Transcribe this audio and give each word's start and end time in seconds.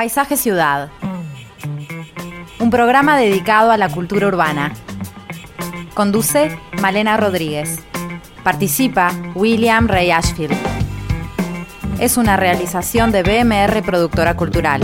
Paisaje 0.00 0.38
Ciudad. 0.38 0.88
Un 2.58 2.70
programa 2.70 3.18
dedicado 3.18 3.70
a 3.70 3.76
la 3.76 3.90
cultura 3.90 4.28
urbana. 4.28 4.72
Conduce 5.92 6.56
Malena 6.80 7.18
Rodríguez. 7.18 7.80
Participa 8.42 9.12
William 9.34 9.88
Ray 9.88 10.10
Ashfield. 10.10 10.56
Es 12.00 12.16
una 12.16 12.38
realización 12.38 13.12
de 13.12 13.22
BMR 13.22 13.82
Productora 13.82 14.34
Cultural. 14.36 14.80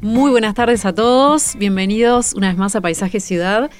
Muy 0.00 0.32
buenas 0.32 0.54
tardes 0.54 0.84
a 0.84 0.92
todos, 0.92 1.54
bienvenidos 1.54 2.34
una 2.34 2.48
vez 2.48 2.58
más 2.58 2.74
a 2.74 2.80
Paisaje 2.80 3.20
Ciudad. 3.20 3.70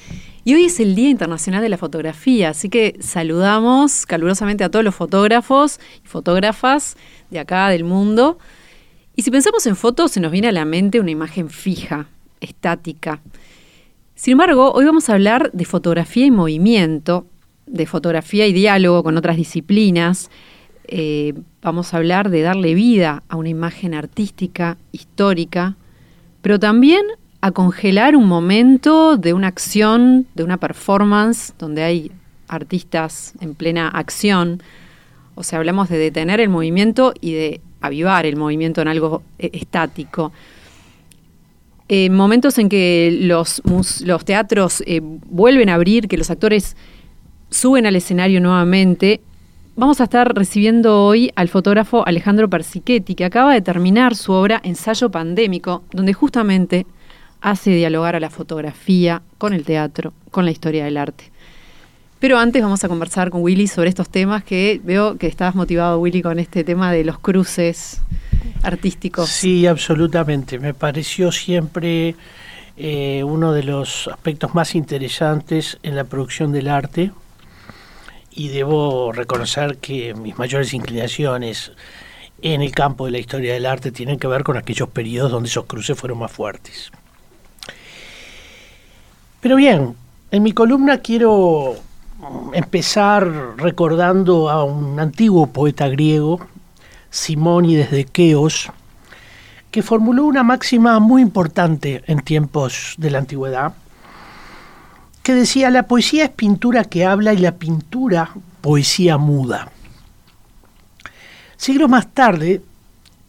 Y 0.45 0.53
hoy 0.53 0.65
es 0.65 0.81
el 0.81 0.93
Día 0.93 1.09
Internacional 1.09 1.61
de 1.61 1.69
la 1.69 1.77
Fotografía, 1.77 2.49
así 2.49 2.67
que 2.67 2.97
saludamos 2.99 4.05
calurosamente 4.05 4.65
a 4.65 4.69
todos 4.69 4.83
los 4.83 4.93
fotógrafos 4.93 5.79
y 6.03 6.07
fotógrafas 6.07 6.97
de 7.29 7.39
acá 7.39 7.69
del 7.69 7.85
mundo. 7.85 8.37
Y 9.15 9.21
si 9.21 9.31
pensamos 9.31 9.65
en 9.67 9.77
fotos, 9.77 10.11
se 10.11 10.19
nos 10.19 10.33
viene 10.33 10.49
a 10.49 10.51
la 10.51 10.65
mente 10.65 10.99
una 10.99 11.11
imagen 11.11 11.49
fija, 11.49 12.07
estática. 12.41 13.21
Sin 14.15 14.33
embargo, 14.33 14.73
hoy 14.73 14.83
vamos 14.83 15.09
a 15.09 15.13
hablar 15.13 15.49
de 15.53 15.63
fotografía 15.63 16.25
y 16.25 16.31
movimiento, 16.31 17.25
de 17.65 17.85
fotografía 17.85 18.45
y 18.45 18.51
diálogo 18.51 19.01
con 19.01 19.15
otras 19.15 19.37
disciplinas. 19.37 20.29
Eh, 20.89 21.35
vamos 21.61 21.93
a 21.93 21.97
hablar 21.97 22.29
de 22.29 22.41
darle 22.41 22.73
vida 22.73 23.23
a 23.29 23.37
una 23.37 23.47
imagen 23.47 23.93
artística, 23.93 24.77
histórica, 24.91 25.77
pero 26.41 26.59
también 26.59 27.05
a 27.43 27.51
congelar 27.51 28.15
un 28.15 28.25
momento 28.25 29.17
de 29.17 29.33
una 29.33 29.47
acción, 29.47 30.27
de 30.33 30.45
una 30.45 30.55
performance, 30.55 31.53
donde 31.59 31.83
hay 31.83 32.09
artistas 32.47 33.33
en 33.41 33.53
plena 33.53 33.89
acción. 33.89 34.63
O 35.35 35.43
sea, 35.43 35.59
hablamos 35.59 35.89
de 35.89 35.97
detener 35.97 36.39
el 36.39 36.47
movimiento 36.47 37.13
y 37.19 37.33
de 37.33 37.61
avivar 37.81 38.25
el 38.25 38.37
movimiento 38.37 38.81
en 38.81 38.87
algo 38.87 39.23
eh, 39.39 39.49
estático. 39.51 40.31
Eh, 41.89 42.09
momentos 42.09 42.57
en 42.59 42.69
que 42.69 43.19
los, 43.23 43.61
teatros 44.23 44.81
eh, 44.85 45.01
vuelven 45.03 45.67
a 45.67 45.73
abrir, 45.73 46.07
que 46.07 46.15
los 46.15 46.31
actores 46.31 46.77
suben 47.49 47.85
al 47.85 47.97
escenario 47.97 48.39
nuevamente. 48.39 49.19
Vamos 49.75 49.99
a 49.99 50.05
estar 50.05 50.33
recibiendo 50.33 51.03
hoy 51.03 51.29
al 51.35 51.49
fotógrafo 51.49 52.07
Alejandro 52.07 52.49
Persichetti, 52.49 53.15
que 53.15 53.25
acaba 53.25 53.53
de 53.53 53.59
terminar 53.59 54.15
su 54.15 54.31
obra 54.31 54.61
Ensayo 54.63 55.11
Pandémico, 55.11 55.83
donde 55.91 56.13
justamente 56.13 56.85
hace 57.43 57.71
dialogar 57.71 58.15
a 58.15 58.19
la 58.21 58.29
fotografía 58.29 59.21
con 59.37 59.53
el 59.53 59.65
teatro, 59.65 60.13
con 60.31 60.45
la 60.45 60.51
historia 60.51 60.85
del 60.85 60.97
arte. 60.97 61.25
Pero 62.19 62.39
antes 62.39 62.63
vamos 62.63 62.81
a 62.85 62.87
conversar 62.87 63.29
con 63.29 63.41
Willy 63.41 63.67
sobre 63.67 63.89
estos 63.89 64.09
temas 64.09 64.45
que 64.45 64.79
veo 64.81 65.17
que 65.17 65.27
estabas 65.27 65.53
motivado, 65.53 65.99
Willy, 65.99 66.21
con 66.21 66.39
este 66.39 66.63
tema 66.63 66.93
de 66.93 67.03
los 67.03 67.19
cruces 67.19 68.01
artísticos. 68.63 69.29
Sí, 69.29 69.67
absolutamente. 69.67 70.57
Me 70.57 70.73
pareció 70.73 71.33
siempre 71.33 72.15
eh, 72.77 73.25
uno 73.25 73.51
de 73.51 73.63
los 73.63 74.07
aspectos 74.07 74.55
más 74.55 74.73
interesantes 74.73 75.77
en 75.83 75.97
la 75.97 76.05
producción 76.05 76.53
del 76.53 76.69
arte 76.69 77.11
y 78.31 78.47
debo 78.47 79.11
reconocer 79.11 79.79
que 79.79 80.13
mis 80.13 80.37
mayores 80.37 80.73
inclinaciones 80.73 81.73
en 82.41 82.61
el 82.61 82.71
campo 82.71 83.05
de 83.05 83.11
la 83.11 83.19
historia 83.19 83.53
del 83.53 83.65
arte 83.65 83.91
tienen 83.91 84.17
que 84.17 84.27
ver 84.27 84.43
con 84.43 84.55
aquellos 84.55 84.87
periodos 84.87 85.29
donde 85.29 85.49
esos 85.49 85.65
cruces 85.65 85.99
fueron 85.99 86.19
más 86.19 86.31
fuertes. 86.31 86.89
Pero 89.43 89.57
bien, 89.57 89.93
en 90.31 90.41
mi 90.41 90.53
columna 90.53 90.99
quiero 90.99 91.75
empezar 92.53 93.57
recordando 93.57 94.49
a 94.49 94.63
un 94.63 94.97
antiguo 95.01 95.47
poeta 95.47 95.89
griego, 95.89 96.39
Simónides 97.09 97.91
de 97.91 98.05
Queos, 98.05 98.71
que 99.69 99.83
formuló 99.83 100.23
una 100.23 100.43
máxima 100.43 100.97
muy 100.99 101.21
importante 101.21 102.05
en 102.07 102.21
tiempos 102.21 102.95
de 102.97 103.11
la 103.11 103.17
antigüedad, 103.17 103.73
que 105.23 105.33
decía, 105.33 105.69
la 105.69 105.87
poesía 105.87 106.23
es 106.23 106.29
pintura 106.29 106.85
que 106.85 107.03
habla 107.03 107.33
y 107.33 107.39
la 107.39 107.55
pintura 107.55 108.29
poesía 108.61 109.17
muda. 109.17 109.67
Siglos 111.57 111.89
más 111.89 112.07
tarde, 112.13 112.61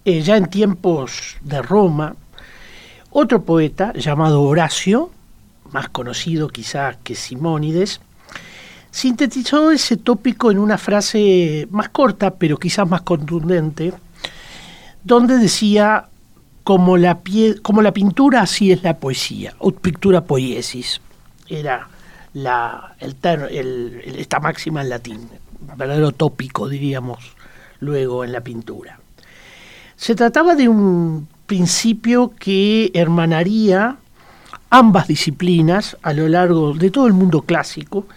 eh, 0.05 0.21
ya 0.21 0.37
en 0.37 0.47
tiempos 0.47 1.39
de 1.41 1.61
Roma, 1.61 2.15
otro 3.11 3.43
poeta 3.43 3.93
llamado 3.95 4.43
Horacio 4.43 5.11
más 5.75 5.89
conocido 5.89 6.49
quizás 6.49 6.97
que 7.03 7.17
Simónides, 7.17 8.01
sintetizó 8.93 9.73
ese 9.73 9.97
tópico 9.97 10.53
en 10.53 10.61
una 10.61 10.79
frase 10.79 11.67
más 11.71 11.89
corta, 11.89 12.31
pero 12.31 12.57
quizás 12.57 12.89
más 12.89 13.03
contundente, 13.03 13.93
donde 15.03 15.37
decía, 15.37 16.07
como 16.63 16.97
la, 16.97 17.19
como 17.61 17.83
la 17.83 17.93
pintura, 17.93 18.43
así 18.43 18.71
es 18.71 18.85
la 18.85 18.97
poesía, 18.99 19.55
o 19.59 19.73
pictura 19.73 20.21
poiesis, 20.21 21.01
era 21.49 21.89
la, 22.35 22.95
el, 23.01 24.01
esta 24.17 24.39
máxima 24.39 24.81
en 24.81 24.89
latín, 24.91 25.29
verdadero 25.77 26.13
tópico, 26.13 26.69
diríamos, 26.69 27.35
luego 27.81 28.23
en 28.23 28.31
la 28.31 28.43
pintura. 28.43 29.01
Se 29.97 30.15
trataba 30.15 30.55
de 30.55 30.69
un 30.69 31.27
principio 31.47 32.33
que 32.39 32.93
hermanaría 32.95 33.99
ambas 34.75 35.07
disciplinas 35.07 35.97
a 36.03 36.13
lo 36.13 36.27
largo 36.27 36.75
de 36.75 36.91
todo 36.91 37.07
el 37.07 37.13
mundo 37.13 37.43
clásico, 37.43 38.09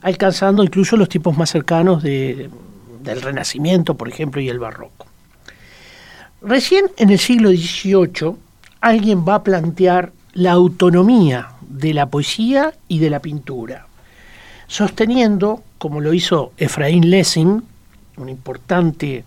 alcanzando 0.00 0.64
incluso 0.64 0.96
los 0.96 1.10
tiempos 1.10 1.36
más 1.36 1.50
cercanos 1.50 2.02
del 2.02 2.50
Renacimiento, 3.20 3.96
por 3.96 4.08
ejemplo, 4.08 4.40
y 4.40 4.48
el 4.48 4.58
Barroco. 4.58 5.06
Recién 6.40 6.86
en 6.96 7.10
el 7.10 7.18
siglo 7.18 7.50
XVIII 7.50 8.34
alguien 8.80 9.28
va 9.28 9.34
a 9.34 9.42
plantear 9.42 10.12
la 10.32 10.52
autonomía 10.52 11.50
de 11.68 11.92
la 11.92 12.06
poesía 12.06 12.72
y 12.88 12.98
de 12.98 13.10
la 13.10 13.20
pintura, 13.20 13.86
sosteniendo, 14.68 15.64
como 15.76 16.00
lo 16.00 16.14
hizo 16.14 16.52
Efraín 16.56 17.10
Lessing, 17.10 17.62
un 18.16 18.28
importante, 18.30 19.22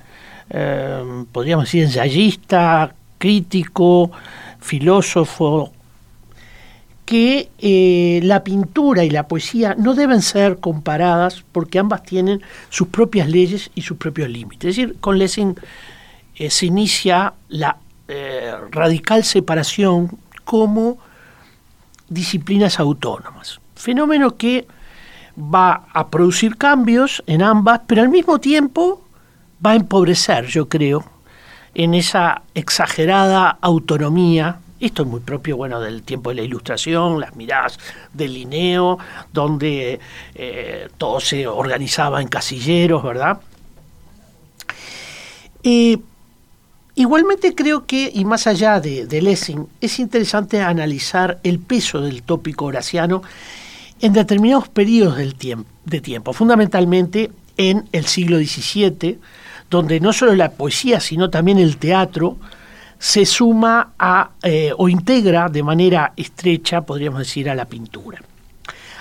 eh, 0.50 1.24
podríamos 1.32 1.66
decir, 1.66 1.84
ensayista, 1.84 2.96
crítico, 3.20 4.10
filósofo, 4.60 5.72
que 7.10 7.50
eh, 7.58 8.20
la 8.22 8.44
pintura 8.44 9.04
y 9.04 9.10
la 9.10 9.28
poesía 9.28 9.74
no 9.74 9.96
deben 9.96 10.22
ser 10.22 10.60
comparadas 10.60 11.44
porque 11.52 11.80
ambas 11.80 12.04
tienen 12.04 12.40
sus 12.70 12.90
propias 12.90 13.28
leyes 13.28 13.72
y 13.74 13.82
sus 13.82 13.98
propios 13.98 14.30
límites. 14.30 14.70
Es 14.70 14.76
decir, 14.76 14.98
con 15.00 15.18
Lessing 15.18 15.56
eh, 16.36 16.52
se 16.52 16.68
inicia 16.68 17.34
la 17.48 17.78
eh, 18.08 18.54
radical 18.70 19.24
separación 19.24 20.20
como 20.46 21.00
disciplinas 22.10 22.80
autónomas. 22.80 23.60
Fenómeno 23.74 24.38
que 24.38 24.68
va 25.36 25.88
a 25.92 26.10
producir 26.10 26.58
cambios 26.58 27.24
en 27.26 27.42
ambas, 27.42 27.82
pero 27.88 28.04
al 28.04 28.10
mismo 28.10 28.38
tiempo 28.38 29.04
va 29.66 29.72
a 29.72 29.76
empobrecer, 29.78 30.46
yo 30.46 30.70
creo, 30.70 31.04
en 31.74 31.96
esa 31.96 32.44
exagerada 32.54 33.58
autonomía 33.62 34.60
esto 34.80 35.04
es 35.04 35.10
muy 35.10 35.20
propio, 35.20 35.58
bueno, 35.58 35.80
del 35.80 36.04
tiempo 36.04 36.30
de 36.30 36.38
la 36.38 36.42
Ilustración, 36.44 37.20
las 37.20 37.36
miradas 37.36 37.80
del 38.14 38.34
Linneo, 38.34 38.98
donde 39.34 40.00
eh, 40.36 40.88
todo 40.98 41.20
se 41.20 41.48
organizaba 41.48 42.22
en 42.22 42.28
casilleros, 42.28 43.04
¿verdad? 43.04 43.40
igualmente 46.96 47.54
creo 47.54 47.86
que, 47.86 48.10
y 48.14 48.26
más 48.26 48.48
allá 48.48 48.80
de, 48.80 49.06
de, 49.06 49.22
Lessing, 49.22 49.68
es 49.82 50.00
interesante 50.00 50.62
analizar 50.62 51.40
el 51.44 51.60
peso 51.60 52.02
del 52.02 52.24
tópico 52.24 52.66
horaciano 52.66 53.22
en 54.02 54.14
determinados 54.14 54.70
periodos 54.70 55.18
del 55.18 55.36
de 55.86 56.02
tiempo, 56.02 56.34
fundamentalmente 56.34 57.30
en 57.58 57.88
el 57.92 58.06
siglo 58.06 58.38
XVII, 58.38 59.20
donde 59.70 60.00
no 60.00 60.14
solo 60.14 60.34
la 60.34 60.52
poesía, 60.52 61.00
sino 61.00 61.30
también 61.30 61.60
el 61.60 61.78
teatro, 61.78 62.38
se 63.00 63.26
suma 63.26 63.94
a, 63.98 64.32
eh, 64.44 64.74
o 64.78 64.90
integra 64.90 65.48
de 65.48 65.64
manera 65.64 66.12
estrecha, 66.18 66.82
podríamos 66.82 67.20
decir, 67.20 67.50
a 67.50 67.56
la 67.56 67.66
pintura. 67.66 68.20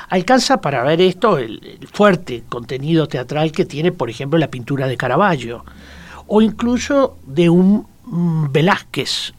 Alcanza 0.08 0.60
para 0.60 0.84
ver 0.84 1.00
esto 1.00 1.36
el, 1.36 1.80
fuerte 1.92 2.44
contenido 2.48 3.08
teatral 3.08 3.50
que 3.50 3.64
tiene, 3.64 3.90
por 3.90 4.08
ejemplo, 4.08 4.38
la 4.38 4.48
pintura 4.48 4.86
de 4.86 4.96
Caravaggio, 4.96 5.64
o 6.28 6.40
incluso 6.40 7.18
de 7.26 7.50
un 7.50 7.86
mm, 8.04 8.52
Velázquez. 8.52 9.34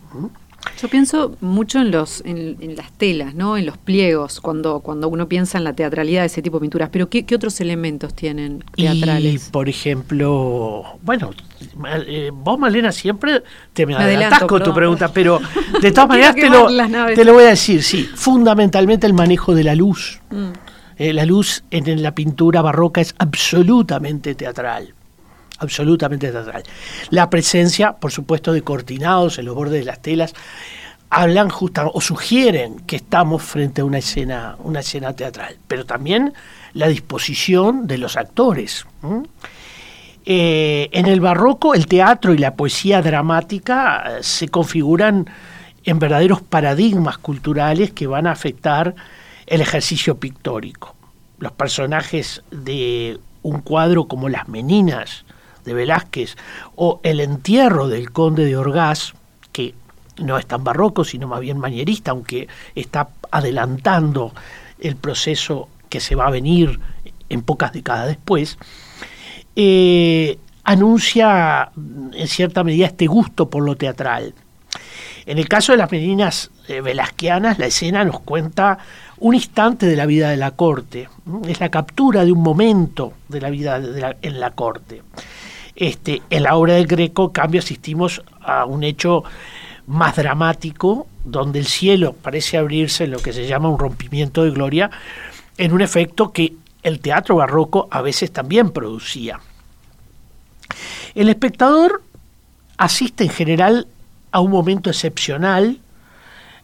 Yo 0.81 0.88
pienso 0.88 1.36
mucho 1.42 1.80
en 1.80 1.92
los 1.92 2.21
en, 2.25 2.75
las 2.75 2.92
telas, 2.94 3.36
¿no? 3.36 3.57
En 3.57 3.66
los 3.66 3.77
pliegos, 3.77 4.39
cuando, 4.39 4.80
cuando 4.80 5.07
uno 5.10 5.27
piensa 5.27 5.57
en 5.57 5.63
la 5.63 5.74
teatralidad 5.74 6.21
de 6.21 6.27
ese 6.27 6.42
tipo 6.42 6.57
de 6.57 6.62
pinturas. 6.62 6.89
Pero 6.92 7.10
¿qué, 7.10 7.25
otros 7.33 7.60
elementos 7.62 8.13
tienen 8.13 8.63
teatrales? 8.75 9.48
Y, 9.48 9.51
por 9.51 9.69
ejemplo, 9.69 10.98
bueno, 11.01 11.31
eh, 12.07 12.31
vos, 12.33 12.60
Malena, 12.60 12.92
siempre 12.92 13.44
te 13.74 13.86
me, 13.86 13.95
adelantás 13.95 14.44
con 14.44 14.63
tu 14.63 14.74
pregunta, 14.74 15.12
pero 15.12 15.39
de 15.81 15.92
todas 15.92 16.10
maneras 16.10 16.36
te 16.36 16.50
lo, 16.50 16.68
te 17.15 17.25
lo, 17.25 17.33
voy 17.33 17.44
a 17.45 17.50
decir, 17.50 17.83
sí. 17.83 18.10
Fundamentalmente 18.15 19.07
el 19.07 19.13
manejo 19.13 19.56
de 19.56 19.63
la 19.63 19.75
luz. 19.75 20.22
Mm. 20.30 20.51
Eh, 20.98 21.13
la 21.13 21.25
luz 21.25 21.63
en 21.72 22.04
la 22.04 22.13
pintura 22.13 22.62
barroca 22.62 23.00
es 23.00 23.15
absolutamente 23.18 24.36
teatral 24.36 24.94
absolutamente 25.59 26.31
teatral. 26.31 26.63
La 27.09 27.29
presencia, 27.29 27.94
por 27.94 28.11
supuesto, 28.11 28.53
de 28.53 28.61
cortinados 28.61 29.38
en 29.38 29.45
los 29.45 29.56
bordes 29.56 29.79
de 29.79 29.85
las 29.85 30.01
telas, 30.01 30.33
hablan 31.09 31.50
justo 31.50 31.89
o 31.94 32.01
sugieren 32.01 32.79
que 32.81 32.97
estamos 32.97 33.41
frente 33.41 33.81
a 33.81 33.85
una 33.85 33.97
escena, 33.97 34.56
una 34.59 34.81
escena 34.81 35.13
teatral, 35.13 35.57
pero 35.67 35.85
también 35.85 36.33
la 36.73 36.88
disposición 36.88 37.88
de 37.88 37.97
los 37.97 38.15
actores. 38.15 38.85
Eh, 40.25 40.89
en 40.91 41.07
el 41.07 41.19
barroco, 41.21 41.73
el 41.73 41.88
teatro 41.88 42.33
y 42.33 42.38
la 42.38 42.55
poesía 42.55 43.01
dramática 43.01 44.03
eh, 44.19 44.23
se 44.23 44.50
configuran 44.50 45.27
en 45.83 45.97
verdaderos 45.97 46.41
paradigmas 46.41 47.17
culturales 47.17 47.91
que 47.91 48.05
van 48.05 48.27
a 48.27 48.31
afectar 48.31 48.94
el 49.47 49.62
ejercicio 49.62 50.19
pictórico. 50.19 50.95
Los 51.39 51.53
personajes 51.53 52.44
de 52.51 53.19
un 53.41 53.62
cuadro 53.62 54.07
como 54.07 54.29
Las 54.29 54.47
Meninas 54.47 55.25
de 55.65 55.73
Velázquez 55.73 56.35
o 56.75 57.00
El 57.03 57.19
entierro 57.19 57.88
del 57.88 58.11
conde 58.11 58.45
de 58.45 58.57
Orgaz, 58.57 59.13
que 59.51 59.73
no 60.17 60.38
es 60.38 60.45
tan 60.45 60.63
barroco, 60.63 61.03
sino 61.03 61.27
más 61.27 61.39
bien 61.39 61.57
manierista, 61.57 62.11
aunque 62.11 62.47
está 62.75 63.09
adelantando 63.31 64.33
el 64.79 64.95
proceso 64.95 65.69
que 65.89 66.00
se 66.00 66.15
va 66.15 66.27
a 66.27 66.31
venir 66.31 66.79
en 67.29 67.41
pocas 67.41 67.71
décadas 67.73 68.07
después, 68.07 68.57
eh, 69.56 70.38
anuncia 70.63 71.71
en 71.75 72.27
cierta 72.27 72.63
medida 72.63 72.88
este 72.88 73.07
gusto 73.07 73.50
por 73.50 73.63
lo 73.63 73.75
teatral. 73.75 74.33
En 75.25 75.38
el 75.38 75.47
caso 75.47 75.73
de 75.73 75.77
las 75.77 75.91
meninas 75.91 76.50
eh, 76.67 76.81
velasquianas, 76.81 77.59
la 77.59 77.67
escena 77.67 78.03
nos 78.03 78.19
cuenta 78.21 78.77
un 79.17 79.35
instante 79.35 79.85
de 79.85 79.95
la 79.95 80.05
vida 80.05 80.29
de 80.29 80.38
la 80.38 80.51
corte, 80.51 81.09
es 81.47 81.59
la 81.59 81.69
captura 81.69 82.25
de 82.25 82.31
un 82.31 82.41
momento 82.41 83.13
de 83.27 83.41
la 83.41 83.50
vida 83.50 83.81
en 84.21 84.39
la 84.39 84.51
corte. 84.51 85.01
Este, 85.79 86.21
en 86.29 86.43
la 86.43 86.57
obra 86.57 86.73
del 86.73 86.87
Greco, 86.87 87.31
cambio, 87.31 87.59
asistimos 87.59 88.21
a 88.41 88.65
un 88.65 88.83
hecho 88.83 89.23
más 89.87 90.17
dramático, 90.17 91.07
donde 91.23 91.59
el 91.59 91.67
cielo 91.67 92.13
parece 92.21 92.57
abrirse 92.57 93.05
en 93.05 93.11
lo 93.11 93.19
que 93.19 93.31
se 93.31 93.47
llama 93.47 93.69
un 93.69 93.79
rompimiento 93.79 94.43
de 94.43 94.51
gloria, 94.51 94.91
en 95.57 95.71
un 95.71 95.79
efecto 95.79 96.33
que 96.33 96.53
el 96.83 96.99
teatro 96.99 97.37
barroco 97.37 97.87
a 97.91 98.01
veces 98.01 98.31
también 98.31 98.71
producía. 98.71 99.39
El 101.15 101.29
espectador 101.29 102.03
asiste 102.77 103.23
en 103.23 103.29
general 103.29 103.87
a 104.31 104.41
un 104.41 104.51
momento 104.51 104.89
excepcional, 104.89 105.79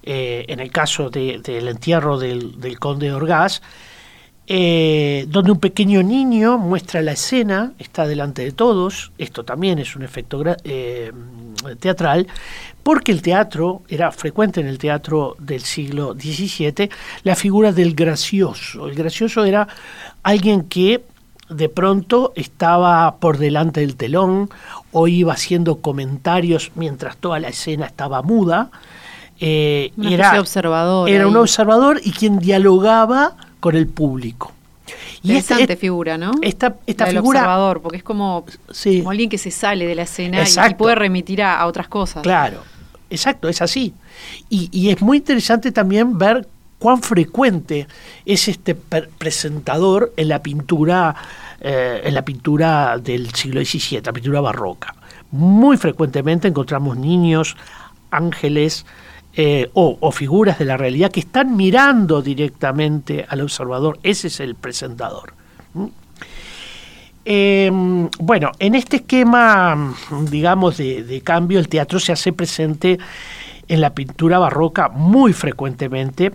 eh, 0.03 0.43
en 0.49 0.59
el 0.59 0.71
caso 0.71 1.09
del 1.09 1.67
entierro 1.69 2.19
del, 2.19 2.59
del 2.59 2.79
conde 2.79 3.07
de 3.07 3.13
Orgaz, 3.13 3.61
eh, 4.47 5.25
donde 5.27 5.51
un 5.51 5.59
pequeño 5.59 6.03
niño 6.03 6.57
muestra 6.57 7.01
la 7.01 7.13
escena, 7.13 7.73
está 7.79 8.05
delante 8.05 8.43
de 8.43 8.51
todos, 8.51 9.11
esto 9.17 9.43
también 9.43 9.79
es 9.79 9.95
un 9.95 10.03
efecto 10.03 10.43
eh, 10.63 11.11
teatral, 11.79 12.27
porque 12.83 13.11
el 13.11 13.23
teatro, 13.23 13.81
era 13.89 14.11
frecuente 14.11 14.61
en 14.61 14.67
el 14.67 14.77
teatro 14.77 15.35
del 15.39 15.61
siglo 15.61 16.13
XVII, 16.13 16.89
la 17.23 17.35
figura 17.35 17.71
del 17.71 17.95
gracioso. 17.95 18.87
El 18.87 18.93
gracioso 18.93 19.43
era 19.45 19.67
alguien 20.21 20.65
que 20.65 21.03
de 21.49 21.69
pronto 21.69 22.31
estaba 22.35 23.17
por 23.17 23.39
delante 23.39 23.79
del 23.79 23.95
telón 23.95 24.49
o 24.91 25.07
iba 25.07 25.33
haciendo 25.33 25.77
comentarios 25.77 26.71
mientras 26.75 27.17
toda 27.17 27.39
la 27.39 27.47
escena 27.47 27.87
estaba 27.87 28.21
muda. 28.21 28.69
Eh, 29.39 29.91
era, 30.01 30.39
observador 30.39 31.09
era 31.09 31.27
un 31.27 31.35
observador 31.35 31.99
y 32.01 32.11
quien 32.11 32.39
dialogaba 32.39 33.35
con 33.59 33.75
el 33.75 33.87
público. 33.87 34.53
Y 35.23 35.29
Interesante 35.29 35.75
figura, 35.75 36.17
¿no? 36.17 36.33
Esta, 36.41 36.75
esta 36.85 37.07
figura. 37.07 37.39
observador, 37.39 37.81
porque 37.81 37.97
es 37.97 38.03
como, 38.03 38.45
alguien 39.07 39.29
que 39.29 39.37
se 39.37 39.51
sale 39.51 39.87
de 39.87 39.95
la 39.95 40.03
escena 40.03 40.43
y, 40.43 40.73
puede 40.75 40.95
remitir 40.95 41.41
a, 41.41 41.65
otras 41.65 41.87
cosas. 41.87 42.21
Claro, 42.21 42.61
exacto, 43.09 43.49
es 43.49 43.61
así. 43.61 43.93
Y, 44.49 44.89
es 44.89 45.01
muy 45.01 45.17
interesante 45.17 45.71
también 45.71 46.17
ver 46.17 46.47
cuán 46.77 47.01
frecuente 47.01 47.87
es 48.25 48.47
este 48.47 48.75
presentador 48.75 50.13
en 50.17 50.27
la 50.27 50.43
pintura, 50.43 51.15
eh, 51.59 52.01
en 52.03 52.13
la 52.13 52.23
pintura 52.23 52.97
del 52.99 53.33
siglo 53.33 53.61
XVII, 53.61 54.01
la 54.05 54.13
pintura 54.13 54.41
barroca. 54.41 54.95
Muy 55.31 55.77
frecuentemente 55.77 56.47
encontramos 56.47 56.97
niños, 56.97 57.57
ángeles, 58.11 58.85
eh, 59.37 59.69
o, 59.73 60.11
figuras 60.13 60.59
de 60.59 60.65
la 60.65 60.77
realidad 60.77 61.11
que 61.11 61.19
están 61.19 61.57
mirando 61.57 62.21
directamente 62.21 63.25
al 63.27 63.41
observador. 63.41 63.99
Ese 64.01 64.27
es 64.27 64.39
el 64.39 64.55
presentador. 64.55 65.33
Em, 67.25 68.09
bueno, 68.19 68.51
en 68.59 68.75
este 68.75 68.97
esquema, 68.97 69.93
digamos, 70.29 70.77
de, 70.77 71.21
cambio, 71.21 71.59
el 71.59 71.67
teatro 71.67 71.99
se 71.99 72.13
hace 72.13 72.31
presente 72.31 72.97
en 73.67 73.81
la 73.81 73.93
pintura 73.93 74.39
barroca 74.39 74.87
muy 74.87 75.33
frecuentemente 75.33 76.31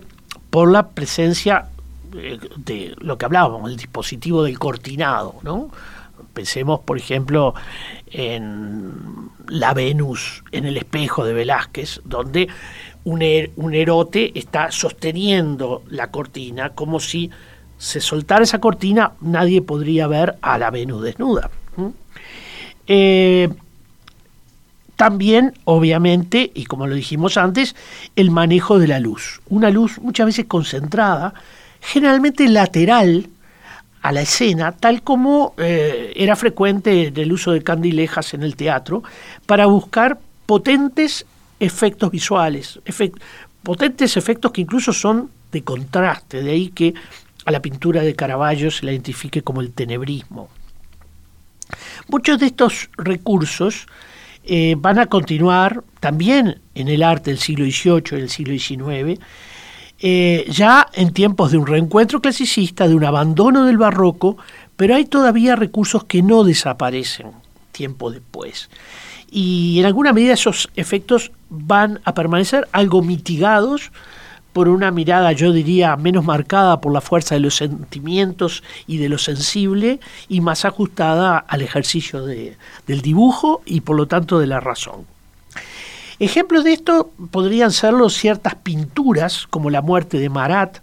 por 0.51 0.69
la 0.69 0.89
presencia 0.89 1.69
eh, 2.15 2.37
de 2.57 2.93
lo 2.99 3.17
que 3.17 3.25
hablábamos, 3.25 3.71
el 3.71 3.77
dispositivo 3.77 4.43
del 4.43 4.59
cortinado, 4.59 5.37
¿no? 5.41 5.71
Pensemos, 6.33 6.81
por 6.81 6.97
ejemplo, 6.97 7.55
en 8.11 9.29
la 9.47 9.73
Venus 9.73 10.43
en 10.51 10.65
el 10.65 10.77
espejo 10.77 11.25
de 11.25 11.33
Velázquez, 11.33 12.01
donde 12.05 12.47
Er, 13.03 13.51
un, 13.55 13.73
erote 13.73 14.37
está 14.37 14.71
sosteniendo 14.71 15.83
la 15.89 16.11
cortina 16.11 16.69
como 16.69 16.99
si 16.99 17.31
se 17.77 17.99
soltara 17.99 18.43
esa 18.43 18.59
cortina 18.59 19.13
nadie 19.21 19.63
podría 19.63 20.05
ver 20.07 20.35
a 20.41 20.59
la 20.59 20.69
Venus 20.69 21.01
desnuda. 21.01 21.49
Eh, 22.85 23.49
también, 25.01 25.53
obviamente, 25.63 26.51
y 26.53 26.65
como 26.65 26.85
lo 26.85 26.93
dijimos 26.93 27.35
antes, 27.37 27.75
el 28.15 28.29
manejo 28.29 28.77
de 28.77 28.87
la 28.87 28.99
luz. 28.99 29.41
Una 29.49 29.71
luz 29.71 29.97
muchas 29.99 30.27
veces 30.27 30.45
concentrada, 30.45 31.33
generalmente 31.79 32.47
lateral 32.47 33.27
a 34.03 34.11
la 34.11 34.21
escena, 34.21 34.73
tal 34.73 35.01
como 35.01 35.55
eh, 35.57 36.13
era 36.15 36.35
frecuente 36.35 37.11
el 37.15 37.33
uso 37.33 37.51
de 37.51 37.63
candilejas 37.63 38.35
en 38.35 38.43
el 38.43 38.55
teatro, 38.55 39.01
para 39.47 39.65
buscar 39.65 40.19
potentes 40.45 41.25
efectos 41.61 42.09
visuales, 42.09 42.79
potentes 43.61 44.17
efectos 44.17 44.51
que 44.51 44.61
incluso 44.61 44.91
son 44.91 45.29
de 45.51 45.63
contraste, 45.63 46.41
de 46.41 46.51
ahí 46.51 46.69
que 46.69 46.95
a 47.45 47.51
la 47.51 47.61
pintura 47.61 48.01
de 48.01 48.15
Caravaggio 48.15 48.71
se 48.71 48.85
la 48.85 48.91
identifique 48.91 49.43
como 49.43 49.61
el 49.61 49.71
tenebrismo. 49.71 50.49
Muchos 52.07 52.39
de 52.39 52.47
estos 52.47 52.89
recursos 52.97 53.85
eh, 54.43 54.75
van 54.75 54.97
a 54.97 55.05
continuar 55.05 55.83
también 55.99 56.59
en 56.73 56.87
el 56.87 57.03
arte 57.03 57.29
del 57.29 57.39
siglo 57.39 57.65
XVIII 57.65 58.17
y 58.17 58.21
del 58.21 58.29
siglo 58.29 58.57
XIX, 58.57 59.21
eh, 59.99 60.45
ya 60.49 60.87
en 60.93 61.13
tiempos 61.13 61.51
de 61.51 61.59
un 61.59 61.67
reencuentro 61.67 62.21
clasicista, 62.21 62.87
de 62.87 62.95
un 62.95 63.05
abandono 63.05 63.65
del 63.65 63.77
barroco, 63.77 64.37
pero 64.75 64.95
hay 64.95 65.05
todavía 65.05 65.55
recursos 65.55 66.05
que 66.05 66.23
no 66.23 66.43
desaparecen 66.43 67.27
tiempo 67.71 68.09
después 68.09 68.67
y 69.31 69.79
en 69.79 69.85
alguna 69.85 70.11
medida 70.11 70.33
esos 70.33 70.69
efectos 70.75 71.31
van 71.49 72.01
a 72.03 72.13
permanecer 72.13 72.67
algo 72.73 73.01
mitigados 73.01 73.91
por 74.51 74.67
una 74.67 74.91
mirada, 74.91 75.31
yo 75.31 75.53
diría, 75.53 75.95
menos 75.95 76.25
marcada 76.25 76.81
por 76.81 76.91
la 76.91 76.99
fuerza 76.99 77.35
de 77.35 77.41
los 77.41 77.55
sentimientos 77.55 78.63
y 78.85 78.97
de 78.97 79.07
lo 79.07 79.17
sensible 79.17 80.01
y 80.27 80.41
más 80.41 80.65
ajustada 80.65 81.37
al 81.37 81.61
ejercicio 81.61 82.25
de, 82.25 82.57
del 82.85 83.01
dibujo 83.01 83.61
y 83.65 83.79
por 83.79 83.95
lo 83.95 84.07
tanto 84.07 84.39
de 84.39 84.47
la 84.47 84.59
razón. 84.59 85.05
Ejemplos 86.19 86.65
de 86.65 86.73
esto 86.73 87.11
podrían 87.31 87.71
serlo 87.71 88.09
ciertas 88.09 88.55
pinturas, 88.55 89.47
como 89.49 89.69
la 89.69 89.81
muerte 89.81 90.19
de 90.19 90.29
Marat, 90.29 90.79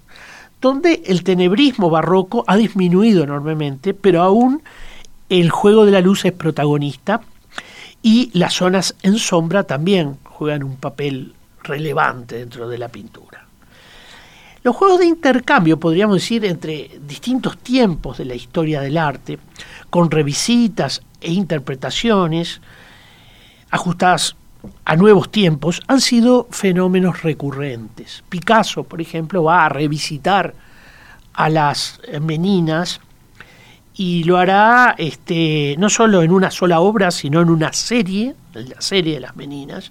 donde 0.62 1.02
el 1.04 1.22
tenebrismo 1.22 1.90
barroco 1.90 2.44
ha 2.46 2.56
disminuido 2.56 3.22
enormemente, 3.22 3.92
pero 3.92 4.22
aún 4.22 4.62
el 5.28 5.50
juego 5.50 5.84
de 5.84 5.92
la 5.92 6.00
luz 6.00 6.24
es 6.24 6.32
protagonista 6.32 7.20
y 8.02 8.30
las 8.38 8.54
zonas 8.54 8.94
en 9.02 9.18
sombra 9.18 9.64
también 9.64 10.18
juegan 10.24 10.62
un 10.62 10.76
papel 10.76 11.34
relevante 11.62 12.36
dentro 12.38 12.68
de 12.68 12.78
la 12.78 12.88
pintura. 12.88 13.46
Los 14.62 14.76
juegos 14.76 14.98
de 15.00 15.06
intercambio, 15.06 15.78
podríamos 15.78 16.16
decir, 16.16 16.44
entre 16.44 16.90
distintos 17.06 17.58
tiempos 17.58 18.18
de 18.18 18.24
la 18.24 18.34
historia 18.34 18.80
del 18.80 18.98
arte, 18.98 19.38
con 19.88 20.10
revisitas 20.10 21.02
e 21.20 21.32
interpretaciones 21.32 22.60
ajustadas 23.70 24.36
a 24.84 24.96
nuevos 24.96 25.30
tiempos, 25.30 25.80
han 25.86 26.00
sido 26.00 26.48
fenómenos 26.50 27.22
recurrentes. 27.22 28.24
Picasso, 28.28 28.84
por 28.84 29.00
ejemplo, 29.00 29.44
va 29.44 29.64
a 29.64 29.68
revisitar 29.68 30.54
a 31.32 31.48
las 31.48 32.00
meninas 32.20 33.00
y 33.98 34.22
lo 34.22 34.38
hará 34.38 34.94
este, 34.96 35.74
no 35.76 35.90
solo 35.90 36.22
en 36.22 36.30
una 36.30 36.52
sola 36.52 36.78
obra, 36.78 37.10
sino 37.10 37.42
en 37.42 37.50
una 37.50 37.72
serie, 37.72 38.36
la 38.54 38.80
serie 38.80 39.14
de 39.14 39.20
las 39.20 39.34
meninas, 39.34 39.90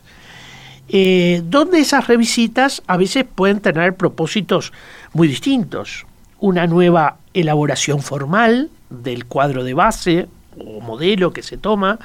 eh, 0.87 1.41
donde 1.43 1.79
esas 1.79 2.07
revisitas 2.07 2.81
a 2.87 2.95
veces 2.95 3.25
pueden 3.25 3.59
tener 3.59 3.97
propósitos 3.97 4.71
muy 5.13 5.27
distintos. 5.27 6.05
una 6.39 6.67
nueva 6.67 7.17
elaboración 7.33 8.01
formal 8.01 8.69
del 8.91 9.25
cuadro 9.25 9.63
de 9.63 9.73
base 9.73 10.27
o 10.57 10.79
modelo 10.81 11.33
que 11.33 11.41
se 11.41 11.57
toma, 11.57 11.97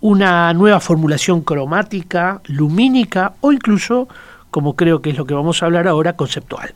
una 0.00 0.52
nueva 0.54 0.80
formulación 0.80 1.42
cromática, 1.42 2.40
lumínica 2.46 3.34
o 3.42 3.52
incluso, 3.52 4.08
como 4.50 4.74
creo 4.76 5.02
que 5.02 5.10
es 5.10 5.18
lo 5.18 5.26
que 5.26 5.34
vamos 5.34 5.62
a 5.62 5.66
hablar 5.66 5.86
ahora, 5.86 6.14
conceptual. 6.14 6.74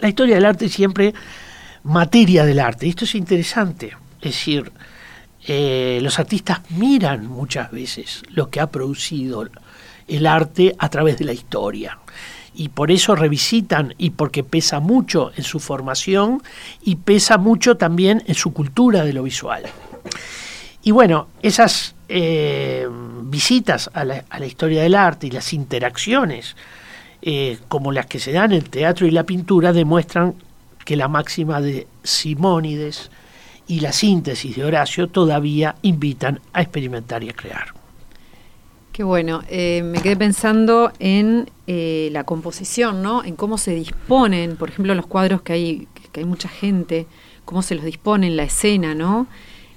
La 0.00 0.08
historia 0.08 0.36
del 0.36 0.46
arte 0.46 0.68
siempre 0.68 1.12
materia 1.84 2.44
del 2.44 2.60
arte. 2.60 2.88
Esto 2.88 3.04
es 3.04 3.14
interesante. 3.14 3.96
Es 4.20 4.32
decir, 4.32 4.72
eh, 5.46 5.98
los 6.02 6.18
artistas 6.18 6.60
miran 6.70 7.26
muchas 7.26 7.70
veces 7.70 8.22
lo 8.28 8.50
que 8.50 8.60
ha 8.60 8.70
producido 8.70 9.48
el 10.06 10.26
arte 10.26 10.74
a 10.78 10.88
través 10.88 11.18
de 11.18 11.24
la 11.24 11.32
historia. 11.32 11.98
Y 12.54 12.70
por 12.70 12.90
eso 12.90 13.14
revisitan 13.14 13.94
y 13.96 14.10
porque 14.10 14.42
pesa 14.42 14.80
mucho 14.80 15.32
en 15.36 15.44
su 15.44 15.60
formación 15.60 16.42
y 16.82 16.96
pesa 16.96 17.38
mucho 17.38 17.76
también 17.76 18.22
en 18.26 18.34
su 18.34 18.52
cultura 18.52 19.04
de 19.04 19.12
lo 19.12 19.22
visual. 19.22 19.62
Y 20.82 20.90
bueno, 20.90 21.28
esas 21.42 21.94
eh, 22.08 22.88
visitas 23.22 23.90
a 23.94 24.04
la, 24.04 24.46
historia 24.46 24.82
del 24.82 24.94
arte 24.94 25.28
y 25.28 25.30
las 25.30 25.52
interacciones 25.52 26.56
eh, 27.22 27.58
como 27.68 27.92
las 27.92 28.06
que 28.06 28.18
se 28.18 28.32
dan 28.32 28.52
en 28.52 28.58
el 28.58 28.70
teatro 28.70 29.06
y 29.06 29.10
la 29.10 29.24
pintura 29.24 29.72
demuestran 29.72 30.34
que 30.90 30.96
la 30.96 31.06
máxima 31.06 31.60
de 31.60 31.86
Simónides 32.02 33.12
y 33.68 33.78
la 33.78 33.92
síntesis 33.92 34.56
de 34.56 34.64
Horacio 34.64 35.06
todavía 35.06 35.76
invitan 35.82 36.40
a 36.52 36.62
experimentar 36.62 37.22
y 37.22 37.28
a 37.28 37.32
crear. 37.32 37.66
Qué 38.90 39.04
bueno, 39.04 39.40
eh, 39.48 39.82
me 39.84 40.02
quedé 40.02 40.16
pensando 40.16 40.90
en 40.98 41.48
la 41.68 42.24
composición, 42.24 43.04
¿no? 43.04 43.22
En 43.22 43.36
cómo 43.36 43.56
se 43.56 43.72
disponen, 43.72 44.56
por 44.56 44.70
ejemplo, 44.70 44.92
los 44.96 45.06
cuadros 45.06 45.42
que 45.42 45.52
hay, 45.52 45.88
que 46.10 46.18
hay 46.18 46.26
mucha 46.26 46.48
gente, 46.48 47.06
cómo 47.44 47.62
se 47.62 47.76
los 47.76 47.84
dispone 47.84 48.26
en 48.26 48.36
la 48.36 48.42
escena, 48.42 48.92
¿no? 48.92 49.28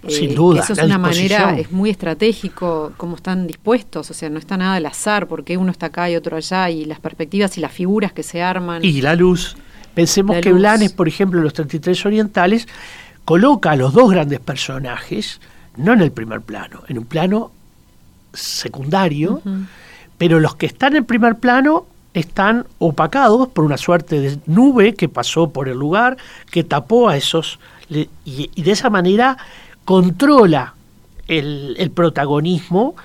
Sin 0.07 0.31
eh, 0.31 0.33
duda. 0.33 0.63
Eso 0.63 0.73
es 0.73 0.81
una 0.81 0.97
manera, 0.97 1.55
es 1.59 1.71
muy 1.71 1.91
estratégico 1.91 2.93
cómo 2.97 3.17
están 3.17 3.45
dispuestos, 3.45 4.09
o 4.09 4.15
sea, 4.15 4.31
no 4.31 4.39
está 4.39 4.57
nada 4.57 4.77
al 4.77 4.85
azar, 4.87 5.27
porque 5.27 5.57
uno 5.57 5.71
está 5.71 5.85
acá 5.85 6.09
y 6.09 6.15
otro 6.15 6.37
allá, 6.37 6.71
y 6.71 6.85
las 6.85 6.99
perspectivas 6.99 7.55
y 7.59 7.61
las 7.61 7.71
figuras 7.71 8.13
que 8.13 8.23
se 8.23 8.41
arman. 8.41 8.83
Y 8.83 8.99
la 9.01 9.13
luz. 9.13 9.55
Pensemos 9.93 10.37
que 10.41 10.51
Blanes, 10.51 10.91
por 10.91 11.07
ejemplo, 11.07 11.39
en 11.39 11.45
los 11.45 11.53
33 11.53 12.05
orientales, 12.05 12.67
coloca 13.25 13.71
a 13.71 13.75
los 13.75 13.93
dos 13.93 14.11
grandes 14.11 14.39
personajes, 14.39 15.39
no 15.77 15.93
en 15.93 16.01
el 16.01 16.11
primer 16.11 16.41
plano, 16.41 16.83
en 16.87 16.97
un 16.97 17.05
plano 17.05 17.51
secundario, 18.33 19.41
pero 20.17 20.39
los 20.39 20.55
que 20.55 20.65
están 20.65 20.95
en 20.95 21.05
primer 21.05 21.37
plano 21.37 21.85
están 22.13 22.65
opacados 22.79 23.47
por 23.49 23.65
una 23.65 23.77
suerte 23.77 24.19
de 24.19 24.39
nube 24.45 24.93
que 24.93 25.09
pasó 25.09 25.49
por 25.49 25.69
el 25.69 25.77
lugar, 25.77 26.17
que 26.51 26.63
tapó 26.63 27.09
a 27.09 27.17
esos, 27.17 27.59
y 27.89 28.61
de 28.61 28.71
esa 28.71 28.89
manera 28.89 29.37
controla 29.85 30.73
el, 31.27 31.91
protagonismo 31.93 32.95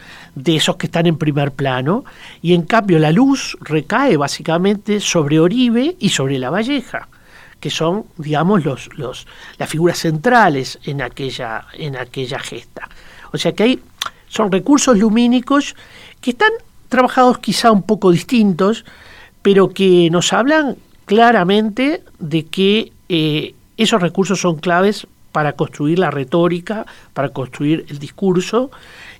de 0.42 0.57
esos 0.57 0.76
que 0.76 0.87
están 0.87 1.07
en 1.07 1.16
primer 1.16 1.52
plano 1.52 2.04
y 2.42 2.54
en 2.54 2.62
cambio 2.62 2.99
la 2.99 3.12
luz 3.12 3.57
recae 3.61 4.16
básicamente 4.16 5.00
sobre 5.00 5.40
Oribe 5.40 5.97
y 5.99 6.09
sobre 6.11 6.38
la 6.38 6.50
Valleja 6.50 7.09
que 7.61 7.71
son 7.71 8.04
digamos 8.16 8.64
los, 8.64 8.88
los 8.97 9.26
las 9.59 9.68
figuras 9.68 9.99
centrales 9.99 10.78
en 10.85 11.02
aquella 11.02 11.66
en 11.75 11.97
aquella 11.97 12.38
gesta. 12.38 12.88
O 13.33 13.38
sea 13.38 13.52
que 13.52 13.62
hay 13.64 13.80
son 14.28 14.52
recursos 14.52 14.97
lumínicos 14.97 15.75
que 16.21 16.30
están 16.30 16.52
trabajados 16.88 17.38
quizá 17.38 17.73
un 17.73 17.83
poco 17.83 18.12
distintos 18.12 18.85
pero 19.42 19.71
que 19.71 20.09
nos 20.11 20.33
hablan 20.33 20.76
claramente 21.04 22.02
de 22.18 22.47
que 22.47 22.92
eh, 23.09 23.54
esos 23.76 24.00
recursos 24.00 24.40
son 24.40 24.57
claves 24.57 25.07
para 25.33 25.52
construir 25.52 25.99
la 25.99 26.11
retórica, 26.11 26.87
para 27.14 27.30
construir 27.30 27.87
el 27.88 27.99
discurso 27.99 28.71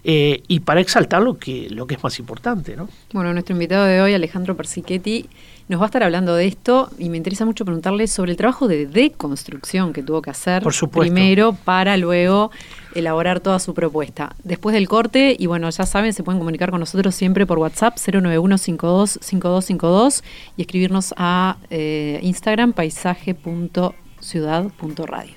eh, 0.05 0.43
y 0.49 0.61
para 0.61 0.81
exaltar 0.81 1.23
lo 1.23 1.38
que, 1.38 1.69
lo 1.71 1.87
que 1.87 1.95
es 1.95 2.02
más 2.02 2.19
importante. 2.19 2.76
¿no? 2.76 2.88
Bueno, 3.12 3.33
nuestro 3.33 3.55
invitado 3.55 3.85
de 3.85 4.00
hoy, 4.00 4.14
Alejandro 4.14 4.57
Persichetti, 4.57 5.28
nos 5.69 5.81
va 5.81 5.85
a 5.85 5.87
estar 5.87 6.02
hablando 6.02 6.35
de 6.35 6.47
esto 6.47 6.90
y 6.99 7.09
me 7.11 7.19
interesa 7.19 7.45
mucho 7.45 7.67
preguntarle 7.67 8.07
sobre 8.07 8.31
el 8.31 8.38
trabajo 8.38 8.69
de 8.69 8.87
deconstrucción 8.87 9.93
que 9.93 10.02
tuvo 10.02 10.23
que 10.23 10.31
hacer 10.31 10.62
primero 10.90 11.52
para 11.52 11.99
luego 11.99 12.50
elaborar 12.95 13.40
toda 13.40 13.59
su 13.59 13.75
propuesta. 13.75 14.35
Después 14.45 14.73
del 14.73 14.88
corte, 14.88 15.37
y 15.38 15.45
bueno, 15.47 15.69
ya 15.69 15.85
saben, 15.85 16.14
se 16.14 16.23
pueden 16.23 16.38
comunicar 16.38 16.71
con 16.71 16.81
nosotros 16.81 17.14
siempre 17.14 17.45
por 17.45 17.59
WhatsApp 17.59 17.97
091525252 17.97 20.23
y 20.57 20.62
escribirnos 20.62 21.12
a 21.19 21.59
eh, 21.69 22.19
Instagram 22.23 22.73
paisaje.ciudad.radio. 22.73 25.35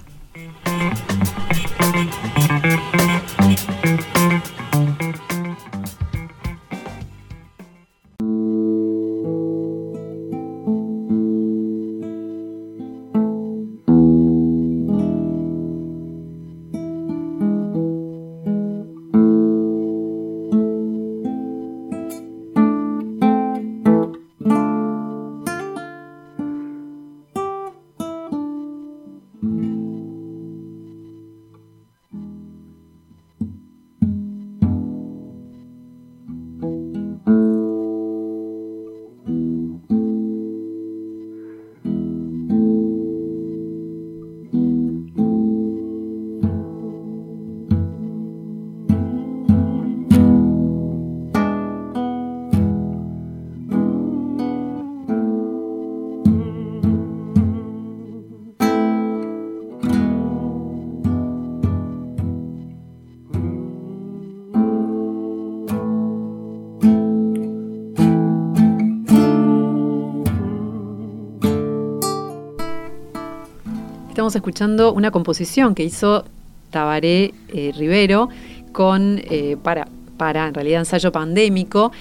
estamos 74.32 74.48
escuchando 74.48 74.94
una 74.94 75.12
composición 75.12 75.76
que 75.76 75.84
hizo 75.84 76.24
Tabaré 76.70 77.34
eh, 77.50 77.74
Rivero 77.78 78.30
con, 78.72 79.20
eh, 79.26 79.58
para, 79.62 79.90
para, 80.16 80.48
en 80.48 80.54
realidad, 80.54 80.80
ensayo 80.80 81.12
pandémico. 81.12 81.92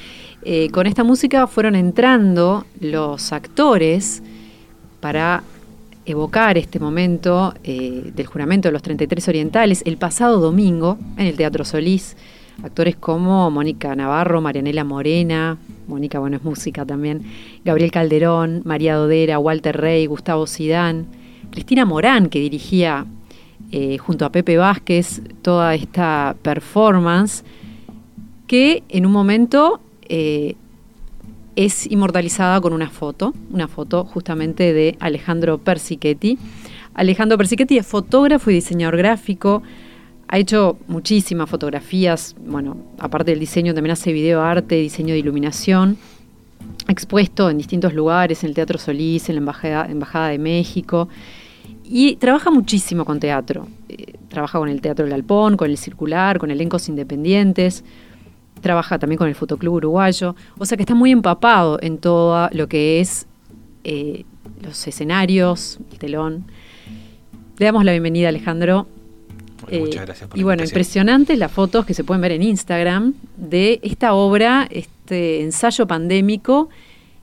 Eh, 0.45 0.71
con 0.71 0.87
esta 0.87 1.03
música 1.03 1.49
fueron 1.49 1.75
entrando 1.75 2.67
los 2.81 3.33
actores 3.33 4.23
para 5.01 5.43
evocar 6.07 6.57
este 6.57 6.79
momento 6.79 7.53
del 7.65 8.27
juramento 8.27 8.69
de 8.69 8.73
los 8.73 8.83
33 8.83 9.27
orientales 9.27 9.83
el 9.85 9.97
pasado 9.97 10.39
domingo 10.39 10.99
en 11.17 11.27
el 11.27 11.35
Teatro 11.35 11.65
Solís. 11.65 12.17
Actores 12.63 12.95
como 12.95 13.51
Mónica 13.51 13.97
Navarro, 13.97 14.41
Marianela 14.41 14.85
Morena, 14.85 15.59
Mónica, 15.89 16.21
bueno, 16.21 16.37
es 16.37 16.45
música 16.45 16.85
también, 16.85 17.23
Gabriel 17.65 17.91
Calderón, 17.91 18.63
María 18.65 18.95
Dodera, 18.95 19.41
Walter 19.41 19.81
Rey, 19.81 20.07
Gustavo 20.07 20.47
Sidán, 20.47 21.07
Cristina 21.51 21.85
Morán, 21.85 22.29
que 22.29 22.41
dirigía 22.41 23.07
eh, 23.73 23.99
junto 23.99 24.25
a 24.25 24.33
Pepe 24.33 24.57
Vázquez 24.57 25.21
toda 25.43 25.75
esta 25.75 26.37
performance, 26.43 27.45
que 28.47 28.83
en 28.89 29.07
un 29.07 29.13
momento 29.13 29.81
eh, 30.09 30.57
es 31.57 31.87
inmortalizada 31.87 32.61
con 32.61 32.73
una 32.73 32.91
foto, 32.91 33.35
una 33.51 33.69
foto 33.69 34.05
justamente 34.05 34.73
de 34.73 34.97
Alejandro 34.99 35.59
Persichetti. 35.59 36.39
Alejandro 36.95 37.39
Persichetti 37.39 37.79
es 37.79 37.87
fotógrafo 37.87 38.51
y 38.51 38.55
diseñador 38.55 38.97
gráfico, 38.97 39.63
ha 40.33 40.39
hecho 40.39 40.79
muchísimas 40.87 41.51
fotografías, 41.51 42.37
bueno, 42.47 42.77
aparte 42.99 43.33
del 43.33 43.41
diseño 43.41 43.75
también 43.75 43.93
hace 43.93 44.13
video 44.13 44.41
arte, 44.43 44.77
diseño 44.77 45.13
de 45.13 45.19
iluminación, 45.19 45.99
expuesto 46.87 47.51
en 47.51 47.59
distintos 47.59 47.95
lugares, 47.95 48.45
en 48.45 48.51
el 48.51 48.55
Teatro 48.55 48.79
Solís, 48.79 49.29
en 49.29 49.45
la 49.45 49.87
Embajada 49.89 50.29
de 50.29 50.39
México. 50.39 51.09
Y 51.93 52.15
trabaja 52.17 52.53
muchísimo 52.53 53.05
con 53.05 53.19
teatro. 53.19 53.67
Eh, 53.89 54.15
trabaja 54.29 54.61
con 54.61 54.69
el 54.69 54.81
Teatro 54.81 55.05
del 55.05 55.13
Alpón, 55.13 55.57
con 55.57 55.69
el 55.69 55.77
Circular, 55.77 56.39
con 56.39 56.53
elencos 56.53 56.89
independientes. 56.89 57.83
Trabaja 58.61 59.01
también 59.01 59.19
con 59.19 59.27
el 59.27 59.35
Fotoclub 59.35 59.75
Uruguayo. 59.75 60.37
O 60.57 60.65
sea 60.65 60.77
que 60.77 60.85
está 60.85 60.95
muy 60.95 61.11
empapado 61.11 61.81
en 61.83 61.99
todo 61.99 62.49
lo 62.53 62.69
que 62.69 63.01
es 63.01 63.27
eh, 63.83 64.25
los 64.63 64.87
escenarios, 64.87 65.81
el 65.91 65.99
telón. 65.99 66.45
Le 67.59 67.67
damos 67.67 67.85
la 67.85 67.91
bienvenida 67.91 68.29
Alejandro. 68.29 68.87
muchas 69.73 70.07
gracias 70.07 70.31
por 70.31 70.39
Y 70.39 70.45
bueno, 70.45 70.63
impresionantes 70.63 71.37
las 71.39 71.51
fotos 71.51 71.85
que 71.87 71.95
se 71.95 72.05
pueden 72.05 72.21
ver 72.21 72.31
en 72.31 72.45
Instagram 72.45 73.15
de 73.37 73.81
esta 73.83 74.15
obra, 74.15 74.69
este 74.71 75.43
ensayo 75.43 75.89
pandémico, 75.89 76.69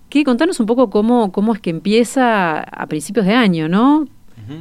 que 0.10 0.26
contanos 0.26 0.60
un 0.60 0.66
poco 0.66 0.90
cómo, 0.90 1.32
cómo 1.32 1.54
es 1.54 1.62
que 1.62 1.70
empieza 1.70 2.60
a 2.60 2.86
principios 2.88 3.26
de 3.26 3.34
año, 3.34 3.70
¿no? 3.70 4.10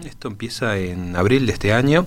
Esto 0.04 0.28
empieza 0.28 0.76
en 0.78 1.14
abril 1.16 1.46
de 1.46 1.52
este 1.52 1.72
año. 1.72 2.06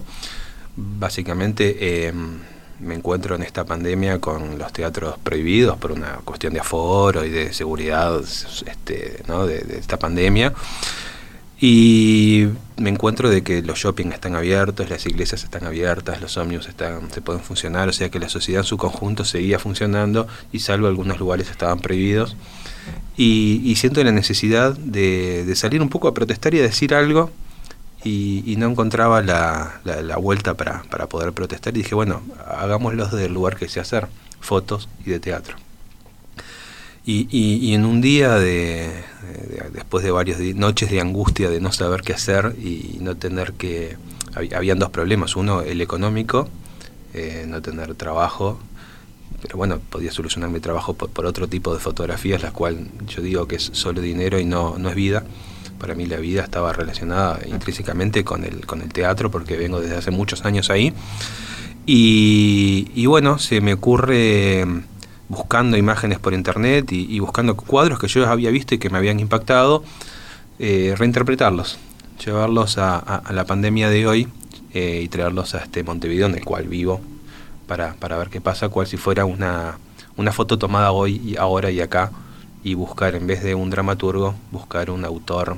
Básicamente 0.76 2.08
em, 2.08 2.40
me 2.80 2.96
encuentro 2.96 3.36
en 3.36 3.44
esta 3.44 3.66
pandemia 3.66 4.20
con 4.20 4.58
los 4.58 4.74
teatros 4.74 5.18
prohibidos 5.20 5.78
por 5.78 5.92
una 5.92 6.20
cuestión 6.26 6.54
de 6.54 6.60
aforo 6.60 7.26
y 7.26 7.30
de 7.30 7.54
seguridad 7.54 8.20
este, 8.22 9.24
¿no? 9.28 9.46
de, 9.46 9.78
esta 9.80 9.98
pandemia. 9.98 10.54
Y 11.62 12.48
me 12.78 12.90
encuentro 12.90 13.30
de 13.30 13.44
que 13.44 13.62
los 13.62 13.80
shopping 13.80 14.14
están 14.14 14.36
abiertos, 14.36 14.90
las 14.90 15.06
iglesias 15.06 15.44
están 15.44 15.66
abiertas, 15.66 16.22
los 16.22 16.38
ómnibus 16.38 16.70
están, 16.70 17.12
se 17.12 17.22
pueden 17.22 17.42
funcionar, 17.42 17.90
o 17.90 17.94
sea 17.94 18.10
que 18.10 18.18
la 18.18 18.30
sociedad 18.30 18.62
en 18.62 18.66
su 18.66 18.78
conjunto 18.78 19.26
seguía 19.26 19.60
funcionando 19.60 20.26
y 20.54 20.60
salvo 20.60 20.88
algunos 20.88 21.20
lugares 21.20 21.50
estaban 21.50 21.80
prohibidos. 21.80 22.38
Y, 23.18 23.76
siento 23.76 24.02
la 24.02 24.14
necesidad 24.14 24.78
de, 24.78 25.44
de, 25.46 25.56
salir 25.58 25.82
un 25.82 25.90
poco 25.90 26.08
a 26.08 26.14
protestar 26.14 26.54
y 26.54 26.60
a 26.60 26.62
decir 26.62 26.94
algo 26.94 27.30
y, 28.04 28.56
no 28.58 28.70
encontraba 28.70 29.22
la, 29.22 29.82
la, 29.84 30.18
vuelta 30.18 30.56
para, 30.56 30.84
para, 30.84 31.08
poder 31.08 31.34
protestar. 31.34 31.76
Y 31.76 31.80
dije, 31.80 31.96
bueno, 31.96 32.22
hagámoslo 32.48 33.06
desde 33.06 33.26
el 33.26 33.34
lugar 33.34 33.58
que 33.58 33.68
sé 33.68 33.80
hacer, 33.80 34.08
fotos 34.40 34.88
y 35.06 35.10
de 35.10 35.20
teatro. 35.20 35.58
Y, 37.06 37.28
y, 37.32 37.74
en 37.74 37.86
un 37.86 38.02
día 38.02 38.36
de, 38.36 39.04
después 39.74 40.04
de 40.04 40.12
varias 40.12 40.40
noches 40.40 40.92
de 40.92 41.02
angustia 41.02 41.50
de 41.50 41.60
no 41.60 41.72
saber 41.72 42.02
qué 42.02 42.14
hacer 42.14 42.56
y 42.60 42.98
no 43.02 43.18
tener 43.18 43.54
que 43.54 43.98
habían 44.56 44.80
dos 44.80 44.92
problemas. 44.92 45.36
Uno 45.36 45.62
el 45.62 45.82
económico 45.82 46.48
eh, 47.14 47.46
no 47.48 47.62
tener 47.62 47.96
trabajo 47.96 48.60
pero 49.42 49.58
bueno 49.58 49.80
podía 49.80 50.12
solucionar 50.12 50.50
mi 50.50 50.60
trabajo 50.60 50.94
por, 50.94 51.10
por, 51.10 51.26
otro 51.26 51.48
tipo 51.48 51.74
de 51.74 51.80
fotografías 51.80 52.44
las 52.44 52.52
cuales 52.52 52.82
yo 53.08 53.22
digo 53.22 53.48
que 53.48 53.56
es 53.56 53.70
solo 53.74 54.02
dinero 54.02 54.38
y 54.40 54.46
no, 54.46 54.78
no 54.78 54.90
es 54.90 54.96
vida 54.96 55.24
para 55.80 55.96
mí 55.96 56.06
la 56.06 56.18
vida 56.18 56.44
estaba 56.44 56.74
relacionada 56.74 57.40
intrínsecamente 57.48 58.24
con 58.24 58.44
el, 58.44 58.66
con 58.66 58.82
el 58.82 58.92
teatro 58.94 59.32
porque 59.32 59.58
vengo 59.58 59.82
desde 59.82 59.98
hace 59.98 60.12
muchos 60.12 60.46
años 60.46 60.70
ahí. 60.70 60.94
Y, 61.92 63.08
bueno, 63.08 63.40
se 63.40 63.62
me 63.62 63.74
ocurre 63.74 64.64
buscando 65.28 65.76
imágenes 65.76 66.20
por 66.20 66.36
internet 66.36 66.92
y, 66.92 67.20
buscando 67.20 67.58
cuadros 67.58 67.98
que 67.98 68.08
yo 68.08 68.28
había 68.28 68.52
visto 68.52 68.76
y 68.76 68.78
que 68.78 68.92
me 68.92 69.00
habían 69.00 69.20
impactado, 69.20 69.84
eh, 70.60 70.94
reinterpretarlos, 70.96 71.80
llevarlos 72.24 72.78
a, 72.78 73.24
la 73.32 73.46
pandemia 73.46 73.90
de 73.90 74.06
hoy 74.06 74.28
eh, 74.76 75.02
y 75.04 75.08
traerlos 75.08 75.56
a 75.56 75.60
este 75.60 75.84
Montevideo 75.84 76.28
en 76.28 76.36
el 76.36 76.46
cual 76.46 76.68
vivo 76.68 77.02
para, 77.66 77.96
para 77.96 78.20
ver 78.20 78.30
qué 78.30 78.40
pasa, 78.40 78.70
cual 78.70 78.86
si 78.86 78.98
fuera 78.98 79.26
una, 79.26 79.80
una 80.16 80.32
foto 80.32 80.60
tomada 80.60 80.92
hoy 80.92 81.20
y 81.26 81.38
ahora 81.38 81.72
y 81.72 81.82
acá 81.82 82.12
y 82.64 82.76
buscar 82.76 83.16
en 83.16 83.26
vez 83.26 83.42
de 83.42 83.56
un 83.56 83.72
dramaturgo, 83.72 84.36
buscar 84.52 84.92
un 84.92 85.06
autor 85.06 85.58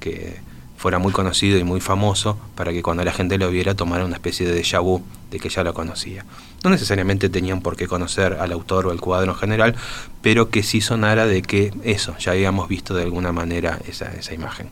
que 0.00 0.40
fuera 0.78 1.00
muy 1.00 1.12
conocido 1.12 1.58
y 1.58 1.64
muy 1.64 1.80
famoso 1.80 2.38
para 2.54 2.72
que 2.72 2.82
cuando 2.82 3.02
la 3.02 3.12
gente 3.12 3.36
lo 3.36 3.50
viera 3.50 3.74
tomara 3.74 4.04
una 4.04 4.14
especie 4.14 4.46
de 4.46 4.62
déjà 4.62 4.80
vu 4.80 5.02
de 5.30 5.40
que 5.40 5.48
ya 5.48 5.64
lo 5.64 5.74
conocía. 5.74 6.24
No 6.62 6.70
necesariamente 6.70 7.28
tenían 7.28 7.60
por 7.60 7.76
qué 7.76 7.88
conocer 7.88 8.34
al 8.34 8.52
autor 8.52 8.86
o 8.86 8.90
al 8.92 9.00
cuadro 9.00 9.32
en 9.32 9.38
general, 9.38 9.74
pero 10.22 10.50
que 10.50 10.62
sí 10.62 10.80
sonara 10.80 11.26
de 11.26 11.42
que 11.42 11.72
eso, 11.82 12.16
ya 12.18 12.32
habíamos 12.32 12.68
visto 12.68 12.94
de 12.94 13.02
alguna 13.02 13.32
manera 13.32 13.80
esa, 13.88 14.12
esa 14.14 14.34
imagen. 14.34 14.70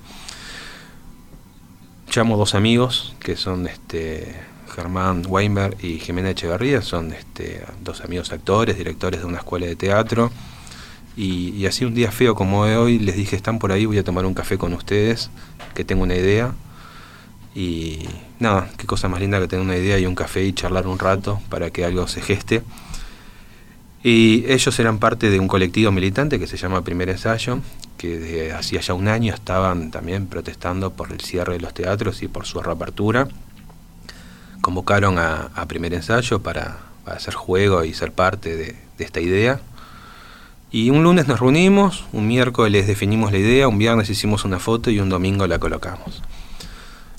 Llamo 2.14 2.36
dos 2.36 2.54
amigos 2.54 3.16
que 3.18 3.36
son 3.36 3.66
este, 3.66 4.32
Germán 4.74 5.24
Weinberg 5.26 5.76
y 5.84 5.98
Jimena 5.98 6.30
Echeverría, 6.30 6.82
son 6.82 7.12
este, 7.12 7.64
dos 7.82 8.00
amigos 8.02 8.30
actores, 8.32 8.78
directores 8.78 9.20
de 9.20 9.26
una 9.26 9.38
escuela 9.38 9.66
de 9.66 9.74
teatro 9.74 10.30
y, 11.16 11.64
así 11.64 11.86
un 11.86 11.94
día 11.94 12.12
feo 12.12 12.34
como 12.34 12.60
hoy 12.60 12.98
les 12.98 13.16
dije, 13.16 13.36
están 13.36 13.58
por 13.58 13.72
ahí, 13.72 13.86
voy 13.86 13.96
a 13.96 14.04
tomar 14.04 14.26
un 14.26 14.34
café 14.34 14.58
con 14.58 14.74
ustedes, 14.74 15.30
que 15.74 15.82
tengo 15.82 16.02
una 16.02 16.14
idea. 16.14 16.52
Y 17.54 18.00
nada, 18.38 18.68
qué 18.76 18.86
cosa 18.86 19.08
más 19.08 19.20
linda 19.20 19.40
que 19.40 19.48
tener 19.48 19.64
una 19.64 19.78
idea 19.78 19.98
y 19.98 20.04
un 20.04 20.14
café 20.14 20.44
y 20.44 20.52
charlar 20.52 20.86
un 20.86 20.98
rato 20.98 21.40
para 21.48 21.70
que 21.70 21.86
algo 21.86 22.06
se 22.06 22.20
geste. 22.20 22.62
Y 24.02 24.44
ellos 24.46 24.78
eran 24.78 24.98
parte 24.98 25.30
de 25.30 25.40
un 25.40 25.48
colectivo 25.48 25.90
militante 25.90 26.38
que 26.38 26.46
se 26.46 26.58
llama 26.58 26.84
Primer 26.84 27.08
Ensayo, 27.08 27.60
que 27.96 28.52
hacía 28.52 28.82
ya 28.82 28.92
un 28.92 29.08
año 29.08 29.32
estaban 29.32 29.90
también 29.90 30.26
protestando 30.26 30.92
por 30.92 31.12
el 31.12 31.20
cierre 31.20 31.54
de 31.54 31.60
los 31.60 31.72
teatros 31.72 32.22
y 32.22 32.28
por 32.28 32.44
su 32.44 32.60
reapertura. 32.60 33.26
Convocaron 34.60 35.18
a, 35.18 35.50
Primer 35.66 35.94
Ensayo 35.94 36.42
para, 36.42 36.76
hacer 37.06 37.32
juego 37.32 37.84
y 37.84 37.94
ser 37.94 38.12
parte 38.12 38.54
de 38.54 38.76
esta 38.98 39.20
idea 39.20 39.60
y 40.70 40.90
un 40.90 41.02
lunes 41.04 41.28
nos 41.28 41.40
reunimos, 41.40 42.04
un 42.12 42.26
miércoles 42.26 42.86
definimos 42.86 43.30
la 43.32 43.38
idea, 43.38 43.68
un 43.68 43.78
viernes 43.78 44.10
hicimos 44.10 44.44
una 44.44 44.58
foto 44.58 44.90
y 44.90 44.98
un 44.98 45.08
domingo 45.08 45.46
la 45.46 45.58
colocamos. 45.58 46.22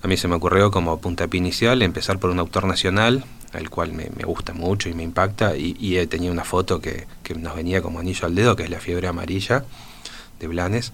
A 0.03 0.07
mí 0.07 0.17
se 0.17 0.27
me 0.27 0.35
ocurrió 0.35 0.69
como 0.69 0.99
puntapié 0.99 1.37
inicial 1.39 1.81
empezar 1.81 2.19
por 2.19 2.29
un 2.29 2.39
autor 2.39 2.65
nacional, 2.65 3.23
al 3.53 3.69
cual 3.69 3.93
me, 3.93 4.09
gusta 4.25 4.53
mucho 4.53 4.89
y 4.89 4.93
me 4.93 5.03
impacta, 5.03 5.55
y, 5.57 5.75
y 5.79 6.05
tenía 6.07 6.31
una 6.31 6.43
foto 6.43 6.81
que, 6.81 7.07
nos 7.39 7.55
venía 7.55 7.81
como 7.81 7.99
anillo 7.99 8.25
al 8.25 8.35
dedo, 8.35 8.55
que 8.55 8.63
es 8.63 8.69
la 8.69 8.79
fiebre 8.79 9.07
amarilla 9.07 9.63
de 10.39 10.47
Blanes. 10.47 10.91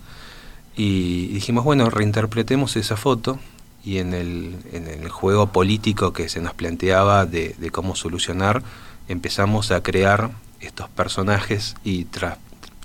Y 0.75 1.27
dijimos, 1.29 1.63
bueno, 1.63 1.89
reinterpretemos 1.89 2.75
esa 2.75 2.97
foto 2.97 3.39
y 3.83 3.97
en 3.97 4.13
el, 4.13 4.55
en 4.71 4.87
el 4.87 5.09
juego 5.09 5.47
político 5.47 6.13
que 6.13 6.29
se 6.29 6.39
nos 6.39 6.53
planteaba 6.53 7.25
de 7.25 7.69
cómo 7.71 7.95
solucionar, 7.95 8.63
empezamos 9.07 9.71
a 9.71 9.83
crear 9.83 10.31
estos 10.65 10.89
personajes 10.89 11.75
y 11.83 12.07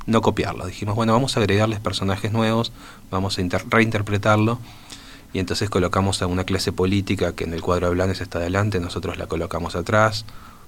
no 0.07 0.23
copiarlo. 0.23 0.67
Dijimos, 0.67 0.97
bueno, 0.97 1.13
vamos 1.13 1.37
a 1.37 1.41
agregarles 1.41 1.81
personajes 1.81 2.33
nuevos, 2.33 2.73
vamos 3.11 3.39
a 3.39 3.59
reinterpretarlo. 3.69 4.59
Y 5.33 5.39
entonces 5.41 5.69
colocamos 5.69 6.23
a 6.23 6.27
una 6.27 6.45
clase 6.45 6.73
política 6.73 7.35
que 7.35 7.45
en 7.45 7.53
el 7.53 7.61
cuadro 7.61 7.89
de 7.89 7.95
Blanes 7.95 8.21
está 8.23 8.39
adelante, 8.39 8.81
nosotros 8.81 9.19
la 9.19 9.27
colocamos 9.27 9.77
atrás, 9.77 10.25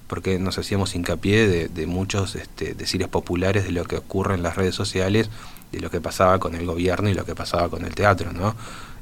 porque 0.07 0.37
nos 0.37 0.59
hacíamos 0.59 0.93
hincapié 0.93 1.67
de, 1.67 1.87
muchos 1.87 2.35
este, 2.35 2.75
decires 2.75 3.07
populares 3.07 3.63
de 3.63 3.71
lo 3.71 3.85
que 3.85 3.97
ocurre 3.97 4.35
en 4.35 4.43
las 4.43 4.55
redes 4.55 4.75
sociales, 4.75 5.29
de 5.71 5.79
lo 5.79 5.89
que 5.89 5.99
pasaba 6.01 6.37
con 6.37 6.53
el 6.53 6.65
gobierno 6.65 7.09
y 7.09 7.15
lo 7.15 7.25
que 7.25 7.33
pasaba 7.33 7.69
con 7.69 7.85
el 7.85 7.95
teatro, 7.95 8.31
¿no? 8.33 8.55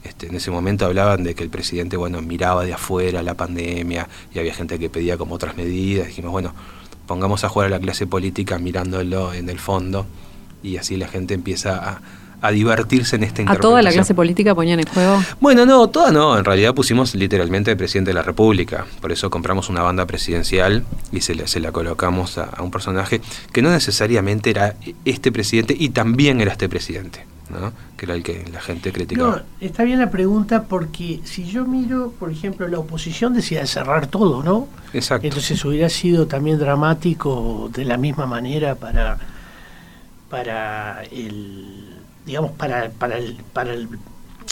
Este, 0.04 0.28
en 0.28 0.36
ese 0.36 0.50
momento 0.50 0.86
hablaban 0.86 1.24
de 1.24 1.36
que 1.36 1.44
el 1.44 1.50
presidente, 1.50 1.98
bueno, 1.98 2.22
miraba 2.22 2.64
de 2.64 2.74
afuera 2.74 3.22
la 3.22 3.34
pandemia 3.34 4.08
y 4.34 4.40
había 4.40 4.54
gente 4.54 4.80
que 4.80 4.90
pedía 4.90 5.18
como 5.18 5.36
otras 5.36 5.58
medidas. 5.58 6.08
Dijimos, 6.08 6.32
bueno, 6.32 6.54
pongamos 7.10 7.44
a 7.44 7.50
jugar 7.50 7.70
a 7.70 7.70
la 7.72 7.80
clase 7.80 8.06
política 8.06 8.60
mirándolo 8.60 9.34
en 9.34 9.50
el 9.50 9.58
fondo 9.58 10.06
y 10.62 10.78
así 10.78 10.96
la 10.96 11.08
gente 11.08 11.34
empieza 11.34 12.02
a, 12.42 12.52
divertirse 12.52 13.16
en 13.16 13.24
esta 13.24 13.52
¿A 13.52 13.56
toda 13.56 13.82
la 13.82 13.92
clase 13.92 14.14
política 14.14 14.54
ponían 14.54 14.80
en 14.80 14.86
juego? 14.86 15.20
Bueno, 15.42 15.66
no, 15.66 15.90
toda 15.90 16.12
no. 16.12 16.38
En 16.38 16.46
realidad 16.46 16.76
pusimos 16.76 17.16
literalmente 17.16 17.72
al 17.72 17.78
presidente 17.78 18.12
de 18.12 18.14
la 18.14 18.22
República. 18.22 18.86
Por 19.02 19.12
eso 19.12 19.30
compramos 19.32 19.70
una 19.70 19.82
banda 19.82 20.06
presidencial 20.06 20.86
y 21.12 21.22
se, 21.22 21.48
se 21.48 21.60
la 21.60 21.72
colocamos 21.72 22.38
a, 22.38 22.62
un 22.62 22.70
personaje 22.70 23.22
que 23.52 23.64
no 23.64 23.72
necesariamente 23.72 24.52
era 24.52 24.76
este 25.04 25.32
presidente 25.32 25.76
y 25.78 25.90
también 25.90 26.40
era 26.42 26.52
este 26.52 26.70
presidente 26.70 27.26
que 27.98 28.06
era 28.06 28.16
el 28.16 28.24
que 28.24 28.46
la 28.52 28.62
gente 28.62 28.92
criticaba. 28.92 29.38
No, 29.38 29.42
está 29.60 29.84
bien 29.84 30.00
la 30.00 30.10
pregunta 30.10 30.64
porque 30.64 31.20
si 31.24 31.46
yo 31.46 31.66
miro, 31.66 32.14
por 32.20 32.32
ejemplo, 32.32 32.68
la 32.68 32.80
oposición 32.80 33.34
decía 33.34 33.66
cerrar 33.66 34.08
todo, 34.08 34.44
¿no? 34.44 34.68
Exacto. 34.94 35.26
Entonces 35.26 35.64
hubiera 35.66 35.90
sido 35.90 36.28
también 36.28 36.60
dramático 36.60 37.70
de 37.74 37.86
la 37.86 37.98
misma 37.98 38.26
manera 38.26 38.76
para 38.76 39.18
para 40.30 41.04
el 41.12 41.98
digamos 42.26 42.52
para 42.52 42.90
para 42.90 43.18
el 43.18 43.38
para 43.52 43.74
el 43.74 43.90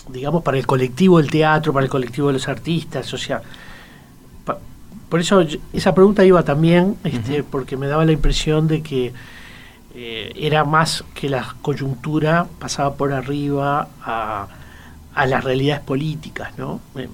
digamos 0.10 0.44
para 0.44 0.58
el 0.58 0.66
colectivo 0.66 1.20
del 1.20 1.30
teatro, 1.30 1.74
para 1.74 1.84
el 1.84 1.90
colectivo 1.90 2.28
de 2.28 2.34
los 2.34 2.48
artistas, 2.48 3.14
o 3.14 3.18
sea, 3.18 3.42
por 5.10 5.20
eso 5.20 5.46
esa 5.74 5.94
pregunta 5.94 6.26
iba 6.26 6.44
también 6.44 6.98
este, 7.04 7.44
porque 7.44 7.78
me 7.78 7.88
daba 7.88 8.06
la 8.06 8.12
impresión 8.12 8.68
de 8.68 8.82
que 8.82 9.14
eh, 10.00 10.32
era 10.36 10.64
más 10.64 11.04
que 11.16 11.28
la 11.28 11.56
coyuntura 11.64 12.46
pasaba 12.60 12.94
por 12.94 13.12
arriba 13.12 13.88
a, 14.00 14.48
las 15.26 15.44
realidades 15.44 15.82
políticas, 15.82 16.56
¿no? 16.56 16.80
Eh, 16.96 17.10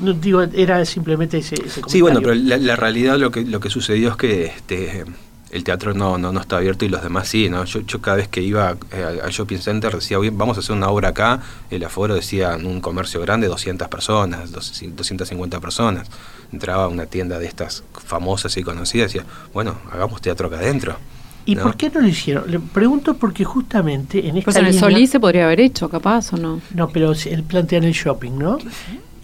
no 0.00 0.12
digo, 0.12 0.42
era 0.42 0.84
simplemente 0.84 1.38
ese, 1.38 1.56
ese 1.56 1.82
Sí, 1.88 2.00
bueno, 2.02 2.20
pero 2.20 2.34
la, 2.34 2.76
realidad 2.76 3.18
lo 3.18 3.32
que 3.32 3.44
lo 3.44 3.58
que 3.58 3.68
sucedió 3.68 4.10
es 4.10 4.16
que 4.16 4.46
este 4.46 5.04
el 5.50 5.64
teatro 5.64 5.92
no, 5.92 6.18
no, 6.18 6.30
no 6.30 6.40
está 6.40 6.58
abierto 6.58 6.84
y 6.84 6.88
los 6.88 7.02
demás 7.02 7.26
sí, 7.26 7.48
¿no? 7.48 7.64
Yo, 7.64 7.80
yo 7.80 8.00
cada 8.00 8.18
vez 8.18 8.28
que 8.28 8.42
iba 8.42 8.76
eh, 8.92 9.20
al 9.20 9.30
Shopping 9.32 9.58
Center 9.58 9.92
decía, 9.92 10.18
vamos 10.32 10.56
a 10.56 10.60
hacer 10.60 10.76
una 10.76 10.88
obra 10.88 11.08
acá, 11.08 11.42
el 11.68 11.82
aforo 11.82 12.14
decía 12.14 12.54
en 12.54 12.64
un 12.64 12.80
comercio 12.80 13.20
grande 13.20 13.48
200 13.48 13.88
personas, 13.88 14.52
250 14.52 15.58
personas. 15.58 16.06
Entraba 16.52 16.84
a 16.84 16.88
una 16.88 17.06
tienda 17.06 17.40
de 17.40 17.46
estas 17.46 17.82
famosas 18.06 18.56
y 18.56 18.62
conocidas 18.62 19.12
y 19.16 19.18
decía, 19.18 19.32
bueno, 19.52 19.80
hagamos 19.90 20.20
teatro 20.20 20.46
acá 20.46 20.58
adentro. 20.58 20.96
¿Y 21.44 21.56
por 21.56 21.76
qué 21.76 21.90
no 21.90 22.00
lo 22.00 22.08
hicieron? 22.08 22.50
Le 22.50 22.60
pregunto 22.60 23.14
porque 23.14 23.44
justamente 23.44 24.28
en 24.28 24.36
esta 24.36 24.46
Pues 24.46 24.56
en 24.56 24.66
el 24.66 24.74
Solís 24.74 25.10
se 25.10 25.20
podría 25.20 25.44
haber 25.44 25.60
hecho, 25.60 25.88
capaz, 25.88 26.32
¿o 26.32 26.36
no? 26.36 26.60
No, 26.74 26.88
pero 26.88 27.12
él 27.12 27.42
plantea 27.42 27.78
en 27.78 27.84
el 27.84 27.92
shopping, 27.92 28.32
¿no? 28.38 28.58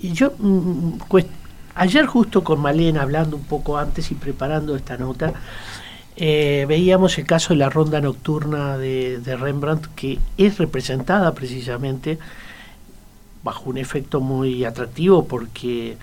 Y 0.00 0.12
yo, 0.12 0.32
mm, 0.38 0.48
mm, 0.48 0.98
ayer 1.74 2.06
justo 2.06 2.42
con 2.42 2.60
Malena, 2.60 3.02
hablando 3.02 3.36
un 3.36 3.44
poco 3.44 3.78
antes 3.78 4.10
y 4.10 4.14
preparando 4.14 4.76
esta 4.76 4.96
nota, 4.96 5.34
eh, 6.16 6.64
veíamos 6.66 7.18
el 7.18 7.26
caso 7.26 7.52
de 7.52 7.58
la 7.58 7.68
ronda 7.68 8.00
nocturna 8.00 8.78
de, 8.78 9.36
Rembrandt, 9.38 9.86
que 9.94 10.18
es 10.38 10.56
representada 10.58 11.34
precisamente 11.34 12.18
bajo 13.42 13.68
un 13.68 13.76
efecto 13.78 14.20
muy 14.20 14.64
atractivo 14.64 15.26
porque 15.26 15.96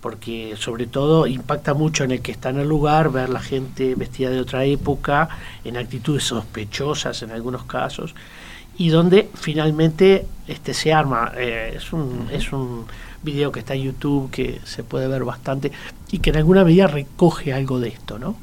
porque 0.00 0.54
sobre 0.56 0.86
todo 0.86 1.26
impacta 1.26 1.74
mucho 1.74 2.04
en 2.04 2.12
el 2.12 2.20
que 2.20 2.32
está 2.32 2.50
en 2.50 2.60
el 2.60 2.68
lugar 2.68 3.10
ver 3.10 3.28
la 3.30 3.40
gente 3.40 3.94
vestida 3.94 4.30
de 4.30 4.40
otra 4.40 4.64
época, 4.64 5.28
en 5.64 5.76
actitudes 5.76 6.24
sospechosas 6.24 7.22
en 7.22 7.32
algunos 7.32 7.64
casos, 7.64 8.14
y 8.76 8.90
donde 8.90 9.28
finalmente 9.34 10.26
este 10.46 10.72
se 10.72 10.92
arma. 10.92 11.32
Eh, 11.36 11.74
es, 11.76 11.92
un, 11.92 12.28
es 12.32 12.52
un 12.52 12.86
video 13.22 13.50
que 13.50 13.60
está 13.60 13.74
en 13.74 13.82
YouTube 13.82 14.30
que 14.30 14.60
se 14.64 14.84
puede 14.84 15.08
ver 15.08 15.24
bastante 15.24 15.72
y 16.10 16.18
que 16.20 16.30
en 16.30 16.36
alguna 16.36 16.64
medida 16.64 16.86
recoge 16.86 17.52
algo 17.52 17.80
de 17.80 17.88
esto, 17.88 18.18
¿no? 18.18 18.36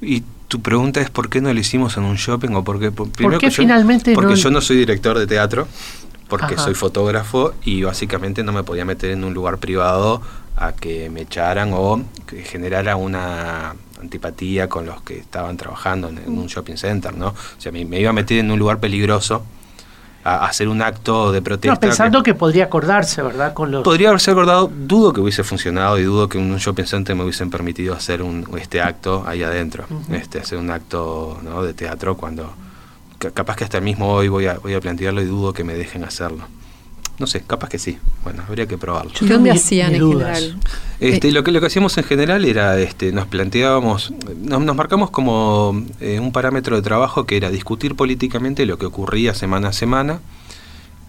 Y 0.00 0.22
tu 0.48 0.62
pregunta 0.62 1.00
es 1.00 1.10
por 1.10 1.28
qué 1.28 1.42
no 1.42 1.52
lo 1.52 1.60
hicimos 1.60 1.96
en 1.98 2.04
un 2.04 2.16
shopping 2.16 2.54
o 2.54 2.64
por 2.64 2.80
qué, 2.80 2.90
primero 2.90 3.38
finalmente 3.50 4.14
porque 4.14 4.36
yo 4.36 4.50
no 4.50 4.62
soy 4.62 4.78
director 4.78 5.18
de 5.18 5.26
teatro, 5.26 5.68
porque 6.28 6.56
soy 6.56 6.74
fotógrafo 6.74 7.54
y 7.64 7.82
básicamente 7.82 8.42
no 8.42 8.52
me 8.52 8.62
podía 8.62 8.84
meter 8.84 9.10
en 9.10 9.24
un 9.24 9.34
lugar 9.34 9.58
privado 9.58 10.20
a 10.56 10.72
que 10.72 11.08
me 11.10 11.22
echaran 11.22 11.72
o 11.72 12.02
que 12.26 12.42
generara 12.42 12.96
una 12.96 13.74
antipatía 14.00 14.68
con 14.68 14.86
los 14.86 15.02
que 15.02 15.18
estaban 15.18 15.56
trabajando 15.56 16.08
en, 16.08 16.18
un 16.26 16.46
shopping 16.46 16.76
center, 16.76 17.16
¿no? 17.16 17.28
O 17.28 17.60
sea, 17.60 17.72
me, 17.72 17.84
me, 17.84 18.00
iba 18.00 18.10
a 18.10 18.12
meter 18.12 18.38
en 18.38 18.50
un 18.50 18.58
lugar 18.58 18.78
peligroso 18.78 19.42
hacer 20.24 20.68
un 20.68 20.82
acto 20.82 21.32
de 21.32 21.42
protesta. 21.42 21.78
pensando 21.78 22.22
que, 22.22 22.34
podría 22.34 22.64
acordarse, 22.64 23.22
¿verdad? 23.22 23.54
Con 23.54 23.70
los... 23.70 23.82
Podría 23.82 24.08
haberse 24.08 24.30
acordado, 24.30 24.70
dudo 24.72 25.12
que 25.12 25.20
hubiese 25.20 25.42
funcionado 25.44 25.98
y 25.98 26.02
dudo 26.02 26.28
que 26.28 26.38
un 26.38 26.56
shopping 26.56 26.84
center 26.84 27.16
me 27.16 27.22
hubiesen 27.22 27.50
permitido 27.50 27.94
hacer 27.94 28.22
un, 28.22 28.46
este 28.58 28.80
acto 28.80 29.24
ahí 29.26 29.42
adentro, 29.42 29.84
este, 30.10 30.38
hacer 30.38 30.58
un 30.58 30.70
acto 30.70 31.38
¿no? 31.42 31.62
de 31.62 31.74
teatro 31.74 32.16
cuando 32.16 32.52
capaz 33.18 33.56
que 33.56 33.64
hasta 33.64 33.78
el 33.78 33.84
mismo 33.84 34.12
hoy 34.12 34.28
voy 34.28 34.46
a, 34.46 34.54
voy 34.54 34.74
a 34.74 34.80
plantearlo 34.80 35.20
y 35.20 35.24
dudo 35.24 35.52
que 35.52 35.64
me 35.64 35.74
dejen 35.74 36.04
hacerlo. 36.04 36.44
No 37.18 37.26
sé, 37.26 37.42
capaz 37.42 37.68
que 37.68 37.78
sí. 37.78 37.98
Bueno, 38.22 38.44
habría 38.46 38.66
que 38.66 38.78
probarlo. 38.78 39.12
¿Qué 39.18 39.26
dónde 39.26 39.50
hacían 39.50 39.94
en 39.94 40.08
general? 40.08 40.58
Este, 41.00 41.32
lo 41.32 41.42
que 41.42 41.50
lo 41.50 41.60
que 41.60 41.66
hacíamos 41.66 41.98
en 41.98 42.04
general 42.04 42.44
era, 42.44 42.78
este, 42.78 43.10
nos 43.10 43.26
planteábamos, 43.26 44.12
nos, 44.40 44.76
marcamos 44.76 45.10
como 45.10 45.84
eh, 46.00 46.20
un 46.20 46.30
parámetro 46.30 46.76
de 46.76 46.82
trabajo 46.82 47.26
que 47.26 47.36
era 47.36 47.50
discutir 47.50 47.96
políticamente 47.96 48.66
lo 48.66 48.78
que 48.78 48.86
ocurría 48.86 49.34
semana 49.34 49.68
a 49.68 49.72
semana 49.72 50.20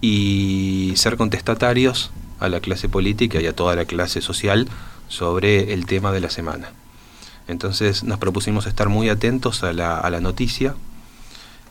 y 0.02 0.93
ser 0.95 1.15
contestatarios 1.15 2.12
a 2.39 2.50
la 2.50 2.60
clase 2.60 2.89
política 2.89 3.39
y 3.39 3.45
a 3.45 3.56
toda 3.56 3.76
la 3.76 3.86
clase 3.86 4.22
social 4.22 4.67
sobre 5.10 5.74
el 5.74 5.86
tema 5.86 6.12
de 6.12 6.22
la 6.22 6.32
semana. 6.32 6.72
Entonces 7.48 8.04
nos 8.04 8.17
propusimos 8.17 8.65
estar 8.65 8.89
muy 8.89 9.10
atentos 9.10 9.63
a 9.63 9.74
la, 9.74 10.00
a 10.00 10.10
la 10.10 10.22
noticia, 10.22 10.76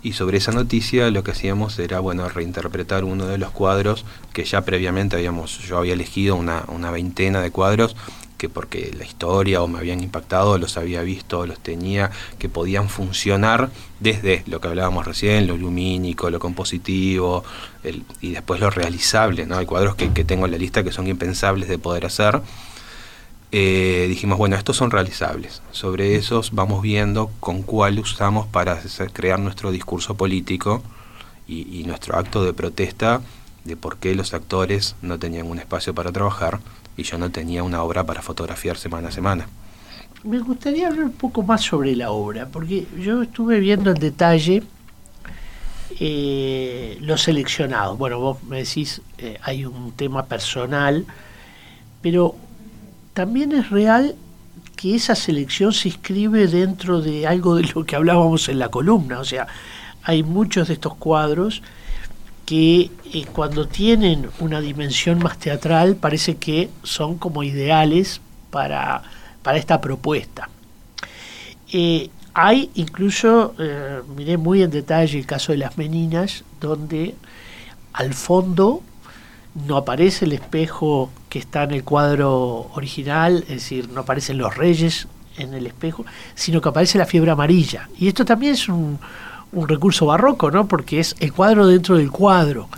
y 0.02 0.12
sobre 0.12 0.38
esa 0.38 0.52
noticia 0.52 1.10
lo 1.10 1.24
que 1.24 1.32
hacíamos 1.32 1.78
era 1.78 2.00
bueno 2.00 2.28
reinterpretar 2.28 3.04
uno 3.04 3.26
de 3.26 3.38
los 3.38 3.50
cuadros 3.50 4.04
que 4.32 4.44
ya 4.44 4.62
previamente 4.62 5.16
habíamos 5.16 5.58
yo 5.60 5.78
había 5.78 5.94
elegido 5.94 6.36
una, 6.36 6.64
una 6.68 6.90
veintena 6.90 7.40
de 7.40 7.50
cuadros 7.50 7.96
que 8.38 8.48
porque 8.48 8.94
la 8.96 9.04
historia 9.04 9.60
o 9.62 9.68
me 9.68 9.78
habían 9.80 10.00
impactado, 10.00 10.56
los 10.58 10.78
había 10.78 11.02
visto, 11.02 11.44
los 11.44 11.58
tenía, 11.58 12.10
que 12.38 12.48
podían 12.48 12.88
funcionar 12.88 13.68
desde 13.98 14.44
lo 14.46 14.60
que 14.60 14.68
hablábamos 14.68 15.04
recién, 15.04 15.48
lo 15.48 15.56
lumínico, 15.56 16.30
lo 16.30 16.38
compositivo, 16.38 17.44
el, 17.82 18.04
y 18.20 18.30
después 18.30 18.60
lo 18.60 18.70
realizable, 18.70 19.44
¿no? 19.44 19.58
Hay 19.58 19.66
cuadros 19.66 19.96
que, 19.96 20.12
que 20.12 20.24
tengo 20.24 20.46
en 20.46 20.52
la 20.52 20.58
lista 20.58 20.84
que 20.84 20.92
son 20.92 21.08
impensables 21.08 21.68
de 21.68 21.78
poder 21.78 22.06
hacer, 22.06 22.40
eh, 23.50 24.06
dijimos, 24.08 24.36
bueno, 24.36 24.56
estos 24.56 24.76
son 24.76 24.90
realizables. 24.90 25.62
Sobre 25.72 26.16
esos 26.16 26.52
vamos 26.52 26.82
viendo 26.82 27.30
con 27.40 27.62
cuál 27.62 27.98
usamos 27.98 28.46
para 28.46 28.78
crear 29.12 29.40
nuestro 29.40 29.70
discurso 29.70 30.16
político 30.16 30.82
y, 31.46 31.84
nuestro 31.84 32.18
acto 32.18 32.44
de 32.44 32.52
protesta 32.52 33.22
de 33.64 33.76
por 33.76 33.96
qué 33.96 34.14
los 34.14 34.34
actores 34.34 34.96
no 35.00 35.18
tenían 35.18 35.46
un 35.46 35.58
espacio 35.58 35.94
para 35.94 36.12
trabajar 36.12 36.60
y 36.96 37.04
yo 37.04 37.16
no 37.16 37.30
tenía 37.30 37.62
una 37.62 37.82
obra 37.82 38.04
para 38.04 38.20
fotografiar 38.20 38.76
semana 38.76 39.08
a 39.08 39.12
semana. 39.12 39.48
Me 40.24 40.40
gustaría 40.40 40.88
hablar 40.88 41.04
un 41.04 41.12
poco 41.12 41.42
más 41.42 41.62
sobre 41.62 41.96
la 41.96 42.10
obra, 42.10 42.48
porque 42.48 42.86
yo 42.98 43.22
estuve 43.22 43.60
viendo 43.60 43.90
en 43.92 43.98
detalle 43.98 44.62
eh, 46.00 46.98
los 47.00 47.22
seleccionados. 47.22 47.96
Bueno, 47.96 48.18
vos 48.18 48.42
me 48.42 48.58
decís, 48.58 49.00
eh, 49.16 49.38
hay 49.42 49.64
un 49.64 49.92
tema 49.92 50.26
personal, 50.26 51.06
pero 52.02 52.36
también 53.18 53.50
es 53.50 53.70
real 53.70 54.14
que 54.76 54.94
esa 54.94 55.16
selección 55.16 55.72
se 55.72 55.88
inscribe 55.88 56.46
dentro 56.46 57.00
de 57.00 57.26
algo 57.26 57.56
de 57.56 57.64
lo 57.74 57.84
que 57.84 57.96
hablábamos 57.96 58.48
en 58.48 58.60
la 58.60 58.68
columna. 58.68 59.18
O 59.18 59.24
sea, 59.24 59.48
hay 60.04 60.22
muchos 60.22 60.68
de 60.68 60.74
estos 60.74 60.94
cuadros 60.94 61.60
que 62.46 62.92
eh, 63.12 63.26
cuando 63.32 63.66
tienen 63.66 64.30
una 64.38 64.60
dimensión 64.60 65.18
más 65.18 65.36
teatral 65.36 65.96
parece 65.96 66.36
que 66.36 66.70
son 66.84 67.18
como 67.18 67.42
ideales 67.42 68.20
para, 68.52 69.02
para 69.42 69.58
esta 69.58 69.80
propuesta. 69.80 70.48
Eh, 71.72 72.10
hay 72.34 72.70
incluso, 72.76 73.56
eh, 73.58 74.00
miré 74.16 74.36
muy 74.36 74.62
en 74.62 74.70
detalle 74.70 75.18
el 75.18 75.26
caso 75.26 75.50
de 75.50 75.58
las 75.58 75.76
meninas, 75.76 76.44
donde 76.60 77.16
al 77.94 78.14
fondo 78.14 78.80
no 79.66 79.76
aparece 79.76 80.24
el 80.24 80.34
espejo 80.34 81.10
que 81.28 81.38
está 81.38 81.64
en 81.64 81.72
el 81.72 81.84
cuadro 81.84 82.70
original, 82.74 83.44
es 83.48 83.48
decir, 83.48 83.88
no 83.90 84.00
aparecen 84.00 84.38
los 84.38 84.56
reyes 84.56 85.08
en 85.36 85.54
el 85.54 85.66
espejo, 85.66 86.04
sino 86.34 86.60
que 86.60 86.68
aparece 86.68 86.98
la 86.98 87.06
fiebre 87.06 87.30
amarilla. 87.30 87.88
Y 87.98 88.08
esto 88.08 88.24
también 88.24 88.54
es 88.54 88.68
un, 88.68 88.98
recurso 89.52 90.04
barroco, 90.06 90.50
¿no? 90.50 90.68
Porque 90.68 91.00
es 91.00 91.16
el 91.20 91.32
cuadro 91.32 91.66
dentro 91.66 91.96
del 91.96 92.10
cuadro. 92.10 92.68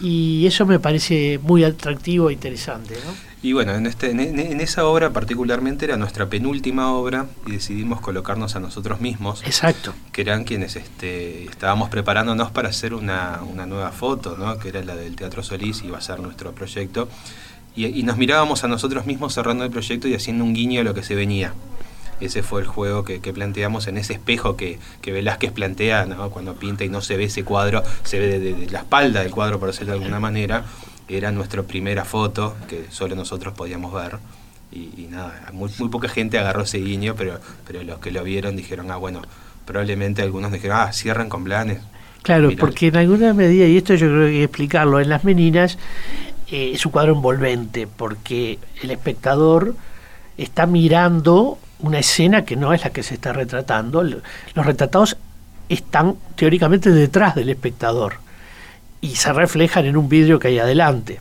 Y 0.00 0.46
eso 0.46 0.66
me 0.66 0.80
parece 0.80 1.38
muy 1.42 1.62
atractivo 1.62 2.30
e 2.30 2.32
interesante, 2.32 2.94
¿no? 3.06 3.28
Y 3.40 3.52
bueno, 3.52 3.72
en, 3.74 3.86
este, 3.86 4.10
en, 4.10 4.60
esa 4.60 4.84
obra 4.84 5.12
particularmente 5.12 5.84
era 5.84 5.96
nuestra 5.96 6.28
penúltima 6.28 6.92
obra 6.92 7.26
y 7.46 7.52
decidimos 7.52 8.00
colocarnos 8.00 8.56
a 8.56 8.60
nosotros 8.60 9.00
mismos. 9.00 9.44
Exacto. 9.44 9.94
Que 10.10 10.22
eran 10.22 10.42
quienes 10.42 10.74
este, 10.74 11.44
estábamos 11.44 11.88
preparándonos 11.88 12.50
para 12.50 12.70
hacer 12.70 12.94
una, 12.94 13.40
una 13.48 13.64
nueva 13.64 13.92
foto, 13.92 14.36
¿no? 14.36 14.58
que 14.58 14.70
era 14.70 14.82
la 14.82 14.96
del 14.96 15.14
Teatro 15.14 15.44
Solís, 15.44 15.84
iba 15.84 15.98
a 15.98 16.00
ser 16.00 16.18
nuestro 16.18 16.52
proyecto. 16.52 17.08
Y, 17.86 18.02
nos 18.02 18.16
mirábamos 18.16 18.64
a 18.64 18.68
nosotros 18.68 19.06
mismos 19.06 19.34
cerrando 19.34 19.64
el 19.64 19.70
proyecto 19.70 20.08
y 20.08 20.14
haciendo 20.14 20.44
un 20.44 20.54
guiño 20.54 20.80
a 20.80 20.84
lo 20.84 20.94
que 20.94 21.02
se 21.02 21.14
venía. 21.14 21.52
Ese 22.20 22.42
fue 22.42 22.60
el 22.60 22.66
juego 22.66 23.04
que, 23.04 23.20
planteamos 23.20 23.86
en 23.86 23.98
ese 23.98 24.14
espejo 24.14 24.56
que, 24.56 24.78
que 25.00 25.12
Velázquez 25.12 25.52
plantea 25.52 26.04
¿no? 26.06 26.30
cuando 26.30 26.54
pinta 26.54 26.84
y 26.84 26.88
no 26.88 27.00
se 27.00 27.16
ve 27.16 27.24
ese 27.24 27.44
cuadro, 27.44 27.84
se 28.02 28.18
ve 28.18 28.38
de, 28.38 28.54
de 28.54 28.70
la 28.70 28.80
espalda 28.80 29.22
del 29.22 29.30
cuadro, 29.30 29.60
por 29.60 29.68
decirlo 29.68 29.92
de 29.92 29.98
alguna 29.98 30.18
manera 30.18 30.64
era 31.08 31.32
nuestra 31.32 31.62
primera 31.62 32.04
foto 32.04 32.56
que 32.68 32.84
solo 32.90 33.16
nosotros 33.16 33.54
podíamos 33.54 33.92
ver. 33.92 34.18
Y, 34.70 35.08
nada, 35.10 35.48
muy, 35.52 35.70
muy, 35.78 35.88
poca 35.88 36.08
gente 36.08 36.38
agarró 36.38 36.62
ese 36.62 36.78
guiño, 36.78 37.14
pero, 37.16 37.40
pero 37.66 37.82
los 37.82 37.98
que 38.00 38.10
lo 38.10 38.22
vieron 38.22 38.54
dijeron, 38.54 38.90
ah, 38.90 38.96
bueno, 38.96 39.22
probablemente 39.64 40.20
algunos 40.20 40.52
dijeron, 40.52 40.76
ah, 40.78 40.92
cierran 40.92 41.30
con 41.30 41.42
planes. 41.42 41.78
Claro, 42.22 42.50
porque 42.58 42.88
en 42.88 42.96
alguna 42.96 43.32
medida, 43.32 43.66
y 43.66 43.78
esto 43.78 43.94
yo 43.94 44.08
creo 44.08 44.20
que 44.20 44.26
hay 44.26 44.36
que 44.36 44.44
explicarlo, 44.44 45.00
en 45.00 45.08
las 45.08 45.24
meninas 45.24 45.78
eh, 46.50 46.72
es 46.74 46.86
un 46.86 46.92
cuadro 46.92 47.12
envolvente, 47.12 47.86
porque 47.86 48.58
el 48.82 48.90
espectador 48.90 49.74
está 50.36 50.66
mirando 50.66 51.58
una 51.80 51.98
escena 51.98 52.44
que 52.44 52.56
no 52.56 52.72
es 52.72 52.84
la 52.84 52.90
que 52.90 53.02
se 53.02 53.14
está 53.14 53.32
retratando. 53.32 54.02
Los 54.02 54.66
retratados 54.66 55.16
están 55.68 56.16
teóricamente 56.36 56.90
detrás 56.90 57.34
del 57.34 57.50
espectador 57.50 58.14
y 59.00 59.16
se 59.16 59.32
reflejan 59.32 59.86
en 59.86 59.96
un 59.96 60.08
vidrio 60.08 60.38
que 60.38 60.48
hay 60.48 60.58
adelante. 60.58 61.20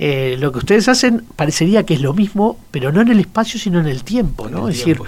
Eh, 0.00 0.36
lo 0.38 0.52
que 0.52 0.58
ustedes 0.58 0.88
hacen 0.88 1.24
parecería 1.34 1.84
que 1.84 1.94
es 1.94 2.00
lo 2.00 2.14
mismo, 2.14 2.58
pero 2.70 2.92
no 2.92 3.00
en 3.00 3.08
el 3.08 3.20
espacio, 3.20 3.58
sino 3.58 3.80
en 3.80 3.86
el 3.86 4.04
tiempo, 4.04 4.48
¿no? 4.48 4.68
es 4.68 4.78
decir, 4.78 5.00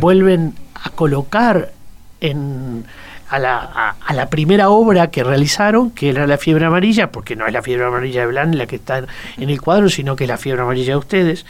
vuelven 0.00 0.54
a 0.74 0.90
colocar 0.90 1.72
en, 2.20 2.84
a, 3.32 3.38
la, 3.38 3.96
a, 3.98 4.12
la, 4.12 4.28
primera 4.28 4.68
obra 4.68 5.10
que 5.10 5.24
realizaron, 5.24 5.90
que 5.90 6.10
era 6.10 6.26
la 6.26 6.36
fiebre 6.36 6.66
amarilla, 6.66 7.10
porque 7.10 7.34
no 7.34 7.46
es 7.46 7.52
la 7.52 7.62
fiebre 7.62 7.86
amarilla 7.86 8.20
de 8.20 8.26
Blan 8.26 8.58
la 8.58 8.66
que 8.66 8.76
está 8.76 9.06
en 9.38 9.50
el 9.50 9.60
cuadro, 9.60 9.88
sino 9.88 10.16
que 10.16 10.24
es 10.24 10.28
la 10.28 10.36
fiebre 10.36 10.62
amarilla 10.62 10.92
de 10.92 10.98
ustedes. 10.98 11.46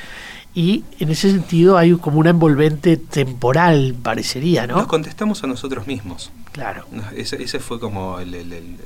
Y 0.55 0.85
en 1.01 1.11
ese 1.11 1.31
sentido 1.31 1.79
hay 1.79 1.93
como 1.95 2.21
una 2.21 2.31
envolvente 2.31 2.97
temporal, 2.97 3.97
parecería, 4.01 4.67
¿no? 4.67 4.77
Nos 4.77 4.87
contestamos 4.87 5.43
a 5.43 5.47
nosotros 5.47 5.87
mismos. 5.87 6.31
Claro. 6.53 6.87
Ese, 7.17 7.43
ese 7.43 7.59
fue 7.59 7.81
como 7.81 8.21
el 8.21 8.79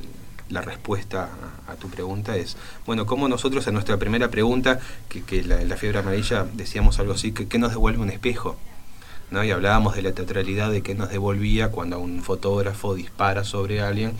la 0.49 0.63
respuesta 0.63 1.29
a, 1.67 1.75
tu 1.75 1.89
pregunta 1.89 2.37
es, 2.37 2.57
bueno, 2.87 3.05
como 3.05 3.29
nosotros 3.29 3.67
en 3.67 3.75
nuestra 3.75 3.97
primera 3.97 4.31
pregunta, 4.31 4.79
que, 5.09 5.23
que 5.23 5.43
la, 5.43 5.63
la, 5.65 5.77
fiebre 5.77 5.99
amarilla 5.99 6.47
decíamos 6.55 6.99
algo 7.01 7.15
así, 7.15 7.33
que, 7.33 7.59
nos 7.59 7.73
devuelve 7.73 8.01
un 8.01 8.11
espejo. 8.11 8.57
¿No? 9.31 9.45
Y 9.45 9.51
hablábamos 9.51 9.97
de 9.97 10.03
la 10.03 10.13
teatralidad 10.13 10.71
de 10.71 10.83
que 10.83 10.95
nos 10.95 11.11
devolvía 11.11 11.71
cuando 11.71 11.99
un 11.99 12.23
fotógrafo 12.23 12.95
dispara 12.95 13.45
sobre 13.45 13.81
alguien 13.81 14.13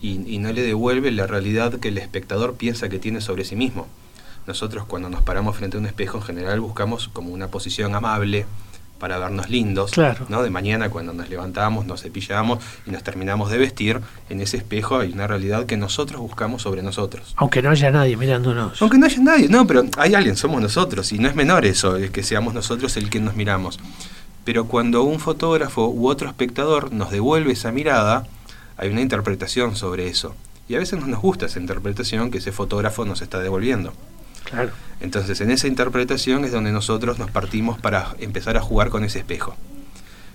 y, 0.00 0.34
y 0.34 0.38
no 0.38 0.52
le 0.52 0.62
devuelve 0.62 1.10
la 1.10 1.26
realidad 1.26 1.78
que 1.78 1.88
el 1.88 1.98
espectador 1.98 2.54
piensa 2.54 2.88
que 2.88 2.98
tiene 2.98 3.20
sobre 3.20 3.44
sí 3.44 3.56
mismo. 3.56 3.86
Nosotros 4.46 4.84
cuando 4.86 5.10
nos 5.10 5.22
paramos 5.22 5.56
frente 5.56 5.76
a 5.76 5.80
un 5.80 5.86
espejo 5.86 6.18
en 6.18 6.24
general 6.24 6.60
buscamos 6.60 7.08
como 7.08 7.30
una 7.30 7.48
posición 7.48 7.94
amable, 7.94 8.46
para 9.00 9.18
vernos 9.18 9.50
lindos. 9.50 9.90
Claro. 9.90 10.26
¿no? 10.28 10.44
De 10.44 10.50
mañana 10.50 10.90
cuando 10.90 11.12
nos 11.12 11.28
levantamos, 11.28 11.86
nos 11.86 12.02
cepillamos 12.02 12.62
y 12.86 12.90
nos 12.92 13.02
terminamos 13.02 13.50
de 13.50 13.58
vestir, 13.58 14.00
en 14.28 14.40
ese 14.40 14.58
espejo 14.58 14.98
hay 15.00 15.12
una 15.12 15.26
realidad 15.26 15.66
que 15.66 15.76
nosotros 15.76 16.20
buscamos 16.20 16.62
sobre 16.62 16.82
nosotros. 16.82 17.32
Aunque 17.36 17.62
no 17.62 17.70
haya 17.70 17.90
nadie 17.90 18.16
mirándonos. 18.16 18.80
Aunque 18.80 18.98
no 18.98 19.06
haya 19.06 19.20
nadie, 19.20 19.48
no, 19.48 19.66
pero 19.66 19.84
hay 19.96 20.14
alguien, 20.14 20.36
somos 20.36 20.60
nosotros, 20.62 21.10
y 21.12 21.18
no 21.18 21.28
es 21.28 21.34
menor 21.34 21.64
eso, 21.64 21.96
es 21.96 22.10
que 22.10 22.22
seamos 22.22 22.54
nosotros 22.54 22.96
el 22.98 23.10
que 23.10 23.18
nos 23.18 23.34
miramos. 23.34 23.80
Pero 24.44 24.66
cuando 24.66 25.02
un 25.02 25.20
fotógrafo 25.20 25.88
u 25.88 26.08
otro 26.08 26.28
espectador 26.28 26.92
nos 26.92 27.10
devuelve 27.10 27.52
esa 27.52 27.72
mirada, 27.72 28.26
hay 28.76 28.88
una 28.88 29.02
interpretación 29.02 29.76
sobre 29.76 30.08
eso. 30.08 30.34
Y 30.68 30.74
a 30.74 30.78
veces 30.78 31.00
no 31.00 31.06
nos 31.06 31.20
gusta 31.20 31.46
esa 31.46 31.60
interpretación 31.60 32.30
que 32.30 32.38
ese 32.38 32.52
fotógrafo 32.52 33.04
nos 33.04 33.22
está 33.22 33.40
devolviendo. 33.40 33.92
Claro. 34.44 34.70
Entonces, 35.00 35.40
en 35.40 35.50
esa 35.50 35.66
interpretación 35.66 36.44
es 36.44 36.52
donde 36.52 36.72
nosotros 36.72 37.18
nos 37.18 37.30
partimos 37.30 37.78
para 37.78 38.14
empezar 38.18 38.56
a 38.56 38.62
jugar 38.62 38.90
con 38.90 39.04
ese 39.04 39.18
espejo. 39.18 39.56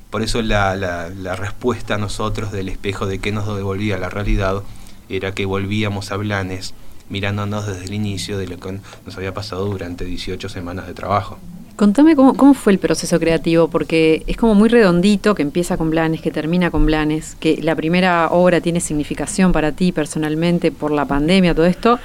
Por 0.10 0.22
eso 0.22 0.41
la, 0.41 0.76
la, 0.76 1.10
la 1.10 1.36
respuesta 1.36 1.96
a 1.96 1.98
nosotros 1.98 2.52
del 2.52 2.70
espejo 2.70 3.08
de 3.08 3.20
que 3.20 3.32
nos 3.32 3.48
devolvía 3.56 3.98
la 3.98 4.10
realidad 4.10 4.63
era 5.10 5.34
que 5.34 5.46
volvíamos 5.46 6.12
a 6.12 6.18
Blanes 6.18 6.74
mirándonos 7.10 7.68
desde 7.68 7.86
el 7.86 7.94
inicio 7.94 8.38
de 8.38 8.48
lo 8.48 8.58
que 8.58 8.80
nos 9.06 9.18
había 9.18 9.34
pasado 9.34 9.65
durante 9.65 10.06
18 10.06 10.50
semanas 10.50 10.88
de 10.88 10.94
trabajo. 10.94 11.38
Contame 11.75 12.15
cómo, 12.15 12.35
cómo, 12.35 12.53
fue 12.53 12.71
el 12.71 12.79
proceso 12.79 13.19
creativo, 13.19 13.67
porque 13.67 14.23
es 14.27 14.38
como 14.38 14.55
muy 14.55 14.69
redondito, 14.69 15.35
que 15.35 15.41
empieza 15.41 15.75
con 15.75 15.89
Blanes, 15.89 16.21
que 16.21 16.31
termina 16.31 16.71
con 16.71 16.85
Blanes, 16.85 17.35
que 17.38 17.59
la 17.61 17.75
primera 17.75 18.29
obra 18.29 18.61
tiene 18.61 18.79
significación 18.79 19.51
para 19.51 19.73
ti 19.73 19.91
personalmente 19.91 20.71
por 20.71 20.91
la 20.91 21.05
pandemia, 21.05 21.53
todo 21.53 21.65
esto, 21.65 21.99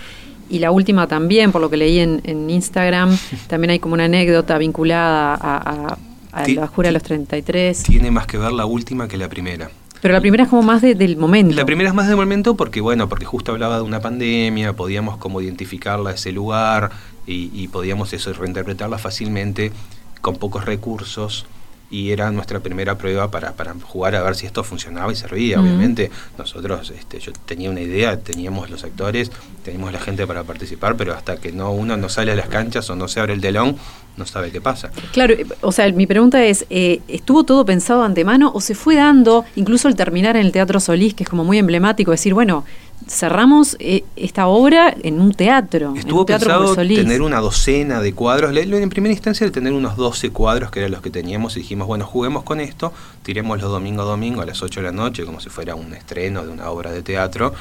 y 0.49 0.59
la 0.59 0.73
última 0.73 1.07
también, 1.07 1.53
por 1.53 1.61
lo 1.61 1.71
que 1.71 1.77
leí 1.77 2.01
en, 2.01 2.21
en 2.25 2.51
Instagram, 2.51 3.17
también 3.47 3.71
hay 3.71 3.79
como 3.79 3.95
una 3.95 4.07
anécdota 4.07 4.59
vinculada 4.59 5.35
a, 5.35 5.57
a, 5.93 5.99
a 6.33 6.49
la 6.49 6.67
Jura 6.67 6.89
de 6.89 6.93
los 6.93 7.05
33. 7.05 7.85
Tiene 7.85 8.11
más 8.11 8.27
que 8.27 8.39
ver 8.39 8.51
la 8.51 8.67
última 8.67 9.07
que 9.07 9.17
la 9.17 9.29
primera. 9.29 9.71
Pero 10.01 10.15
la 10.15 10.21
primera 10.21 10.45
es 10.45 10.51
como 10.51 10.63
más 10.63 10.83
de, 10.83 10.95
del 10.95 11.17
momento. 11.17 11.55
La 11.55 11.67
primera 11.67 11.91
es 11.91 11.95
más 11.95 12.09
del 12.09 12.17
momento 12.17 12.57
porque, 12.57 12.81
bueno, 12.81 13.09
porque 13.09 13.25
justo 13.25 13.53
hablaba 13.53 13.77
de 13.77 13.83
una 13.83 14.01
pandemia, 14.01 14.73
podíamos 14.73 15.19
como 15.19 15.41
identificarla 15.41 16.13
ese 16.13 16.33
lugar 16.33 16.91
y, 17.27 17.51
y 17.53 17.69
podíamos 17.69 18.13
eso 18.13 18.33
reinterpretarla 18.33 18.99
fácilmente 18.99 19.73
con 20.21 20.37
pocos 20.37 20.65
recursos 20.65 21.47
y 21.91 22.13
era 22.13 22.31
nuestra 22.31 22.61
primera 22.61 22.97
prueba 22.97 23.31
para, 23.31 23.53
para 23.53 23.75
jugar 23.75 24.15
a 24.15 24.23
ver 24.23 24.37
si 24.37 24.47
esto 24.47 24.63
funcionaba 24.63 25.13
y 25.13 25.17
servía. 25.17 25.59
Uh 25.59 25.63
-huh. 25.63 25.67
Obviamente 25.67 26.11
nosotros, 26.39 26.91
este, 26.97 27.19
yo 27.19 27.33
tenía 27.45 27.69
una 27.71 27.81
idea, 27.81 28.19
teníamos 28.19 28.71
los 28.71 28.85
actores, 28.85 29.31
teníamos 29.65 29.93
la 29.93 29.99
gente 29.99 30.27
para 30.27 30.45
participar, 30.45 30.97
pero 30.97 31.15
hasta 31.15 31.37
que 31.37 31.53
no 31.53 31.73
uno 31.73 31.97
no 31.97 32.09
sale 32.09 32.33
a 32.33 32.37
las 32.37 32.49
canchas 32.49 32.89
o 32.91 32.97
no 32.97 33.09
se 33.09 33.21
abre 33.21 33.33
el 33.33 33.41
telón, 33.41 33.77
no 34.17 34.27
sabe 34.27 34.51
qué 34.51 34.61
pasa. 34.61 34.91
Claro, 35.13 35.35
o 35.63 35.73
sea, 35.73 35.91
mi 35.93 36.07
pregunta 36.07 36.45
es, 36.45 36.67
eh, 36.71 37.01
¿estuvo 37.09 37.45
todo 37.45 37.65
pensado 37.65 38.01
de 38.01 38.07
antemano 38.07 38.53
o 38.55 38.61
se 38.61 38.75
fue 38.75 38.95
dando, 38.95 39.45
incluso 39.57 39.89
al 39.89 39.97
terminar 39.97 40.37
en 40.37 40.47
el 40.47 40.53
Teatro 40.53 40.79
Solís, 40.79 41.15
que 41.15 41.25
es 41.25 41.29
como 41.29 41.45
muy 41.45 41.59
emblemático, 41.59 42.11
decir, 42.11 42.35
bueno, 42.35 42.65
cerramos 43.07 43.77
eh, 43.81 44.05
esta 44.17 44.47
obra 44.47 44.95
en 45.03 45.21
un 45.21 45.33
teatro. 45.33 45.95
Estuvo 45.97 46.19
en 46.19 46.21
un 46.21 46.27
teatro 46.27 46.49
pensado 46.49 46.77
tener 46.77 47.23
una 47.23 47.41
docena 47.41 48.01
de 48.01 48.13
cuadros. 48.13 48.57
En 48.57 48.89
primera 48.91 49.13
instancia, 49.13 49.47
de 49.47 49.53
tener 49.53 49.73
unos 49.73 49.97
12 49.97 50.31
cuadros, 50.31 50.71
que 50.71 50.81
eran 50.81 50.93
los 50.93 51.03
que 51.03 51.11
teníamos, 51.11 51.57
y 51.57 51.61
dijimos, 51.61 51.87
bueno, 51.87 52.07
juguemos 52.07 52.45
con 52.45 52.61
esto, 52.61 52.93
tiremos 53.23 53.61
los 53.61 53.71
domingo 53.71 54.03
a 54.03 54.05
domingo 54.05 54.43
a 54.43 54.47
las 54.47 54.63
8 54.63 54.81
de 54.81 54.87
la 54.87 54.93
noche, 54.93 55.25
como 55.25 55.41
si 55.41 55.49
fuera 55.49 55.75
un 55.75 55.93
estreno 55.95 56.45
de 56.45 56.53
una 56.53 56.71
obra 56.71 56.93
de 56.93 57.03
teatro. 57.03 57.55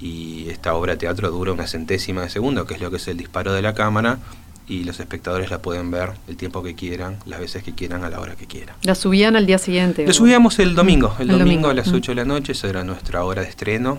Y 0.00 0.48
esta 0.48 0.74
obra 0.74 0.92
de 0.92 0.98
teatro 0.98 1.30
dura 1.30 1.52
una 1.52 1.66
centésima 1.66 2.22
de 2.22 2.30
segundo, 2.30 2.66
que 2.66 2.74
es 2.74 2.80
lo 2.80 2.90
que 2.90 2.96
es 2.96 3.08
el 3.08 3.18
disparo 3.18 3.52
de 3.52 3.62
la 3.62 3.74
cámara, 3.74 4.18
y 4.66 4.84
los 4.84 5.00
espectadores 5.00 5.50
la 5.50 5.60
pueden 5.60 5.90
ver 5.90 6.12
el 6.28 6.36
tiempo 6.36 6.62
que 6.62 6.74
quieran, 6.74 7.18
las 7.26 7.40
veces 7.40 7.62
que 7.62 7.74
quieran, 7.74 8.04
a 8.04 8.08
la 8.08 8.20
hora 8.20 8.36
que 8.36 8.46
quieran. 8.46 8.76
¿La 8.82 8.94
subían 8.94 9.36
al 9.36 9.44
día 9.44 9.58
siguiente? 9.58 10.06
La 10.06 10.12
subíamos 10.12 10.58
el 10.60 10.74
domingo, 10.74 11.14
el, 11.18 11.22
el 11.22 11.38
domingo, 11.38 11.44
domingo, 11.44 11.68
a 11.70 11.74
las 11.74 11.88
8 11.88 12.12
de 12.12 12.16
la 12.16 12.24
noche, 12.24 12.52
esa 12.52 12.68
era 12.68 12.84
nuestra 12.84 13.24
hora 13.24 13.42
de 13.42 13.48
estreno, 13.48 13.98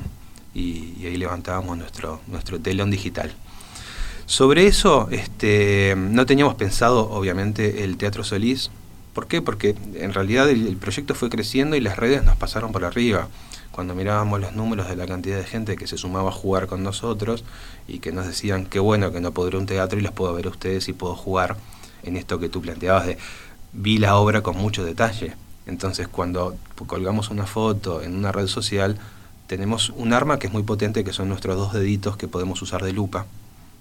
y, 0.54 1.06
ahí 1.06 1.18
levantábamos 1.18 1.78
nuestro, 1.78 2.22
nuestro 2.28 2.60
telón 2.60 2.92
digital. 2.92 3.34
Sobre 4.26 4.68
eso, 4.68 5.10
este, 5.12 5.94
no 5.98 6.26
teníamos 6.26 6.56
pensado, 6.56 7.10
obviamente, 7.10 7.84
el 7.84 7.98
Teatro 7.98 8.24
Solís. 8.24 8.72
¿Por 9.14 9.28
qué? 9.28 9.42
Porque 9.42 9.76
en 9.96 10.14
realidad 10.14 10.50
el, 10.50 10.78
proyecto 10.78 11.16
fue 11.16 11.30
creciendo 11.30 11.76
y 11.76 11.82
las 11.82 11.98
redes 11.98 12.24
nos 12.24 12.38
pasaron 12.38 12.72
por 12.72 12.86
arriba. 12.86 13.28
Cuando 13.72 13.94
mirábamos 13.94 14.40
los 14.40 14.54
números 14.54 14.88
de 14.88 14.96
la 14.96 15.06
cantidad 15.06 15.38
de 15.38 15.44
gente 15.44 15.76
que 15.76 15.88
se 15.88 15.98
sumaba 15.98 16.30
a 16.30 16.34
jugar 16.34 16.68
con 16.68 16.84
nosotros 16.84 17.44
y 17.88 18.00
que 18.00 18.12
nos 18.12 18.26
decían, 18.26 18.66
qué 18.66 18.80
bueno 18.80 19.12
que 19.12 19.20
no 19.20 19.34
a 19.36 19.58
un 19.58 19.66
teatro 19.66 20.00
y 20.00 20.02
los 20.02 20.14
puedo 20.14 20.34
ver 20.34 20.48
ustedes 20.48 20.88
y 20.88 20.94
puedo 20.94 21.16
jugar 21.16 21.58
en 22.04 22.16
esto 22.16 22.40
que 22.40 22.50
tú 22.50 22.62
planteabas 22.62 23.08
de, 23.08 23.18
vi 23.74 23.98
la 23.98 24.16
obra 24.16 24.42
con 24.42 24.58
mucho 24.58 24.84
detalle. 24.84 25.34
Entonces 25.66 26.08
cuando 26.08 26.56
colgamos 26.88 27.30
una 27.30 27.46
foto 27.46 28.02
en 28.02 28.16
una 28.16 28.32
red 28.32 28.48
social, 28.48 28.98
tenemos 29.52 29.90
un 29.90 30.14
arma 30.14 30.40
que 30.40 30.48
es 30.48 30.54
muy 30.54 30.64
potente, 30.64 31.04
que 31.04 31.12
son 31.12 31.28
nuestros 31.28 31.58
dos 31.58 31.74
deditos 31.74 32.16
que 32.16 32.30
podemos 32.30 32.62
usar 32.62 32.84
de 32.84 32.94
lupa 32.94 33.26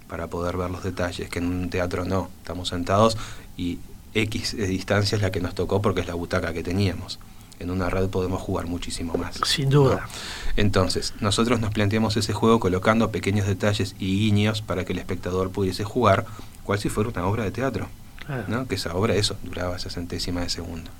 para 0.08 0.26
poder 0.26 0.56
ver 0.56 0.68
los 0.68 0.82
detalles, 0.82 1.30
que 1.30 1.38
en 1.38 1.46
un 1.46 1.70
teatro 1.70 2.04
no, 2.04 2.28
estamos 2.40 2.70
sentados 2.70 3.16
y 3.56 3.78
X 4.12 4.56
de 4.56 4.66
distancia 4.66 5.14
es 5.14 5.22
la 5.22 5.30
que 5.30 5.38
nos 5.38 5.54
tocó 5.54 5.80
porque 5.80 6.00
es 6.00 6.08
la 6.08 6.14
butaca 6.14 6.52
que 6.52 6.64
teníamos. 6.64 7.20
En 7.60 7.70
una 7.70 7.88
red 7.88 8.08
podemos 8.08 8.42
jugar 8.42 8.66
muchísimo 8.66 9.14
más. 9.14 9.38
Sin 9.44 9.70
duda. 9.70 10.08
¿no? 10.08 10.08
Entonces, 10.56 11.14
nosotros 11.20 11.60
nos 11.60 11.72
planteamos 11.72 12.16
ese 12.16 12.32
juego 12.32 12.58
colocando 12.58 13.12
pequeños 13.12 13.46
detalles 13.46 13.94
y 14.00 14.06
guiños 14.18 14.62
para 14.62 14.84
que 14.84 14.92
el 14.92 14.98
espectador 14.98 15.52
pudiese 15.52 15.84
jugar, 15.84 16.26
cual 16.64 16.80
si 16.80 16.88
fuera 16.88 17.10
una 17.10 17.24
obra 17.26 17.44
de 17.44 17.52
teatro. 17.52 17.86
Claro. 18.26 18.42
¿no? 18.48 18.66
Que 18.66 18.74
esa 18.74 18.92
obra, 18.96 19.14
eso, 19.14 19.36
duraba 19.44 19.76
esa 19.76 19.88
centésima 19.88 20.40
de 20.40 20.48
segundo. 20.48 20.90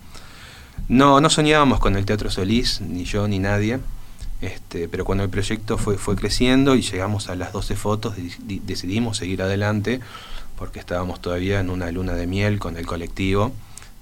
No, 0.87 1.20
no 1.20 1.28
soñábamos 1.28 1.80
con 1.80 1.96
el 1.96 2.04
Teatro 2.04 2.30
Solís, 2.30 2.80
ni 2.80 3.04
yo 3.04 3.26
ni 3.26 3.40
nadie. 3.40 3.80
Este, 4.40 4.88
pero 4.88 5.05
cuando 5.05 5.24
el 5.24 5.31
proyecto 5.31 5.76
fue, 5.76 5.98
fue 5.98 6.16
creciendo 6.16 6.74
y 6.74 6.83
llegamos 6.83 7.29
a 7.29 7.35
las 7.35 7.53
12 7.53 7.76
fotos, 7.76 8.14
decidimos 8.64 9.18
seguir 9.18 9.42
adelante 9.42 10.00
porque 10.57 10.79
estábamos 10.79 11.20
todavía 11.20 11.61
en 11.61 11.70
una 11.70 11.90
luna 11.90 12.12
de 12.12 12.26
miel 12.26 12.59
con 12.59 12.76
el 12.76 12.87
colectivo 12.87 13.53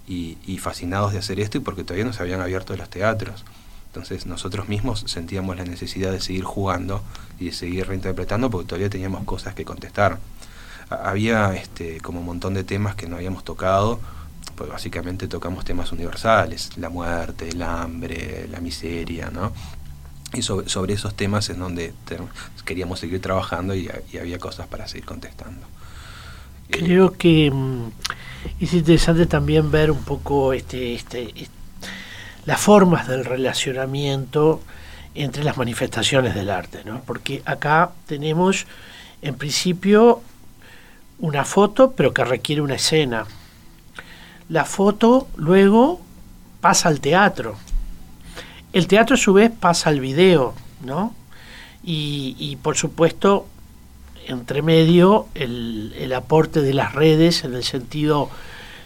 y, 0.09 0.59
fascinados 0.59 1.13
de 1.13 1.19
hacer 1.19 1.39
esto 1.39 1.59
y 1.59 1.61
porque 1.61 1.85
todavía 1.85 2.05
no 2.05 2.13
se 2.13 2.23
habían 2.23 2.41
abierto 2.41 2.77
los 2.77 2.89
teatros. 2.89 3.45
Entonces 3.87 4.27
nosotros 4.27 4.69
mismos 4.69 5.05
sentíamos 5.07 5.57
la 5.57 5.65
necesidad 5.65 6.11
de 6.13 6.21
seguir 6.21 6.45
jugando 6.45 7.03
y 7.39 7.47
de 7.47 7.53
seguir 7.53 7.87
reinterpretando 7.87 8.51
porque 8.51 8.67
todavía 8.67 8.91
teníamos 8.91 9.25
cosas 9.25 9.55
que 9.55 9.65
contestar. 9.65 10.19
Había 10.91 11.55
este, 11.55 12.01
como 12.01 12.21
un 12.21 12.27
montón 12.27 12.55
de 12.55 12.65
temas 12.65 12.95
que 12.95 13.07
no 13.07 13.17
habíamos 13.17 13.45
tocado, 13.45 14.01
pues 14.57 14.71
básicamente 14.71 15.29
tocamos 15.29 15.65
temas 15.65 15.93
universales, 15.93 16.77
la 16.79 16.89
muerte, 16.89 17.49
el 17.49 17.63
hambre, 17.63 18.49
la 18.51 18.61
miseria, 18.61 19.31
¿no? 19.31 19.53
Y 20.35 20.43
sobre, 20.43 20.93
esos 20.93 21.15
temas 21.15 21.49
es 21.49 21.59
donde 21.59 21.95
queríamos 22.65 23.01
seguir 23.01 23.21
trabajando 23.21 23.75
y, 23.75 23.91
había 24.21 24.39
cosas 24.39 24.67
para 24.67 24.87
seguir 24.87 25.07
contestando. 25.07 25.67
Creo 26.71 27.13
que 27.13 27.51
um, 27.51 27.91
es 28.61 28.75
interesante 28.75 29.27
también 29.27 29.71
ver 29.71 29.91
un 29.91 30.03
poco 30.03 30.53
este, 30.53 30.95
este, 30.95 31.31
este, 31.35 31.49
las 32.45 32.61
formas 32.61 33.09
del 33.09 33.25
relacionamiento 33.25 34.61
entre 35.15 35.45
las 35.45 35.57
manifestaciones 35.57 36.35
del 36.35 36.51
arte, 36.51 36.85
¿no? 36.85 37.01
porque 37.07 37.43
acá 37.47 37.91
tenemos 38.07 38.67
en 39.23 39.35
principio 39.35 40.21
una 41.19 41.45
foto, 41.45 41.93
pero 41.93 42.13
que 42.13 42.25
requiere 42.25 42.61
una 42.63 42.77
escena. 42.77 43.27
La 44.49 44.65
foto 44.65 45.29
luego 45.37 46.01
pasa 46.61 46.89
al 46.89 47.01
teatro 47.01 47.57
el 48.73 48.87
teatro 48.87 49.15
a 49.15 49.19
su 49.19 49.33
vez 49.33 49.51
pasa 49.51 49.91
al 49.91 50.01
video, 50.01 50.55
¿no? 50.85 51.15
Y, 51.85 52.37
y 52.39 52.57
por 52.57 52.77
supuesto, 52.77 53.47
entre 54.27 54.63
medio, 54.63 55.27
el, 55.35 55.95
el, 55.99 56.13
aporte 56.13 56.61
de 56.61 56.75
las 56.75 56.95
redes 56.95 57.45
en 57.45 57.55
el 57.55 57.65
sentido 57.65 58.29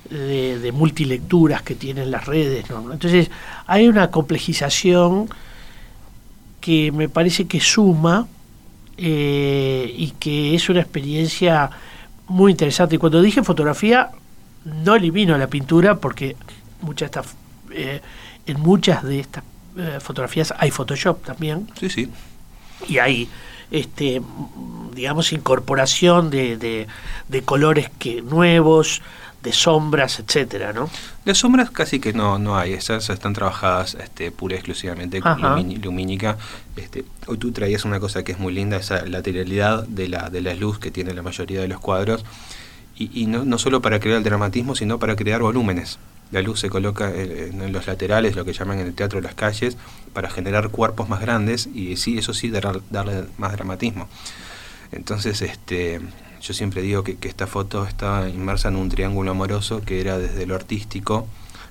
de, 0.09 0.59
de 0.59 0.73
multilecturas 0.73 1.63
que 1.63 1.75
tienen 1.75 2.11
las 2.11 2.27
redes, 2.27 2.71
¿no? 2.71 2.93
Entonces, 2.93 3.31
hay 3.67 3.89
una 3.89 4.11
complejización 4.11 5.29
que 6.61 6.93
me 6.93 7.09
parece 7.09 7.47
que 7.47 7.61
suma 7.61 8.29
eh, 8.97 9.93
y 9.97 10.13
que 10.13 10.55
es 10.55 10.69
una 10.69 10.81
experiencia 10.81 11.69
muy 12.29 12.53
interesante. 12.53 12.95
Y 12.95 12.99
cuando 12.99 13.21
dije 13.21 13.43
fotografía, 13.43 14.11
no 14.65 14.95
elimino 14.95 15.37
la 15.37 15.49
pintura 15.49 15.97
porque 15.97 16.37
muchas 16.83 17.11
eh, 17.73 18.01
en 18.47 18.61
muchas 18.61 19.03
de 19.03 19.21
estas 19.21 19.43
eh, 19.77 19.99
fotografías 20.01 20.55
hay 20.59 20.71
Photoshop 20.71 21.25
también. 21.25 21.71
Sí, 21.79 21.91
sí. 21.91 22.09
Y 22.89 22.99
hay 22.99 23.29
este, 23.71 24.21
digamos, 24.95 25.33
incorporación 25.33 26.31
de, 26.31 26.57
de, 26.57 26.87
de 27.29 27.43
colores 27.43 27.91
que, 27.99 28.23
nuevos, 28.23 29.03
de 29.43 29.53
sombras, 29.53 30.21
etcétera, 30.21 30.73
¿no? 30.73 30.89
De 31.25 31.35
sombras 31.35 31.71
casi 31.71 31.99
que 31.99 32.13
no, 32.13 32.39
no 32.39 32.57
hay, 32.57 32.75
esas 32.75 33.09
están 33.11 33.33
trabajadas 33.33 33.95
este, 33.95 34.31
pura 34.31 34.55
y 34.55 34.59
exclusivamente 34.59 35.21
lumínica. 35.83 36.37
Este, 36.77 37.05
hoy 37.27 37.39
tú 37.39 37.51
traías 37.51 37.85
una 37.85 37.99
cosa 37.99 38.23
que 38.23 38.33
es 38.33 38.39
muy 38.39 38.53
linda, 38.53 38.77
esa 38.77 39.05
lateralidad 39.07 39.85
de 39.89 40.09
la, 40.09 40.31
de 40.31 40.43
la 40.43 40.55
luz 40.55 40.79
que 40.79 40.91
tiene 40.91 41.13
la 41.13 41.23
mayoría 41.23 41.61
de 41.61 41.69
los 41.69 41.81
cuadros, 41.81 42.25
y, 42.95 43.27
no, 43.27 43.45
no, 43.45 43.59
solo 43.59 43.83
para 43.83 43.99
crear 43.99 44.19
el 44.19 44.23
dramatismo, 44.23 44.77
sino 44.77 45.01
para 45.01 45.17
crear 45.17 45.41
volúmenes. 45.41 45.99
La 46.33 46.43
luz 46.43 46.61
se 46.61 46.71
coloca 46.71 47.13
en, 47.15 47.73
los 47.73 47.87
laterales, 47.87 48.35
lo 48.35 48.45
que 48.45 48.53
llaman 48.53 48.81
en 48.81 48.87
el 48.89 48.95
teatro 48.95 49.21
las 49.21 49.35
calles, 49.35 49.77
para 50.13 50.31
generar 50.31 50.71
cuerpos 50.71 51.09
más 51.09 51.21
grandes 51.21 51.69
y 51.73 51.97
sí, 51.97 52.19
eso 52.19 52.35
sí, 52.35 52.51
darle 52.51 53.25
más 53.37 53.53
dramatismo. 53.53 54.09
Entonces, 54.93 55.43
este, 55.43 56.01
yo 56.43 56.55
siempre 56.55 56.83
digo 56.83 57.05
que, 57.05 57.17
esta 57.23 57.47
foto 57.47 57.85
estaba 57.85 58.29
inmersa 58.29 58.69
en 58.69 58.77
un 58.77 58.89
triángulo 58.89 59.31
amoroso 59.31 59.81
que 59.83 60.01
era 60.01 60.19
desde 60.19 60.45
lo 60.45 60.55
artístico, 60.55 61.27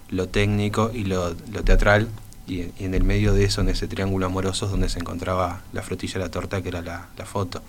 lo 0.09 0.29
técnico 0.29 0.91
y 0.93 1.03
lo, 1.03 1.35
teatral, 1.35 2.07
y, 2.47 2.67
en 2.79 2.93
el 2.93 3.03
medio 3.03 3.33
de 3.33 3.43
eso, 3.43 3.61
en 3.61 3.69
ese 3.69 3.87
triángulo 3.87 4.27
amoroso, 4.27 4.65
es 4.65 4.71
donde 4.71 4.89
se 4.89 4.99
encontraba 4.99 5.61
la 5.73 5.81
frutilla 5.81 6.13
de 6.13 6.19
la 6.19 6.31
torta, 6.31 6.61
que 6.61 6.69
era 6.69 6.81
la, 6.81 7.25
foto. 7.25 7.61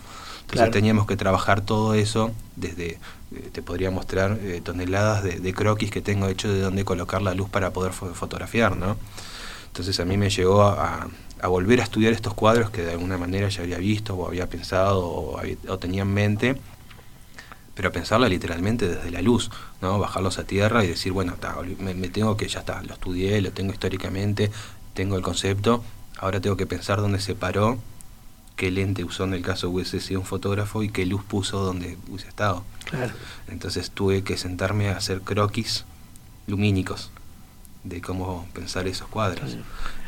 Entonces 0.43 0.71
teníamos 0.71 1.07
que 1.07 1.17
trabajar 1.17 1.63
todo 1.63 1.95
eso 1.95 2.33
desde, 2.57 2.99
eh, 3.35 3.51
te 3.53 3.63
podría 3.63 3.91
mostrar 3.91 4.39
eh, 4.43 4.61
toneladas 4.63 5.23
de, 5.23 5.55
croquis 5.55 5.91
que 5.91 6.03
tengo 6.03 6.29
hecho 6.29 6.53
de 6.53 6.61
dónde 6.61 6.85
colocar 6.85 7.23
la 7.23 7.35
luz 7.35 7.49
para 7.49 7.73
poder 7.73 7.93
fotografiar, 7.93 8.77
¿no? 8.77 8.97
Entonces 9.69 9.99
a 10.01 10.05
mí 10.05 10.19
me 10.19 10.29
llegó 10.29 10.63
a, 10.63 11.09
volver 11.49 11.81
a 11.81 11.85
estudiar 11.85 12.13
estos 12.13 12.35
cuadros 12.35 12.71
que 12.71 12.83
de 12.83 12.93
alguna 12.93 13.19
manera 13.19 13.49
ya 13.49 13.63
había 13.63 13.79
visto 13.79 14.15
o 14.15 14.29
había 14.29 14.49
pensado 14.49 15.05
o, 15.05 15.41
o 15.69 15.79
tenía 15.79 16.03
en 16.03 16.15
mente 16.15 16.57
pero 17.75 17.93
pensarla 17.93 18.29
literalmente 18.29 18.89
desde 18.89 19.11
la 19.11 19.23
luz, 19.23 19.51
¿no? 19.81 19.99
Bajarlos 19.99 20.39
a 20.39 20.45
tierra 20.45 20.85
y 20.85 20.89
decir, 20.89 21.13
bueno, 21.13 21.35
me, 21.79 21.95
tengo 22.09 22.37
que, 22.37 22.49
ya 22.49 22.61
está, 22.61 22.83
lo 22.83 22.93
estudié, 22.95 23.41
lo 23.41 23.53
tengo 23.53 23.73
históricamente, 23.73 24.51
tengo 24.95 25.17
el 25.17 25.23
concepto, 25.23 25.83
ahora 26.19 26.41
tengo 26.41 26.57
que 26.57 26.67
pensar 26.67 27.01
dónde 27.01 27.21
se 27.21 27.35
paró, 27.35 27.79
qué 28.63 28.71
lente 28.71 29.03
usó 29.03 29.25
en 29.25 29.35
el 29.35 29.43
caso 29.43 29.71
hubiese 29.71 29.99
sido 29.99 30.21
un 30.21 30.27
fotógrafo 30.27 30.85
y 30.85 30.89
qué 30.89 31.05
luz 31.05 31.25
puso 31.25 31.65
donde 31.65 31.99
hubiese 32.09 32.29
estado. 32.29 32.63
Claro. 32.85 33.13
Entonces 33.49 33.91
tuve 33.91 34.23
que 34.23 34.37
sentarme 34.37 34.89
a 34.89 34.99
hacer 34.99 35.21
croquis 35.23 35.85
lumínicos 36.47 37.11
de 37.83 38.01
cómo 38.01 38.47
pensar 38.53 38.87
esos 38.87 39.09
cuadros. 39.09 39.57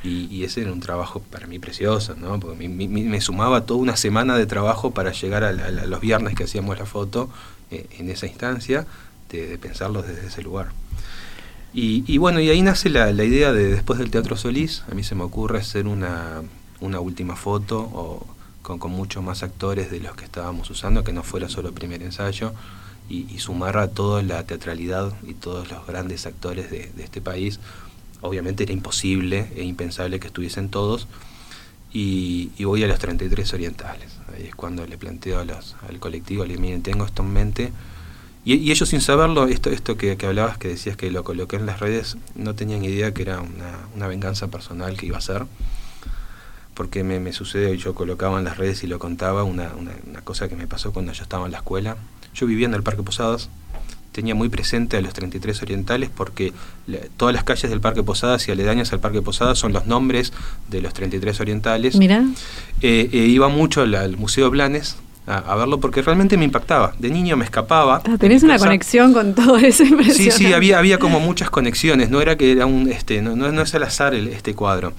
Y, 0.05 0.45
ese 0.45 0.61
era 0.62 0.73
un 0.73 0.79
trabajo 0.79 1.19
para 1.19 1.49
mí 1.49 1.59
precioso, 1.59 2.14
¿no? 2.14 2.38
Porque 2.38 2.69
me, 2.69 3.21
sumaba 3.21 3.67
toda 3.67 3.81
una 3.81 3.97
semana 3.97 4.38
de 4.38 4.47
trabajo 4.47 4.93
para 4.93 5.11
llegar 5.11 5.43
a, 5.43 5.51
los 5.51 6.01
viernes 6.01 6.37
que 6.37 6.45
hacíamos 6.45 6.79
la 6.79 6.87
foto 6.87 7.29
eh, 7.73 7.88
en 7.99 8.09
esa 8.09 8.27
instancia, 8.29 8.87
de, 9.31 9.59
pensarlos 9.59 10.07
desde 10.07 10.29
ese 10.29 10.43
lugar. 10.43 10.69
Y, 11.73 12.19
bueno, 12.19 12.38
y 12.38 12.51
ahí 12.51 12.62
nace 12.62 12.88
la, 12.88 13.11
idea 13.11 13.53
de 13.53 13.64
después 13.64 13.99
del 13.99 14.12
Teatro 14.12 14.37
Solís, 14.37 14.85
a 14.88 14.95
mí 14.95 15.03
se 15.03 15.17
me 15.17 15.25
ocurre 15.25 15.59
hacer 15.59 15.88
una, 15.88 16.43
una 16.81 17.01
última 17.01 17.35
foto 17.35 17.81
o 17.81 18.34
con, 18.64 18.81
con 18.81 18.90
muchos 18.90 19.22
más 19.22 19.44
actores 19.44 19.92
de 19.92 20.00
los 20.00 20.16
que 20.16 20.24
estábamos 20.24 20.68
usando, 20.70 21.05
que 21.05 21.12
no 21.12 21.22
fuera 21.22 21.48
solo 21.48 21.68
el 21.68 21.74
primer 21.74 22.03
ensayo, 22.03 22.53
y, 23.09 23.38
sumar 23.38 23.77
a 23.77 23.88
toda 23.88 24.22
la 24.22 24.44
teatralidad 24.44 25.12
y 25.27 25.35
todos 25.35 25.70
los 25.70 25.87
grandes 25.87 26.27
actores 26.27 26.70
de, 26.70 26.90
este 26.98 27.20
país. 27.20 27.61
Obviamente 28.20 28.64
era 28.64 28.72
imposible 28.72 29.50
e 29.57 29.62
impensable 29.62 30.20
que 30.20 30.29
estuviesen 30.29 30.70
todos. 30.70 31.07
Y, 31.92 32.50
voy 32.64 32.83
a 32.83 32.88
los 32.88 32.98
33 32.98 33.53
orientales. 33.53 34.11
Ahí 34.35 34.46
es 34.46 34.55
cuando 34.55 34.87
le 34.87 34.98
planteo 34.98 35.40
a 35.40 35.44
los, 35.44 35.77
al 35.88 35.98
colectivo, 36.00 36.44
le 36.44 36.57
miren, 36.57 36.83
tengo 36.83 37.05
esto 37.05 37.22
en 37.22 37.33
mente. 37.33 37.72
Y, 38.44 38.70
ellos 38.70 38.88
sin 38.88 39.00
saberlo, 39.00 39.46
esto, 39.46 39.70
esto 39.70 39.96
que, 39.96 40.16
hablabas, 40.22 40.59
que 40.59 40.68
decías 40.68 40.96
que 40.96 41.11
lo 41.11 41.24
coloqué 41.24 41.57
en 41.57 41.66
las 41.66 41.81
redes, 41.81 42.16
no 42.35 42.55
tenían 42.55 42.85
idea 42.85 43.12
que 43.12 43.22
era 43.22 43.40
una, 43.40 44.09
venganza 44.09 44.48
personal 44.48 44.96
que 44.96 45.07
iba 45.07 45.18
a 45.18 45.22
ser. 45.22 45.46
Porque 46.75 47.05
me, 47.05 47.21
me 47.21 47.33
sucede, 47.33 47.77
yo 47.77 47.95
colocaba 47.95 48.39
en 48.39 48.45
las 48.45 48.59
redes 48.59 48.83
y 48.85 48.87
lo 48.89 48.99
contaba, 48.99 49.45
una, 49.45 49.71
una 49.79 50.21
cosa 50.23 50.49
que 50.49 50.57
me 50.57 50.67
pasó 50.67 50.93
cuando 50.93 51.13
yo 51.13 51.23
estaba 51.23 51.47
en 51.47 51.53
la 51.53 51.59
escuela. 51.59 51.97
Yo 52.35 52.47
vivía 52.47 52.67
en 52.67 52.75
el 52.75 52.83
Parque 52.83 53.03
Posadas, 53.03 53.49
tenía 54.15 54.35
muy 54.37 54.49
presente 54.49 54.97
a 54.97 55.01
los 55.01 55.13
33 55.13 55.61
orientales 55.63 56.09
porque 56.09 56.53
todas 57.17 57.35
las 57.35 57.43
calles 57.43 57.69
del 57.69 57.81
Parque 57.81 58.05
Posadas 58.05 58.47
y 58.47 58.53
aledañas 58.53 58.93
al 58.93 59.01
Parque 59.01 59.21
Posadas 59.21 59.59
son 59.59 59.73
los 59.73 59.87
nombres 59.87 60.33
de 60.71 60.81
los 60.81 60.95
33 60.95 61.41
orientales. 61.41 61.97
Mira. 61.97 62.25
Eh, 62.81 63.11
eh, 63.13 63.17
iba 63.17 63.49
mucho 63.49 63.83
al, 63.83 64.17
Museo 64.17 64.51
Blanes 64.51 64.97
a, 65.27 65.57
verlo 65.57 65.81
porque 65.81 66.01
realmente 66.01 66.37
me 66.37 66.45
impactaba. 66.45 66.95
De 66.99 67.11
niño 67.11 67.37
me 67.37 67.45
escapaba. 67.45 68.03
Ah, 68.05 68.17
tenés 68.17 68.45
una 68.45 68.57
conexión 68.57 69.13
con 69.13 69.35
todo 69.35 69.57
eso 69.57 69.85
Sí, 70.13 70.31
sí, 70.31 70.53
había, 70.53 70.79
había 70.79 70.99
como 70.99 71.19
muchas 71.19 71.51
conexiones. 71.51 72.09
No 72.09 72.21
era 72.21 72.37
que 72.37 72.53
era 72.53 72.67
un, 72.67 72.91
este, 72.91 73.21
no, 73.21 73.35
no, 73.35 73.63
es 73.63 73.75
al 73.75 73.83
azar 73.83 74.15
el, 74.15 74.29
este 74.29 74.55
cuadro. 74.55 74.93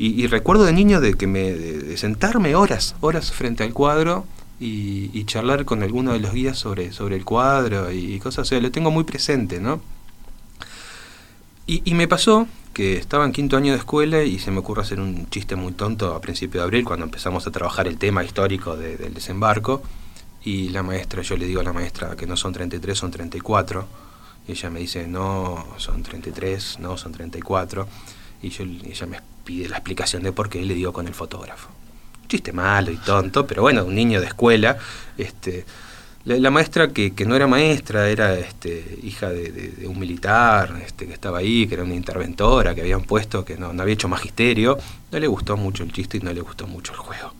Y, 0.00 0.28
recuerdo 0.28 0.64
de 0.64 0.72
niño 0.72 1.00
de 1.00 1.14
que 1.14 1.26
me, 1.26 1.52
de 1.52 1.96
sentarme 1.96 2.54
horas, 2.54 2.94
horas 3.00 3.32
frente 3.32 3.64
al 3.64 3.72
cuadro 3.72 4.26
y, 4.60 5.24
charlar 5.24 5.64
con 5.64 5.82
alguno 5.82 6.12
de 6.12 6.20
los 6.20 6.32
guías 6.32 6.56
sobre, 6.56 6.92
sobre 6.92 7.16
el 7.16 7.24
cuadro 7.24 7.90
y, 7.90 8.18
cosas, 8.20 8.42
o 8.42 8.44
sea, 8.44 8.60
lo 8.60 8.70
tengo 8.70 8.92
muy 8.92 9.02
presente, 9.02 9.60
¿no? 9.60 9.80
Y, 11.66 11.94
me 11.94 12.06
pasó 12.06 12.46
que 12.72 12.96
estaba 12.96 13.24
en 13.24 13.32
quinto 13.32 13.56
año 13.56 13.72
de 13.72 13.78
escuela 13.78 14.22
y 14.22 14.38
se 14.38 14.52
me 14.52 14.60
ocurre 14.60 14.82
hacer 14.82 15.00
un 15.00 15.28
chiste 15.30 15.56
muy 15.56 15.72
tonto 15.72 16.14
a 16.14 16.20
principio 16.20 16.60
de 16.60 16.64
abril 16.64 16.84
cuando 16.84 17.04
empezamos 17.04 17.46
a 17.48 17.50
trabajar 17.50 17.88
el 17.88 17.98
tema 17.98 18.22
histórico 18.22 18.76
del 18.76 19.12
desembarco. 19.12 19.82
Y 20.44 20.68
la 20.68 20.84
maestra, 20.84 21.22
yo 21.22 21.36
le 21.36 21.46
digo 21.46 21.60
a 21.60 21.64
la 21.64 21.72
maestra 21.72 22.14
que 22.16 22.26
no 22.26 22.36
son 22.36 22.52
33, 22.52 22.96
son 22.96 23.10
34 23.10 23.86
y 24.46 24.52
ella 24.52 24.70
me 24.70 24.78
dice, 24.78 25.08
no, 25.08 25.66
son 25.76 26.02
33, 26.04 26.78
no, 26.78 26.96
son 26.96 27.12
34 27.12 27.86
y 28.42 28.48
yo, 28.50 28.64
ella 28.64 29.06
me 29.06 29.16
pide 29.48 29.66
la 29.66 29.76
explicación 29.76 30.22
de 30.22 30.32
por 30.32 30.50
qué 30.50 30.62
le 30.62 30.74
digo 30.74 30.92
con 30.92 31.06
el 31.06 31.14
fotógrafo 31.14 31.70
chiste 32.28 32.52
malo 32.52 32.90
y 32.90 32.96
tonto, 32.98 33.46
pero 33.46 33.62
bueno, 33.62 33.86
un 33.86 33.94
niño 33.94 34.20
de 34.20 34.26
escuela, 34.26 34.76
este, 35.16 35.64
la, 36.24 36.50
maestra 36.50 36.88
que, 36.88 37.14
que, 37.14 37.24
no 37.24 37.34
era 37.34 37.46
maestra, 37.46 38.10
era 38.10 38.38
este, 38.38 38.98
hija 39.02 39.30
de, 39.30 39.86
un 39.86 39.98
militar 39.98 40.78
este, 40.84 41.06
que 41.06 41.14
estaba 41.14 41.38
ahí, 41.38 41.66
que 41.66 41.74
era 41.74 41.84
una 41.84 41.94
interventora, 41.94 42.74
que 42.74 42.82
habían 42.82 43.02
puesto, 43.04 43.46
que 43.46 43.56
no, 43.56 43.72
no, 43.72 43.82
había 43.82 43.94
hecho 43.94 44.08
magisterio, 44.08 44.76
no 45.10 45.18
le 45.18 45.26
gustó 45.26 45.56
mucho 45.56 45.84
el 45.84 45.92
chiste 45.92 46.18
y 46.18 46.20
no 46.20 46.34
le 46.34 46.42
gustó 46.42 46.66
mucho 46.66 46.92
el 46.92 46.98
juego. 46.98 47.32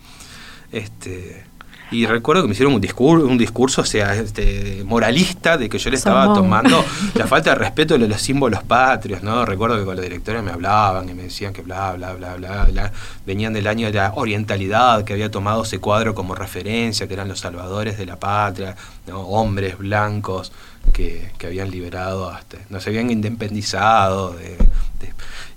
Este, 0.72 1.44
y 1.90 2.06
recuerdo 2.06 2.42
que 2.42 2.48
me 2.48 2.52
hicieron 2.52 2.74
un 2.74 2.80
discurso, 2.80 3.26
un 3.26 3.38
discurso, 3.38 3.82
o 3.82 3.84
sea, 3.84 4.14
este, 4.14 4.82
moralista, 4.84 5.56
de 5.56 5.68
que 5.68 5.78
yo 5.78 5.90
le 5.90 5.96
estaba 5.96 6.34
tomando 6.34 6.84
la 7.14 7.26
falta 7.26 7.50
de 7.50 7.56
respeto 7.56 7.96
de 7.96 8.06
los 8.06 8.20
símbolos 8.20 8.62
patrios, 8.62 9.22
¿no? 9.22 9.44
Recuerdo 9.46 9.78
que 9.78 9.84
con 9.84 9.96
la 9.96 10.02
directora 10.02 10.42
me 10.42 10.50
hablaban 10.50 11.08
y 11.08 11.14
me 11.14 11.24
decían 11.24 11.52
que 11.52 11.62
bla, 11.62 11.92
bla, 11.92 12.12
bla, 12.12 12.34
bla, 12.36 12.64
bla. 12.64 12.92
Venían 13.24 13.54
del 13.54 13.66
año 13.66 13.86
de 13.86 13.94
la 13.94 14.12
orientalidad, 14.16 15.04
que 15.04 15.14
había 15.14 15.30
tomado 15.30 15.62
ese 15.62 15.78
cuadro 15.78 16.14
como 16.14 16.34
referencia, 16.34 17.08
que 17.08 17.14
eran 17.14 17.28
los 17.28 17.40
salvadores 17.40 17.96
de 17.96 18.04
la 18.04 18.16
patria, 18.16 18.76
¿no? 19.06 19.20
Hombres 19.20 19.78
blancos 19.78 20.52
que, 20.92 21.30
que 21.38 21.46
habían 21.46 21.70
liberado, 21.70 22.28
hasta, 22.28 22.58
no 22.68 22.80
se 22.80 22.90
habían 22.90 23.10
independizado. 23.10 24.36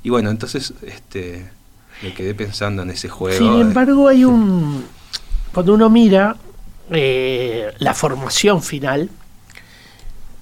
y 0.02 0.10
bueno, 0.10 0.30
entonces, 0.30 0.74
este 0.82 1.50
me 2.02 2.14
quedé 2.14 2.34
pensando 2.34 2.82
en 2.82 2.90
ese 2.90 3.10
juego. 3.10 3.38
Sin 3.38 3.62
embargo, 3.62 4.08
hay 4.08 4.26
un 4.26 4.86
cuando 5.54 5.74
uno 5.74 5.90
mira 5.90 6.36
eh, 6.90 7.74
la 7.80 7.94
formación 7.94 8.62
final, 8.62 9.10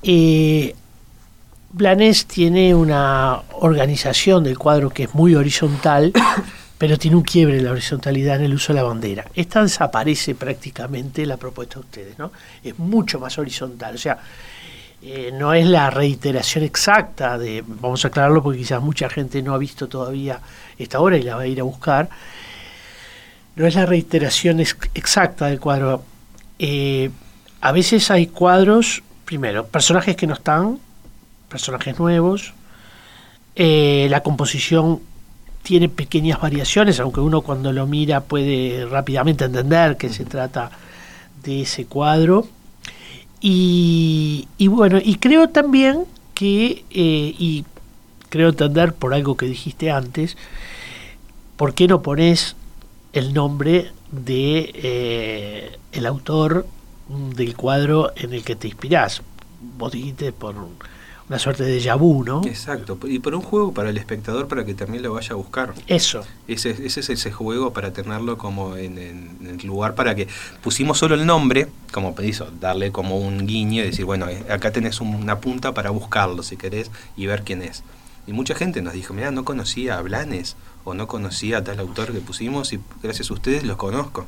eh, 0.04 0.76
Blanes 1.72 2.26
tiene 2.26 2.74
una 2.74 3.42
organización 3.60 4.44
del 4.44 4.58
cuadro 4.58 4.90
que 4.90 5.04
es 5.04 5.14
muy 5.14 5.36
horizontal, 5.36 6.14
pero 6.78 6.98
tiene 6.98 7.18
un 7.18 7.24
quiebre 7.24 7.58
en 7.58 7.66
la 7.66 7.72
horizontalidad 7.72 8.38
en 8.38 8.46
el 8.46 8.54
uso 8.54 8.74
de 8.74 8.80
la 8.80 8.84
bandera. 8.84 9.26
Esta 9.36 9.62
desaparece 9.62 10.36
prácticamente 10.36 11.26
la 11.26 11.38
propuesta 11.38 11.76
de 11.76 11.80
ustedes, 11.82 12.20
¿no? 12.20 12.32
Es 12.64 12.80
mucho 12.80 13.20
más 13.20 13.38
horizontal, 13.38 13.96
o 13.96 13.98
sea, 13.98 14.18
eh, 15.02 15.32
no 15.34 15.54
es 15.54 15.66
la 15.66 15.90
reiteración 15.90 16.64
exacta 16.66 17.38
de, 17.38 17.64
vamos 17.66 18.04
a 18.04 18.10
aclararlo 18.10 18.44
porque 18.44 18.60
quizás 18.60 18.82
mucha 18.82 19.10
gente 19.10 19.42
no 19.42 19.54
ha 19.54 19.58
visto 19.58 19.88
todavía 19.88 20.42
esta 20.78 21.00
obra 21.00 21.18
y 21.18 21.24
la 21.24 21.36
va 21.36 21.44
a 21.44 21.48
ir 21.48 21.60
a 21.62 21.64
buscar, 21.64 22.10
no 23.60 23.68
es 23.68 23.76
la 23.76 23.86
reiteración 23.86 24.62
exacta 24.62 25.48
del 25.48 25.60
cuadro. 25.60 26.02
Eh, 26.60 27.12
a 27.60 27.74
veces 27.74 28.10
hay 28.10 28.28
cuadros, 28.28 29.04
primero, 29.26 29.68
personajes 29.68 30.16
que 30.16 30.28
no 30.28 30.34
están, 30.34 30.80
personajes 31.50 32.00
nuevos, 32.00 32.54
eh, 33.58 34.08
la 34.10 34.24
composición 34.24 35.02
tiene 35.62 35.90
pequeñas 35.90 36.40
variaciones, 36.40 37.02
aunque 37.02 37.20
uno 37.20 37.42
cuando 37.42 37.74
lo 37.74 37.86
mira 37.86 38.22
puede 38.22 38.86
rápidamente 38.86 39.44
entender 39.44 39.98
que 39.98 40.08
se 40.08 40.24
trata 40.24 40.72
de 41.44 41.64
ese 41.64 41.86
cuadro. 41.86 42.48
Y, 43.42 44.48
bueno, 44.70 45.00
y 45.04 45.16
creo 45.16 45.50
también 45.50 46.06
que, 46.34 46.86
eh, 46.92 47.36
y 47.38 47.66
creo 48.30 48.50
entender 48.50 48.94
por 48.94 49.14
algo 49.14 49.36
que 49.36 49.48
dijiste 49.48 49.92
antes, 49.92 50.38
¿por 51.58 51.74
qué 51.74 51.90
no 51.90 52.02
pones 52.02 52.56
el 53.14 53.34
nombre 53.34 53.92
de 54.12 54.72
eh, 54.74 55.78
el 55.92 56.06
autor 56.06 56.66
del 57.36 57.56
cuadro 57.56 58.12
en 58.16 58.34
el 58.34 58.44
que 58.44 58.56
te 58.56 58.68
inspirás. 58.68 59.22
Vos 59.78 59.92
dijiste 59.92 60.32
por 60.32 60.56
una 61.28 61.40
suerte 61.40 61.64
de 61.64 61.80
yabú, 61.80 62.24
¿no? 62.24 62.42
Exacto, 62.46 62.98
y 63.08 63.20
por 63.20 63.36
un 63.36 63.42
juego 63.42 63.72
para 63.72 63.90
el 63.90 63.98
espectador 63.98 64.48
para 64.48 64.66
que 64.66 64.74
también 64.74 65.04
lo 65.04 65.14
vaya 65.14 65.34
a 65.34 65.36
buscar. 65.36 65.74
Eso. 65.88 66.24
Ese, 66.48 66.72
ese 66.72 67.00
es 67.02 67.10
ese 67.10 67.32
juego 67.32 67.72
para 67.74 67.94
tenerlo 67.94 68.38
como 68.38 68.76
en, 68.76 68.98
el 68.98 69.68
lugar 69.68 69.96
para 69.96 70.16
que 70.16 70.28
pusimos 70.62 70.98
solo 70.98 71.16
el 71.16 71.26
nombre, 71.26 71.68
como 71.92 72.16
hizo, 72.24 72.50
darle 72.60 72.92
como 72.92 73.18
un 73.18 73.46
guiño 73.46 73.84
y 73.84 73.88
decir, 73.88 74.06
bueno, 74.06 74.28
eh, 74.28 74.44
acá 74.50 74.72
tenés 74.72 75.02
una 75.02 75.40
punta 75.40 75.74
para 75.74 75.92
buscarlo 75.92 76.42
si 76.42 76.58
querés 76.58 76.90
y 77.16 77.26
ver 77.26 77.44
quién 77.44 77.62
es. 77.62 77.84
Y 78.26 78.34
mucha 78.34 78.54
gente 78.54 78.82
nos 78.82 78.94
dijo, 78.94 79.14
mira, 79.14 79.32
no 79.32 79.44
conocía 79.46 79.98
a 79.98 80.02
Blanes 80.02 80.56
o 80.90 80.94
no 80.94 81.08
conocía 81.08 81.60
a 81.60 81.64
tal 81.64 81.80
autor 81.80 82.12
que 82.12 82.20
pusimos 82.20 82.74
y 82.74 82.80
gracias 83.02 83.30
a 83.32 83.34
ustedes 83.34 83.64
los 83.64 83.78
conozco. 83.78 84.28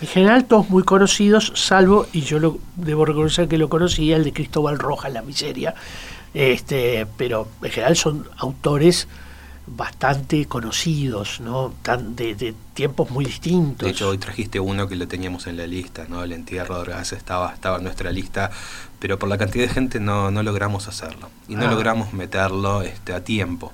En 0.00 0.08
general 0.08 0.44
todos 0.44 0.68
muy 0.68 0.82
conocidos, 0.82 1.52
salvo, 1.54 2.06
y 2.12 2.20
yo 2.20 2.38
lo, 2.38 2.58
debo 2.76 3.06
reconocer 3.06 3.48
que 3.48 3.56
lo 3.56 3.68
conocía, 3.68 4.16
el 4.16 4.24
de 4.24 4.32
Cristóbal 4.32 4.78
Rojas, 4.78 5.12
La 5.12 5.22
Miseria, 5.22 5.74
este, 6.34 7.06
pero 7.16 7.48
en 7.62 7.70
general 7.70 7.96
son 7.96 8.28
autores 8.36 9.08
bastante 9.66 10.44
conocidos, 10.46 11.40
¿no? 11.40 11.72
Tan, 11.82 12.14
de, 12.14 12.54
tiempos 12.74 13.10
muy 13.10 13.24
distintos. 13.24 13.86
De 13.86 13.90
hecho, 13.90 14.10
hoy 14.10 14.18
trajiste 14.18 14.60
uno 14.60 14.86
que 14.86 14.96
lo 14.96 15.08
teníamos 15.08 15.46
en 15.46 15.56
la 15.56 15.66
lista, 15.66 16.06
¿no? 16.08 16.22
El 16.22 16.32
entierro 16.32 16.84
de 16.84 16.92
estaba, 17.00 17.52
estaba 17.52 17.78
en 17.78 17.84
nuestra 17.84 18.12
lista, 18.12 18.50
pero 18.98 19.18
por 19.18 19.28
la 19.28 19.38
cantidad 19.38 19.66
de 19.66 19.72
gente 19.72 19.98
no, 19.98 20.30
no 20.30 20.42
logramos 20.42 20.88
hacerlo. 20.88 21.30
Y 21.48 21.56
no 21.56 21.66
ah. 21.66 21.70
logramos 21.70 22.12
meterlo 22.12 22.82
este, 22.82 23.12
a 23.12 23.24
tiempo. 23.24 23.72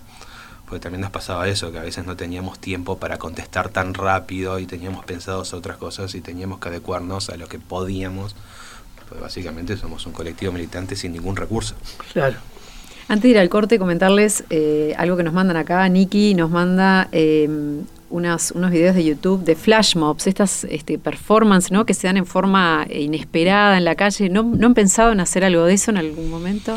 Porque 0.72 0.84
también 0.84 1.02
nos 1.02 1.10
pasaba 1.10 1.46
eso, 1.48 1.70
que 1.70 1.76
a 1.76 1.82
veces 1.82 2.06
no 2.06 2.16
teníamos 2.16 2.58
tiempo 2.58 2.96
para 2.96 3.18
contestar 3.18 3.68
tan 3.68 3.92
rápido 3.92 4.58
y 4.58 4.64
teníamos 4.64 5.04
pensados 5.04 5.52
otras 5.52 5.76
cosas 5.76 6.14
y 6.14 6.22
teníamos 6.22 6.60
que 6.60 6.70
adecuarnos 6.70 7.28
a 7.28 7.36
lo 7.36 7.46
que 7.46 7.58
podíamos. 7.58 8.34
Pues 9.06 9.20
básicamente 9.20 9.76
somos 9.76 10.06
un 10.06 10.14
colectivo 10.14 10.50
militante 10.50 10.96
sin 10.96 11.12
ningún 11.12 11.36
recurso. 11.36 11.74
Claro. 12.14 12.38
Antes 13.06 13.24
de 13.24 13.28
ir 13.28 13.38
al 13.38 13.50
corte, 13.50 13.78
comentarles 13.78 14.44
eh, 14.48 14.94
algo 14.96 15.18
que 15.18 15.24
nos 15.24 15.34
mandan 15.34 15.58
acá. 15.58 15.86
Nikki 15.90 16.32
nos 16.32 16.48
manda 16.48 17.06
eh, 17.12 17.50
unos 18.08 18.70
videos 18.70 18.94
de 18.94 19.04
YouTube 19.04 19.44
de 19.44 19.56
flash 19.56 19.94
mobs, 19.94 20.26
estas 20.26 20.64
este, 20.64 20.96
performances 20.96 21.70
¿no? 21.70 21.84
que 21.84 21.92
se 21.92 22.06
dan 22.06 22.16
en 22.16 22.24
forma 22.24 22.86
inesperada 22.88 23.76
en 23.76 23.84
la 23.84 23.94
calle. 23.94 24.30
¿No, 24.30 24.42
¿No 24.42 24.68
han 24.68 24.74
pensado 24.74 25.12
en 25.12 25.20
hacer 25.20 25.44
algo 25.44 25.66
de 25.66 25.74
eso 25.74 25.90
en 25.90 25.98
algún 25.98 26.30
momento? 26.30 26.76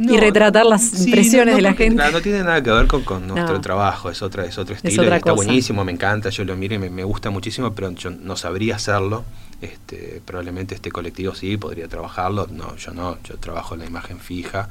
Y 0.00 0.16
retratar 0.16 0.66
las 0.66 1.04
impresiones 1.06 1.56
de 1.56 1.62
la 1.62 1.74
gente. 1.74 2.10
No, 2.10 2.20
tiene 2.20 2.42
nada 2.42 2.62
que 2.62 2.70
ver 2.70 2.86
con, 2.86 3.26
nuestro 3.26 3.60
trabajo, 3.60 4.10
es 4.10 4.22
otra, 4.22 4.44
es 4.44 4.58
otro 4.58 4.74
estilo. 4.74 5.02
está 5.14 5.32
buenísimo, 5.32 5.84
me 5.84 5.92
encanta, 5.92 6.30
yo 6.30 6.44
lo 6.44 6.56
miro 6.56 6.74
y 6.74 6.78
me, 6.78 7.04
gusta 7.04 7.30
muchísimo, 7.30 7.72
pero 7.72 7.90
yo 7.92 8.10
no 8.10 8.36
sabría 8.36 8.76
hacerlo. 8.76 9.24
Este, 9.60 10.22
probablemente 10.24 10.74
este 10.74 10.90
colectivo 10.90 11.34
sí 11.34 11.58
podría 11.58 11.86
trabajarlo, 11.86 12.48
no, 12.50 12.76
yo 12.76 12.92
no, 12.92 13.18
yo 13.24 13.36
trabajo 13.36 13.76
la 13.76 13.84
imagen 13.84 14.18
fija, 14.18 14.70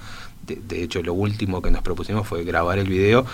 de, 0.56 0.84
hecho, 0.84 1.02
lo 1.04 1.14
último 1.14 1.62
que 1.62 1.72
nos 1.72 1.82
propusimos 1.84 2.28
fue 2.28 2.44
grabar 2.44 2.80
el 2.80 2.88
video. 2.88 3.26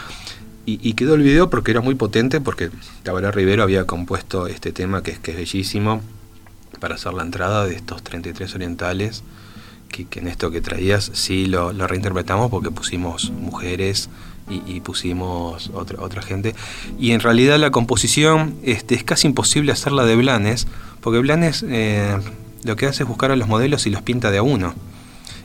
Y, 0.67 0.93
quedó 0.93 1.13
el 1.13 1.21
video 1.21 1.51
porque 1.51 1.69
era 1.69 1.81
muy 1.81 1.93
potente, 1.93 2.41
porque 2.41 2.71
Tabara 3.03 3.29
Rivero 3.29 3.61
había 3.61 3.85
compuesto 3.85 4.47
este 4.47 4.71
tema 4.71 5.03
que 5.03 5.11
es, 5.11 5.19
que 5.19 5.29
es 5.29 5.37
bellísimo 5.37 6.01
para 6.79 6.95
hacer 6.95 7.13
la 7.13 7.21
entrada 7.21 7.67
de 7.67 7.75
estos 7.75 8.01
33 8.01 8.55
orientales, 8.55 9.23
que, 10.03 10.19
en 10.19 10.27
esto 10.27 10.51
que 10.51 10.61
traías 10.61 11.11
sí 11.13 11.45
lo, 11.45 11.71
reinterpretamos 11.71 12.49
porque 12.49 12.71
pusimos 12.71 13.31
mujeres 13.31 14.09
y, 14.47 14.79
pusimos 14.81 15.71
otra, 15.73 16.03
otra 16.03 16.21
gente. 16.21 16.53
Y 16.99 17.11
en 17.11 17.19
realidad 17.19 17.57
la 17.57 17.71
composición 17.71 18.55
este, 18.63 18.93
es 18.93 19.03
casi 19.03 19.27
imposible 19.27 19.71
hacerla 19.71 20.05
de 20.05 20.15
Blanes, 20.15 20.67
porque 21.01 21.19
Blanes 21.19 21.65
eh, 21.67 22.15
lo 22.63 22.75
que 22.75 22.85
hace 22.85 23.03
es 23.03 23.09
buscar 23.09 23.31
a 23.31 23.35
los 23.35 23.47
modelos 23.47 23.87
y 23.87 23.89
los 23.89 24.03
pinta 24.03 24.29
de 24.29 24.37
a 24.37 24.43
uno 24.43 24.75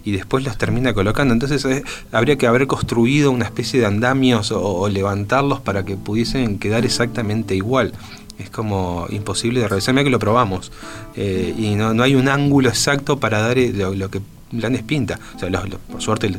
y 0.04 0.12
después 0.12 0.44
los 0.44 0.56
termina 0.58 0.92
colocando. 0.94 1.34
Entonces 1.34 1.64
eh, 1.64 1.82
habría 2.12 2.36
que 2.36 2.46
haber 2.46 2.66
construido 2.66 3.30
una 3.30 3.44
especie 3.44 3.80
de 3.80 3.86
andamios 3.86 4.52
o, 4.52 4.88
levantarlos 4.88 5.60
para 5.60 5.84
que 5.84 5.96
pudiesen 5.96 6.58
quedar 6.58 6.84
exactamente 6.84 7.54
igual. 7.54 7.92
Es 8.38 8.50
como 8.50 9.06
imposible 9.10 9.60
de 9.60 9.68
realizar. 9.68 9.94
que 9.94 10.10
lo 10.10 10.18
probamos. 10.18 10.72
Eh, 11.14 11.54
y 11.56 11.74
no, 11.74 11.92
no, 11.92 12.02
hay 12.02 12.14
un 12.14 12.28
ángulo 12.28 12.68
exacto 12.68 13.20
para 13.20 13.40
dar 13.40 13.58
eh, 13.58 13.72
lo, 13.72 14.10
que 14.10 14.20
Blanes 14.50 14.82
pinta. 14.82 15.18
O 15.36 15.38
sea, 15.38 15.48
por 15.90 16.02
suerte 16.02 16.30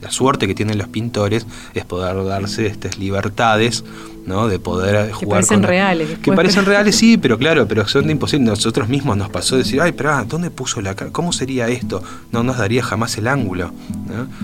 la 0.00 0.10
suerte 0.10 0.46
que 0.46 0.54
tienen 0.54 0.78
los 0.78 0.88
pintores 0.88 1.46
es 1.74 1.84
poder 1.84 2.24
darse 2.24 2.66
estas 2.66 2.98
libertades 2.98 3.84
¿no? 4.26 4.48
de 4.48 4.58
poder 4.58 5.10
jugar 5.12 5.20
que 5.20 5.26
parecen 5.26 5.62
reales 5.62 6.18
que 6.18 6.32
parecen 6.32 6.64
reales 6.64 6.96
sí 6.96 7.16
pero 7.16 7.38
claro 7.38 7.66
pero 7.66 7.86
son 7.86 8.06
de 8.06 8.12
imposible. 8.12 8.46
Nosotros 8.46 8.88
mismos 8.88 9.16
nos 9.16 9.30
pasó 9.30 9.56
decir 9.56 9.80
ay 9.80 9.92
pero 9.92 10.24
dónde 10.24 10.50
puso 10.50 10.80
la 10.80 10.94
cara 10.94 11.10
cómo 11.10 11.32
sería 11.32 11.68
esto 11.68 12.02
no 12.32 12.42
nos 12.42 12.58
daría 12.58 12.82
jamás 12.82 13.16
el 13.18 13.28
ángulo 13.28 13.72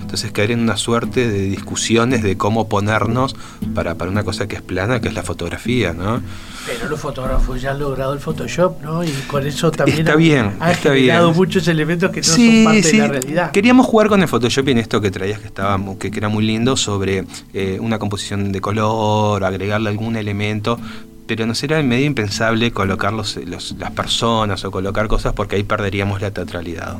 entonces 0.01 0.31
caer 0.31 0.51
en 0.51 0.61
una 0.61 0.77
suerte 0.77 1.27
de 1.27 1.41
discusiones 1.41 2.23
de 2.23 2.37
cómo 2.37 2.69
ponernos 2.69 3.35
para, 3.73 3.95
para 3.95 4.09
una 4.11 4.23
cosa 4.23 4.47
que 4.47 4.55
es 4.55 4.61
plana 4.61 5.01
que 5.01 5.07
es 5.07 5.13
la 5.13 5.23
fotografía 5.23 5.93
no 5.93 6.21
pero 6.67 6.89
los 6.89 6.99
fotógrafos 6.99 7.61
ya 7.61 7.71
han 7.71 7.79
logrado 7.79 8.11
el 8.11 8.19
Photoshop, 8.19 8.81
¿no? 8.83 9.01
Y 9.01 9.09
con 9.27 9.47
eso 9.47 9.71
también 9.71 9.99
está 9.99 10.17
bien, 10.17 10.57
ha 10.59 10.73
está 10.73 10.91
generado 10.91 11.33
muchos 11.33 11.65
elementos 11.69 12.11
que 12.11 12.19
no 12.19 12.27
son 12.27 12.63
parte 12.65 12.91
de 12.91 12.97
la 12.97 13.07
realidad. 13.07 13.51
Queríamos 13.51 13.85
jugar 13.85 14.09
con 14.09 14.21
el 14.21 14.27
Photoshop 14.27 14.67
y 14.67 14.71
en 14.71 14.77
esto 14.79 14.99
que 14.99 15.09
traías 15.09 15.39
que 15.39 15.47
estaba 15.47 15.79
que, 15.97 16.11
era 16.13 16.27
muy 16.27 16.45
lindo 16.45 16.75
sobre 16.75 17.25
eh, 17.53 17.77
una 17.79 17.97
composición 17.99 18.51
de 18.51 18.59
color, 18.59 19.45
agregarle 19.67 19.89
algún 19.89 20.15
elemento, 20.15 20.79
pero 21.27 21.45
nos 21.45 21.61
era 21.63 21.81
medio 21.83 22.05
impensable 22.05 22.71
colocar 22.71 23.13
los, 23.13 23.37
las 23.45 23.91
personas 23.91 24.63
o 24.63 24.71
colocar 24.71 25.07
cosas 25.07 25.33
porque 25.33 25.57
ahí 25.57 25.63
perderíamos 25.63 26.21
la 26.21 26.31
teatralidad. 26.31 26.97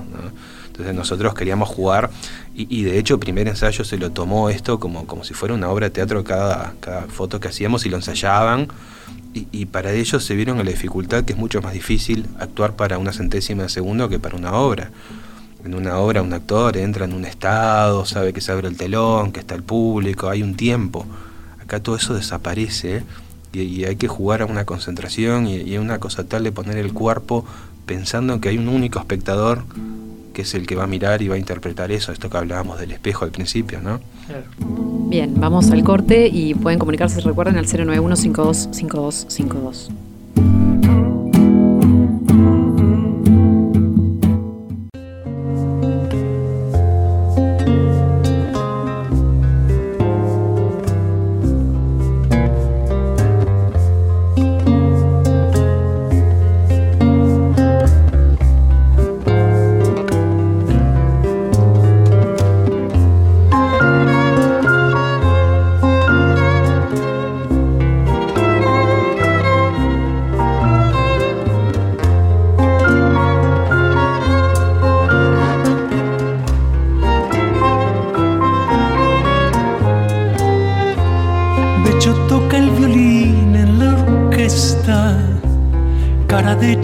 Entonces 0.68 0.94
nosotros 0.94 1.34
queríamos 1.34 1.70
jugar 1.70 2.12
y, 2.54 2.84
de 2.84 3.00
hecho 3.00 3.16
el 3.16 3.20
primer 3.20 3.48
ensayo 3.48 3.84
se 3.84 3.98
lo 3.98 4.12
tomó 4.12 4.50
esto 4.50 4.80
como, 4.80 5.08
como 5.08 5.24
si 5.24 5.34
fuera 5.34 5.56
una 5.56 5.70
obra 5.70 5.88
de 5.88 5.92
teatro 5.92 6.24
cada, 6.24 6.74
cada 6.82 7.04
foto 7.04 7.40
que 7.40 7.48
hacíamos 7.48 7.86
y 7.86 7.90
lo 7.90 7.98
ensayaban 7.98 8.68
y, 9.52 9.66
para 9.66 9.94
ellos 9.94 10.24
se 10.24 10.36
vieron 10.36 10.58
la 10.58 10.64
dificultad 10.64 11.24
que 11.24 11.34
es 11.34 11.40
mucho 11.40 11.62
más 11.62 11.74
difícil 11.74 12.26
actuar 12.40 12.76
para 12.76 12.98
una 12.98 13.14
centésima 13.14 13.64
de 13.64 13.70
segundo 13.70 14.10
que 14.10 14.20
para 14.20 14.36
una 14.36 14.54
obra. 14.54 14.92
En 15.64 15.76
una 15.76 15.98
obra 15.98 16.22
un 16.22 16.34
actor 16.34 16.78
entra 16.78 17.06
en 17.06 17.14
un 17.14 17.26
estado, 17.26 18.06
sabe 18.06 18.34
que 18.34 18.42
se 18.42 18.52
abre 18.52 18.68
el 18.68 18.78
telón, 18.78 19.32
que 19.32 19.40
está 19.40 19.56
el 19.56 19.64
público, 19.64 20.30
hay 20.30 20.44
un 20.44 20.56
tiempo. 20.56 21.06
Acá 21.68 21.82
todo 21.82 21.98
eso 21.98 22.14
desaparece 22.14 23.04
y, 23.52 23.84
hay 23.84 23.98
que 23.98 24.08
jugar 24.08 24.42
a 24.42 24.46
una 24.46 24.64
concentración 24.64 25.48
y, 25.48 25.58
y 25.58 25.78
una 25.78 26.00
cosa 26.00 26.24
tal 26.24 26.46
de 26.46 26.54
poner 26.54 26.78
el 26.78 26.94
cuerpo 26.94 27.44
pensando 27.86 28.40
que 28.40 28.48
hay 28.48 28.58
un 28.58 28.70
único 28.70 29.00
espectador 29.00 29.66
que 30.38 30.44
es 30.44 30.54
el 30.54 30.66
que 30.66 30.76
va 30.76 30.86
a 30.86 30.88
mirar 30.88 31.22
y 31.22 31.28
va 31.28 31.36
a 31.36 31.38
interpretar 31.40 31.92
eso, 31.92 32.14
esto 32.14 32.30
que 32.30 32.38
hablábamos 32.38 32.80
del 32.80 32.92
espejo 32.92 33.26
al 33.26 33.32
principio, 33.32 33.82
¿no? 33.82 34.00
Bien, 35.10 35.34
vamos 35.36 35.72
al 35.72 35.84
corte 35.84 36.30
y 36.32 36.54
pueden 36.54 36.80
comunicarse, 36.80 37.20
recuerden, 37.20 37.58
al 37.58 37.66
091 37.66 38.16
525252. 38.16 39.90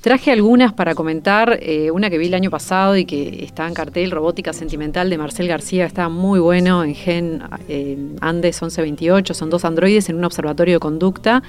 Traje 0.00 0.30
algunas 0.30 0.72
para 0.72 0.94
comentar, 0.94 1.58
eh, 1.60 1.90
una 1.90 2.08
que 2.08 2.18
vi 2.18 2.28
el 2.28 2.34
año 2.34 2.50
pasado 2.50 2.96
y 2.96 3.04
que 3.04 3.44
está 3.44 3.66
en 3.66 3.74
cartel, 3.74 4.12
Robótica 4.12 4.52
Sentimental 4.52 5.10
de 5.10 5.18
Marcel 5.18 5.48
García, 5.48 5.86
está 5.86 6.08
muy 6.08 6.38
bueno 6.38 6.84
en 6.84 6.94
Gen 6.94 7.42
eh, 7.68 7.98
Andes 8.20 8.62
1128, 8.62 9.34
son 9.34 9.50
dos 9.50 9.64
androides 9.64 10.08
en 10.08 10.14
un 10.14 10.24
observatorio 10.24 10.74
de 10.76 10.78
conducta 10.78 11.42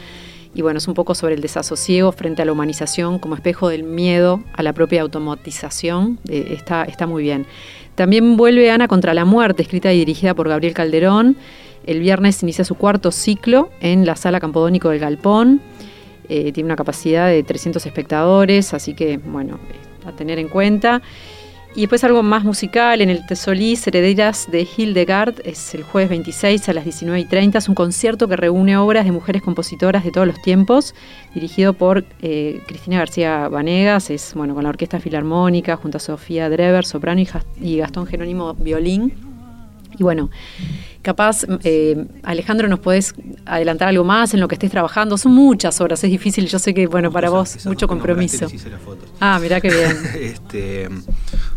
y 0.55 0.63
bueno, 0.63 0.79
es 0.79 0.87
un 0.87 0.95
poco 0.95 1.13
sobre 1.13 1.35
el 1.35 1.41
desasosiego 1.41 2.11
frente 2.11 2.41
a 2.41 2.45
la 2.45 2.51
humanización 2.51 3.19
como 3.19 3.35
espejo 3.35 3.69
del 3.69 3.83
miedo 3.83 4.41
a 4.53 4.63
la 4.63 4.73
propia 4.73 5.03
automatización, 5.03 6.17
eh, 6.27 6.53
está, 6.57 6.85
está 6.85 7.05
muy 7.05 7.21
bien. 7.21 7.45
También 7.93 8.35
vuelve 8.35 8.71
Ana 8.71 8.87
contra 8.87 9.13
la 9.13 9.25
muerte, 9.25 9.61
escrita 9.61 9.93
y 9.93 9.99
dirigida 9.99 10.33
por 10.33 10.49
Gabriel 10.49 10.73
Calderón. 10.73 11.37
El 11.85 11.99
viernes 11.99 12.41
inicia 12.41 12.65
su 12.65 12.73
cuarto 12.73 13.11
ciclo 13.11 13.69
en 13.79 14.07
la 14.07 14.15
sala 14.15 14.39
Campodónico 14.39 14.89
del 14.89 14.99
Galpón. 14.99 15.61
Eh, 16.30 16.51
tiene 16.51 16.67
una 16.67 16.75
capacidad 16.75 17.27
de 17.27 17.43
300 17.43 17.86
espectadores, 17.86 18.73
así 18.73 18.93
que, 18.93 19.17
bueno, 19.17 19.59
a 20.05 20.11
tener 20.11 20.39
en 20.39 20.47
cuenta. 20.47 21.01
Y 21.75 21.82
después 21.82 22.03
algo 22.03 22.23
más 22.23 22.43
musical, 22.43 22.99
en 23.01 23.11
el 23.11 23.25
Tesolís, 23.27 23.86
Herederas 23.86 24.49
de 24.51 24.67
Hildegard, 24.75 25.36
es 25.43 25.75
el 25.75 25.84
jueves 25.84 26.09
26 26.09 26.67
a 26.67 26.73
las 26.73 26.84
19.30, 26.84 27.57
es 27.57 27.69
un 27.69 27.75
concierto 27.75 28.27
que 28.27 28.36
reúne 28.36 28.75
obras 28.75 29.05
de 29.05 29.11
mujeres 29.11 29.43
compositoras 29.43 30.03
de 30.03 30.11
todos 30.11 30.25
los 30.25 30.41
tiempos, 30.41 30.95
dirigido 31.36 31.73
por 31.73 32.05
eh, 32.23 32.63
Cristina 32.65 32.97
García 32.97 33.47
Vanegas, 33.49 34.09
es 34.09 34.34
bueno, 34.34 34.55
con 34.55 34.63
la 34.63 34.69
Orquesta 34.69 34.99
Filarmónica, 34.99 35.75
junto 35.77 35.97
a 35.97 35.99
Sofía 35.99 36.49
Drever, 36.49 36.86
soprano, 36.86 37.21
y 37.61 37.77
Gastón 37.77 38.07
Jerónimo, 38.07 38.55
violín. 38.55 39.13
Y 39.97 40.01
bueno, 40.01 40.32
Capaz, 41.01 41.45
eh, 41.63 42.05
Alejandro, 42.23 42.67
nos 42.67 42.79
podés 42.79 43.13
adelantar 43.45 43.87
algo 43.87 44.03
más 44.03 44.33
en 44.33 44.41
lo 44.41 44.49
que 44.49 44.55
estés 44.55 44.69
trabajando. 44.69 45.17
Son 45.17 45.33
muchas 45.33 45.79
horas, 45.79 46.03
es 46.03 46.11
difícil. 46.11 46.45
Yo 46.47 46.59
sé 46.59 46.73
que, 46.73 46.87
bueno, 46.87 47.09
para 47.09 47.29
vos, 47.29 47.65
mucho 47.65 47.87
compromiso. 47.87 48.47
Ah, 49.19 49.39
mirá 49.41 49.61
qué 49.61 49.69
bien. 49.69 49.97
este, 50.19 50.89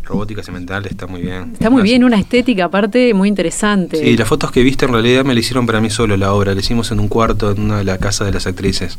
robótica 0.03 0.43
cemental 0.43 0.87
está 0.87 1.07
muy 1.07 1.23
bien. 1.23 1.51
Está 1.53 1.71
muy 1.71 1.83
bien, 1.83 2.05
una 2.05 2.19
estética 2.19 2.65
aparte 2.65 3.15
muy 3.15 3.29
interesante. 3.29 3.99
Sí, 3.99 4.17
las 4.17 4.29
fotos 4.29 4.51
que 4.51 4.63
viste 4.63 4.85
en 4.85 4.93
realidad 4.93 5.25
me 5.25 5.35
la 5.35 5.41
hicieron 5.41 5.67
para 5.67 5.81
mí 5.81 5.91
solo 5.91 6.17
la 6.17 6.33
obra. 6.33 6.55
La 6.55 6.61
hicimos 6.61 6.91
en 6.91 7.01
un 7.01 7.09
cuarto 7.09 7.53
en 7.53 7.61
una 7.61 7.79
de 7.79 7.85
las 7.85 7.99
casas 7.99 8.27
de 8.27 8.33
las 8.33 8.47
actrices. 8.47 8.99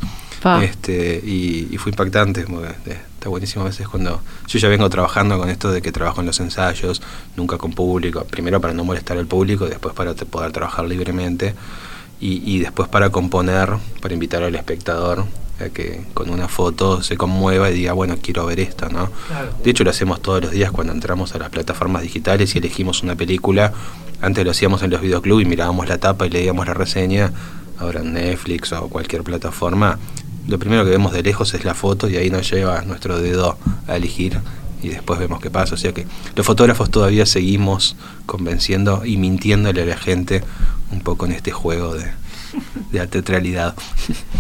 Este, 0.62 1.22
y, 1.26 1.78
fue 1.78 1.92
impactante. 1.92 2.42
está 2.42 3.30
buenísimo 3.30 3.64
a 3.64 3.68
veces 3.68 3.88
cuando 3.88 4.22
yo 4.48 4.60
ya 4.60 4.68
vengo 4.68 4.90
trabajando 4.90 5.38
con 5.38 5.50
esto 5.50 5.72
de 5.72 5.82
que 5.82 5.92
trabajo 5.92 6.22
en 6.22 6.28
los 6.28 6.40
ensayos, 6.40 7.02
nunca 7.36 7.58
con 7.58 7.74
público. 7.74 8.26
Primero 8.26 8.60
para 8.60 8.74
no 8.74 8.84
molestar 8.84 9.18
al 9.18 9.28
público, 9.28 9.68
después 9.68 9.94
para 9.94 10.14
poder 10.14 10.52
trabajar 10.52 10.86
libremente 10.86 11.54
y, 12.20 12.60
después 12.60 12.88
para 12.88 13.10
componer, 13.10 13.70
para 14.02 14.14
invitar 14.14 14.44
al 14.44 14.56
espectador 14.56 15.26
que 15.74 16.06
con 16.14 16.30
una 16.30 16.48
foto 16.48 17.02
se 17.04 17.16
conmueva 17.16 17.70
y 17.70 17.74
diga, 17.74 17.94
bueno, 17.94 18.18
quiero 18.22 18.46
ver 18.46 18.60
esto, 18.60 18.90
¿no? 18.90 19.10
De 19.64 19.72
hecho 19.72 19.84
lo 19.84 19.92
hacemos 19.92 20.22
todos 20.22 20.42
los 20.42 20.52
días 20.52 20.72
cuando 20.72 20.94
entramos 20.94 21.36
a 21.36 21.40
las 21.40 21.50
plataformas 21.50 22.02
digitales 22.02 22.56
y 22.56 22.58
elegimos 22.58 23.04
una 23.04 23.16
película. 23.16 23.74
Antes 24.22 24.44
lo 24.46 24.52
hacíamos 24.52 24.84
en 24.84 24.92
los 24.92 25.02
videoclubs 25.02 25.44
y 25.44 25.46
mirábamos 25.46 25.88
la 25.88 25.98
tapa 25.98 26.26
y 26.26 26.30
leíamos 26.30 26.66
la 26.68 26.74
reseña. 26.74 27.32
Ahora 27.80 28.02
en 28.02 28.14
Netflix 28.14 28.72
o 28.72 28.88
cualquier 28.88 29.24
plataforma, 29.24 30.00
lo 30.48 30.60
primero 30.60 30.84
que 30.84 30.92
vemos 30.92 31.14
de 31.14 31.24
lejos 31.24 31.54
es 31.54 31.66
la 31.66 31.74
foto 31.74 32.10
y 32.10 32.18
ahí 32.18 32.30
nos 32.30 32.50
lleva 32.50 32.82
nuestro 32.82 33.20
dedo 33.20 33.58
a 33.88 33.96
elegir 33.96 34.40
y 34.82 34.90
después 34.90 35.20
vemos 35.20 35.40
qué 35.40 35.50
pasa. 35.50 35.76
O 35.76 35.78
sea 35.78 35.94
que 35.94 36.06
los 36.36 36.46
fotógrafos 36.46 36.90
todavía 36.90 37.26
seguimos 37.26 37.96
convenciendo 38.26 39.06
y 39.06 39.18
mintiéndole 39.18 39.84
a 39.84 39.86
la 39.86 39.98
gente 39.98 40.44
un 40.92 41.02
poco 41.02 41.26
en 41.26 41.32
este 41.32 41.52
juego 41.52 41.96
de, 41.96 42.12
de 42.92 43.08
teatralidad. 43.08 43.76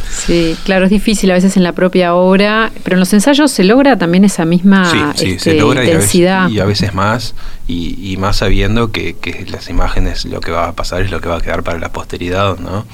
Sí, 0.09 0.55
claro, 0.64 0.86
es 0.86 0.91
difícil 0.91 1.32
a 1.32 1.34
veces 1.34 1.57
en 1.57 1.64
la 1.64 1.74
propia 1.74 2.14
obra, 2.14 2.72
pero 2.84 2.95
en 2.95 2.99
los 2.99 3.14
ensayos 3.14 3.51
se 3.51 3.64
logra 3.64 3.97
también 3.97 4.24
esa 4.26 4.45
misma 4.45 5.14
este, 5.20 5.57
intensidad. 5.57 6.49
Y 6.49 6.59
a, 6.59 6.66
veces, 6.66 6.93
más, 6.93 7.36
y, 7.68 8.16
más 8.18 8.38
sabiendo 8.38 8.91
que, 8.91 9.16
que, 9.16 9.45
las 9.49 9.70
imágenes, 9.70 10.26
lo 10.26 10.39
que 10.39 10.51
va 10.51 10.68
a 10.68 10.74
pasar 10.74 11.01
es 11.01 11.11
lo 11.11 11.20
que 11.22 11.30
va 11.30 11.38
a 11.38 11.41
quedar 11.41 11.64
para 11.64 11.80
la 11.80 11.91
posteridad, 11.91 12.57
¿no? 12.59 12.86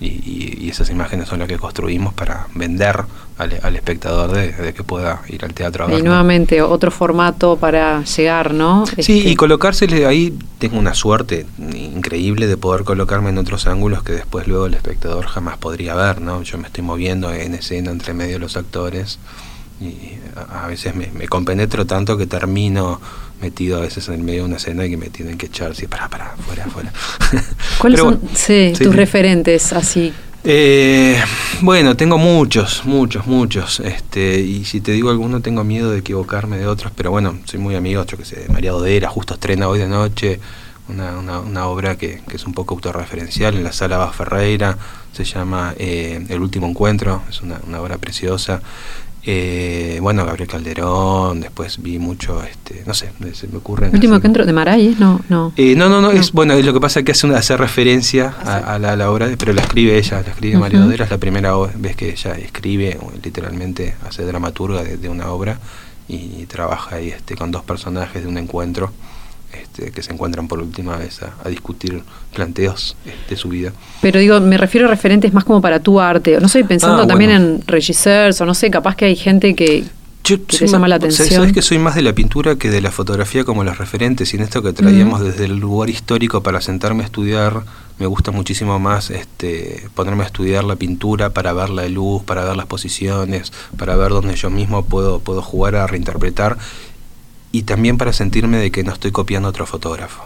y, 0.00 0.68
esas 0.68 0.90
imágenes 0.90 1.28
son 1.28 1.40
las 1.40 1.48
que 1.48 1.56
construimos 1.56 2.14
para 2.14 2.46
vender 2.54 3.04
al, 3.38 3.76
espectador 3.76 4.32
de, 4.32 4.74
que 4.74 4.82
pueda 4.82 5.22
ir 5.28 5.44
al 5.44 5.54
teatro 5.54 5.86
a 5.86 5.92
Y 5.92 6.02
nuevamente 6.02 6.60
otro 6.60 6.90
formato 6.90 7.56
para 7.56 8.04
llegar, 8.04 8.52
¿no? 8.52 8.84
Sí, 8.98 9.12
y 9.12 9.18
este 9.18 9.36
colocársele 9.36 10.06
ahí, 10.06 10.36
tengo 10.58 10.78
una 10.78 10.94
suerte 10.94 11.46
increíble 11.58 12.46
de 12.46 12.56
poder 12.56 12.84
colocarme 12.84 13.30
en 13.30 13.38
otros 13.38 13.66
ángulos 13.66 14.02
que 14.02 14.12
después 14.12 14.48
luego 14.48 14.66
el 14.66 14.74
espectador 14.74 15.26
jamás 15.26 15.56
podría 15.56 15.94
ver, 15.94 16.20
¿no? 16.20 16.42
Yo 16.42 16.58
me 16.58 16.66
estoy 16.66 16.82
moviendo 16.82 17.32
en 17.32 17.54
escena 17.54 17.90
entre 17.90 18.12
medio 18.12 18.34
de 18.34 18.40
los 18.40 18.56
actores 18.56 19.18
y 19.80 20.18
a, 20.34 20.66
veces 20.66 20.96
me, 20.96 21.08
me 21.12 21.28
compenetro 21.28 21.86
tanto 21.86 22.16
que 22.16 22.26
termino 22.26 23.00
metido 23.40 23.78
a 23.78 23.80
veces 23.80 24.08
en 24.08 24.24
medio 24.24 24.42
de 24.42 24.48
una 24.48 24.56
escena 24.56 24.84
y 24.84 24.90
que 24.90 24.96
me 24.96 25.10
tienen 25.10 25.38
que 25.38 25.46
echar, 25.46 25.74
sí, 25.76 25.86
para, 25.86 26.08
para, 26.08 26.36
fuera, 26.38 26.66
fuera. 26.66 26.92
¿Cuáles 27.78 28.00
son 28.00 28.20
tus 28.20 28.96
referentes 28.96 29.72
así? 29.72 30.12
Eh, 30.44 31.20
bueno, 31.62 31.96
tengo 31.96 32.18
muchos, 32.18 32.84
muchos, 32.84 33.26
muchos. 33.26 33.80
Este, 33.80 34.40
y 34.40 34.64
si 34.64 34.80
te 34.80 34.92
digo 34.92 35.10
alguno, 35.10 35.40
tengo 35.40 35.64
miedo 35.64 35.90
de 35.90 35.98
equivocarme 35.98 36.58
de 36.58 36.66
otros, 36.66 36.92
pero 36.96 37.10
bueno, 37.10 37.38
soy 37.44 37.60
muy 37.60 37.74
amigo, 37.74 38.04
yo 38.04 38.16
que 38.16 38.24
sé, 38.24 38.40
de 38.40 38.48
María 38.48 38.74
Odera, 38.74 39.08
justo 39.08 39.34
estrena 39.34 39.68
hoy 39.68 39.78
de 39.78 39.88
noche 39.88 40.40
una, 40.88 41.40
una, 41.40 41.66
obra 41.66 41.96
que, 41.96 42.22
que, 42.28 42.36
es 42.36 42.46
un 42.46 42.54
poco 42.54 42.74
autorreferencial 42.74 43.56
en 43.56 43.64
la 43.64 43.72
sala 43.72 44.06
Ferreira, 44.08 44.78
se 45.12 45.24
llama 45.24 45.74
eh, 45.76 46.24
El 46.28 46.40
último 46.40 46.66
encuentro, 46.66 47.22
es 47.28 47.42
una, 47.42 47.60
una 47.66 47.80
obra 47.80 47.98
preciosa. 47.98 48.62
Eh, 49.24 49.98
bueno, 50.00 50.24
Gabriel 50.24 50.48
Calderón, 50.48 51.40
después 51.40 51.82
vi 51.82 51.98
mucho, 51.98 52.42
este, 52.42 52.82
no 52.86 52.94
sé, 52.94 53.10
se 53.34 53.48
me 53.48 53.58
ocurre. 53.58 53.90
último 53.90 54.20
que 54.20 54.26
entro 54.26 54.46
de 54.46 54.52
Maray? 54.52 54.96
No, 54.98 55.20
no. 55.28 55.52
Eh, 55.56 55.74
no, 55.74 55.88
no, 55.88 56.00
no, 56.00 56.10
es 56.10 56.32
bueno, 56.32 56.54
lo 56.56 56.72
que 56.72 56.80
pasa 56.80 57.00
es 57.00 57.04
que 57.04 57.12
hace, 57.12 57.26
una, 57.26 57.38
hace 57.38 57.56
referencia 57.56 58.34
ah, 58.44 58.74
a, 58.74 58.78
la, 58.78 59.10
obra, 59.10 59.28
pero 59.38 59.52
la 59.52 59.62
escribe 59.62 59.98
ella, 59.98 60.22
la 60.22 60.30
escribe 60.30 60.58
María 60.58 60.80
Dodera, 60.80 61.04
es 61.04 61.10
la 61.10 61.18
primera 61.18 61.54
vez 61.74 61.96
que 61.96 62.10
ella 62.10 62.32
escribe, 62.38 62.98
literalmente 63.22 63.96
hace 64.06 64.24
dramaturga 64.24 64.82
de, 64.82 65.08
una 65.08 65.30
obra 65.30 65.58
y, 66.08 66.46
trabaja 66.46 66.96
ahí 66.96 67.08
este, 67.08 67.36
con 67.36 67.50
dos 67.50 67.64
personajes 67.64 68.22
de 68.22 68.28
un 68.28 68.38
encuentro 68.38 68.92
este, 69.52 69.90
que 69.90 70.02
se 70.02 70.12
encuentran 70.12 70.46
por 70.46 70.58
última 70.58 70.96
vez 70.96 71.20
a, 71.22 71.48
discutir 71.48 72.02
planteos 72.34 72.96
de 73.28 73.36
su 73.36 73.48
vida. 73.48 73.72
Pero 74.02 74.20
digo, 74.20 74.40
me 74.40 74.58
refiero 74.58 74.86
a 74.86 74.90
referentes 74.90 75.32
más 75.32 75.44
como 75.44 75.60
para 75.60 75.80
tu 75.80 76.00
arte. 76.00 76.38
No 76.40 76.48
sé, 76.48 76.64
pensando 76.64 77.02
ah, 77.02 77.06
también 77.06 77.30
en 77.30 77.62
regisseurs 77.66 78.40
o 78.40 78.46
no 78.46 78.54
sé, 78.54 78.70
capaz 78.70 78.96
que 78.96 79.06
hay 79.06 79.16
gente 79.16 79.54
que, 79.54 79.84
te 80.36 80.66
llama 80.66 80.88
la 80.88 80.96
atención. 80.96 81.28
Sabes 81.28 81.52
que 81.52 81.62
soy 81.62 81.78
más 81.78 81.94
de 81.94 82.02
la 82.02 82.12
pintura 82.12 82.56
que 82.56 82.70
de 82.70 82.82
la 82.82 82.90
fotografía 82.90 83.44
como 83.44 83.64
los 83.64 83.78
referentes. 83.78 84.34
Y 84.34 84.36
en 84.36 84.42
esto 84.42 84.62
que 84.62 84.72
traíamos 84.72 85.22
desde 85.22 85.46
el 85.46 85.56
lugar 85.56 85.88
histórico 85.88 86.42
para 86.42 86.60
sentarme 86.60 87.02
a 87.02 87.06
estudiar, 87.06 87.62
me 87.98 88.06
gusta 88.06 88.30
muchísimo 88.30 88.78
más 88.78 89.10
este, 89.10 89.88
ponerme 89.94 90.24
a 90.24 90.26
estudiar 90.26 90.64
la 90.64 90.76
pintura 90.76 91.30
para 91.30 91.52
ver 91.52 91.70
la 91.70 91.88
luz, 91.88 92.22
para 92.22 92.44
ver 92.44 92.56
las 92.56 92.66
posiciones, 92.66 93.52
para 93.78 93.96
ver 93.96 94.10
dónde 94.10 94.34
yo 94.36 94.50
mismo 94.50 94.84
puedo, 94.84 95.20
puedo 95.20 95.40
jugar 95.40 95.76
a 95.76 95.86
reinterpretar 95.86 96.58
y 97.52 97.62
también 97.62 97.98
para 97.98 98.12
sentirme 98.12 98.58
de 98.58 98.70
que 98.70 98.84
no 98.84 98.92
estoy 98.92 99.10
copiando 99.10 99.48
a 99.48 99.50
otro 99.50 99.66
fotógrafo. 99.66 100.24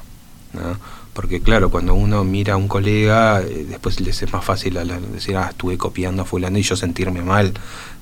¿no? 0.53 0.77
Porque 1.13 1.41
claro, 1.41 1.71
cuando 1.71 1.95
uno 1.95 2.25
mira 2.25 2.55
a 2.55 2.57
un 2.57 2.69
colega, 2.69 3.43
eh, 3.43 3.67
después 3.69 4.01
les 4.01 4.23
es 4.23 4.33
más 4.33 4.45
fácil 4.45 4.79
decir, 5.13 5.37
ah, 5.37 5.49
estuve 5.51 5.77
copiando 5.77 6.23
a 6.23 6.25
fulano 6.25 6.59
y 6.59 6.63
yo 6.63 6.75
sentirme 6.75 7.23
mal. 7.23 7.53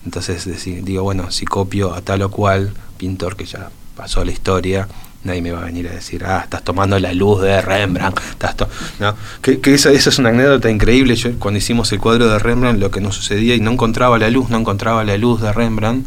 Entonces 0.04 0.64
digo, 0.84 1.02
bueno, 1.02 1.30
si 1.30 1.44
copio 1.44 1.92
a 1.92 2.00
tal 2.02 2.22
o 2.22 2.30
cual 2.30 2.72
pintor 2.98 3.36
que 3.36 3.46
ya 3.46 3.70
pasó 3.96 4.24
la 4.24 4.30
historia, 4.30 4.86
nadie 5.24 5.42
me 5.42 5.50
va 5.50 5.60
a 5.60 5.64
venir 5.64 5.88
a 5.88 5.92
decir, 5.92 6.24
ah, 6.24 6.40
estás 6.44 6.62
tomando 6.62 6.98
la 7.00 7.12
luz 7.12 7.42
de 7.42 7.60
Rembrandt. 7.60 8.20
Estás 8.30 8.54
¿no? 9.00 9.16
Que, 9.42 9.58
que 9.58 9.74
esa, 9.74 9.90
esa, 9.90 10.10
es 10.10 10.18
una 10.20 10.28
anécdota 10.28 10.70
increíble. 10.70 11.16
Yo, 11.16 11.36
cuando 11.40 11.58
hicimos 11.58 11.90
el 11.92 11.98
cuadro 11.98 12.28
de 12.28 12.38
Rembrandt, 12.38 12.78
lo 12.78 12.92
que 12.92 13.00
nos 13.00 13.16
sucedía 13.16 13.56
y 13.56 13.60
no 13.60 13.72
encontraba 13.72 14.18
la 14.18 14.30
luz, 14.30 14.50
no 14.50 14.58
encontraba 14.58 15.02
la 15.02 15.18
luz 15.18 15.40
de 15.40 15.52
Rembrandt 15.52 16.06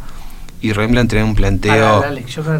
y 0.64 0.72
Rembrandt 0.72 1.10
trae 1.10 1.22
un 1.22 1.34
planteo 1.34 2.02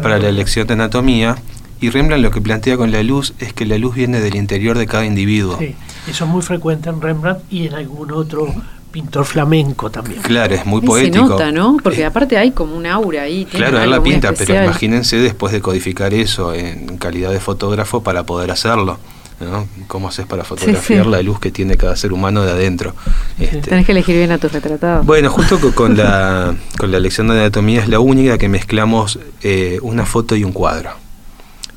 para 0.03 0.19
la, 0.19 0.31
lección 0.31 0.67
de 0.67 0.73
anatomía. 0.73 1.37
Y 1.81 1.89
Rembrandt 1.89 2.23
lo 2.23 2.29
que 2.29 2.39
plantea 2.39 2.77
con 2.77 2.91
la 2.91 3.01
luz 3.01 3.33
es 3.39 3.51
que 3.51 3.65
la 3.65 3.79
luz 3.79 3.95
viene 3.95 4.19
del 4.19 4.35
interior 4.35 4.77
de 4.77 4.85
cada 4.85 5.05
individuo. 5.05 5.57
Sí, 5.57 5.73
eso 6.07 6.25
es 6.25 6.29
muy 6.29 6.43
frecuente 6.43 6.87
en 6.89 7.01
Rembrandt 7.01 7.51
y 7.51 7.65
en 7.65 7.73
algún 7.73 8.11
otro 8.11 8.53
pintor 8.91 9.25
flamenco 9.25 9.89
también. 9.89 10.21
Claro, 10.21 10.53
es 10.53 10.67
muy 10.67 10.81
poético. 10.81 11.25
Se 11.25 11.29
nota, 11.31 11.51
¿no? 11.51 11.77
Porque 11.81 12.05
aparte 12.05 12.37
hay 12.37 12.51
como 12.51 12.75
un 12.75 12.85
aura 12.85 13.23
ahí. 13.23 13.45
Claro, 13.45 13.81
él 13.81 13.89
la 13.89 14.03
pinta, 14.03 14.33
pero 14.33 14.53
imagínense 14.53 15.17
después 15.17 15.51
de 15.51 15.61
codificar 15.61 16.13
eso 16.13 16.53
en 16.53 16.97
calidad 16.97 17.31
de 17.31 17.39
fotógrafo 17.39 18.03
para 18.03 18.23
poder 18.23 18.51
hacerlo. 18.51 18.99
¿No? 19.39 19.67
¿Cómo 19.87 20.07
haces 20.07 20.25
para 20.25 20.43
fotografiar 20.43 21.05
la 21.05 21.21
luz 21.21 21.39
que 21.39 21.51
tiene 21.51 21.77
cada 21.77 21.95
ser 21.95 22.13
humano 22.13 22.43
de 22.43 22.51
adentro? 22.51 22.95
Este, 23.39 23.61
Tenés 23.61 23.85
que 23.85 23.91
elegir 23.91 24.15
bien 24.15 24.31
a 24.31 24.37
tus 24.37 24.51
retratados. 24.51 25.05
Bueno, 25.05 25.29
justo 25.29 25.59
con, 25.73 25.97
la, 25.97 26.55
con 26.77 26.91
la 26.91 26.99
lección 26.99 27.27
de 27.27 27.39
anatomía 27.39 27.81
es 27.81 27.89
la 27.89 27.99
única 27.99 28.37
que 28.37 28.49
mezclamos 28.49 29.19
eh, 29.41 29.79
una 29.81 30.05
foto 30.05 30.35
y 30.35 30.43
un 30.43 30.51
cuadro. 30.51 30.91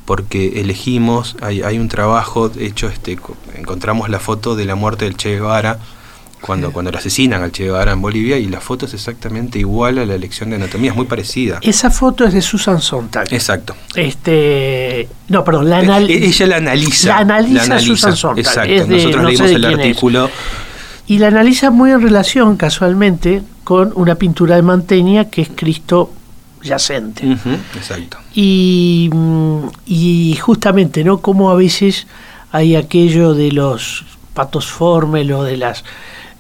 Porque 0.04 0.60
elegimos, 0.60 1.36
hay, 1.42 1.62
hay 1.62 1.78
un 1.78 1.88
trabajo 1.88 2.50
hecho, 2.58 2.88
este, 2.88 3.18
encontramos 3.56 4.08
la 4.08 4.18
foto 4.18 4.56
de 4.56 4.64
la 4.64 4.74
muerte 4.74 5.04
del 5.04 5.16
Che 5.16 5.34
Guevara 5.34 5.78
cuando, 6.40 6.72
cuando 6.72 6.90
lo 6.90 6.98
asesinan 6.98 7.42
al 7.42 7.52
Che 7.52 7.64
Guevara 7.64 7.92
en 7.92 8.00
Bolivia 8.00 8.38
y 8.38 8.46
la 8.46 8.60
foto 8.60 8.86
es 8.86 8.94
exactamente 8.94 9.58
igual 9.58 9.98
a 9.98 10.06
la 10.06 10.16
lección 10.16 10.50
de 10.50 10.56
anatomía, 10.56 10.90
es 10.90 10.96
muy 10.96 11.06
parecida. 11.06 11.58
Esa 11.62 11.90
foto 11.90 12.24
es 12.24 12.32
de 12.32 12.42
Susan 12.42 12.80
Sontag. 12.80 13.32
Exacto. 13.32 13.74
Este, 13.94 15.08
no, 15.28 15.44
perdón, 15.44 15.70
la 15.70 15.78
anal- 15.78 16.10
Ella 16.10 16.46
la 16.46 16.56
analiza. 16.56 17.08
La 17.08 17.18
analiza 17.18 17.78
Susan 17.78 18.16
Sontag, 18.16 18.38
Exacto. 18.46 18.72
de- 18.72 18.86
Nosotros 18.96 19.22
no 19.22 19.28
leímos 19.28 19.50
el 19.50 19.64
es. 19.64 19.74
artículo. 19.74 20.30
y 21.06 21.18
la 21.18 21.28
analiza 21.28 21.70
muy 21.70 21.90
en 21.90 22.02
relación, 22.02 22.56
casualmente, 22.58 23.42
con 23.64 23.92
una 23.94 24.14
pintura 24.16 24.56
de 24.56 24.62
Mantegna 24.62 25.24
que 25.30 25.40
es 25.42 25.48
Cristo 25.54 26.12
yacente. 26.62 27.24
Exacto. 27.76 28.18
Y, 28.34 29.08
mm, 29.12 29.58
y 29.86 30.36
justamente, 30.36 31.04
¿no? 31.04 31.18
Como 31.22 31.50
a 31.50 31.54
veces 31.54 32.06
hay 32.52 32.76
aquello 32.76 33.32
de 33.34 33.52
los 33.52 34.04
patos 34.34 34.66
formel 34.66 35.32
o 35.32 35.44
de 35.44 35.56
las 35.56 35.82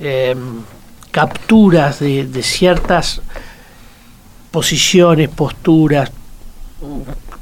eh, 0.00 0.34
capturas 1.10 2.00
de, 2.00 2.42
ciertas 2.42 3.20
posiciones, 4.50 5.28
posturas, 5.28 6.10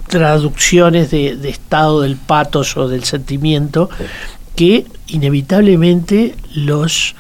traducciones 0.09 1.11
de, 1.11 1.37
de 1.37 1.49
estado 1.51 2.03
del 2.03 2.17
patos 2.17 2.77
o 2.77 2.89
del 2.89 3.05
sentimiento 3.05 3.91
que 4.55 4.87
inevitablemente 5.09 6.35
los 6.55 7.15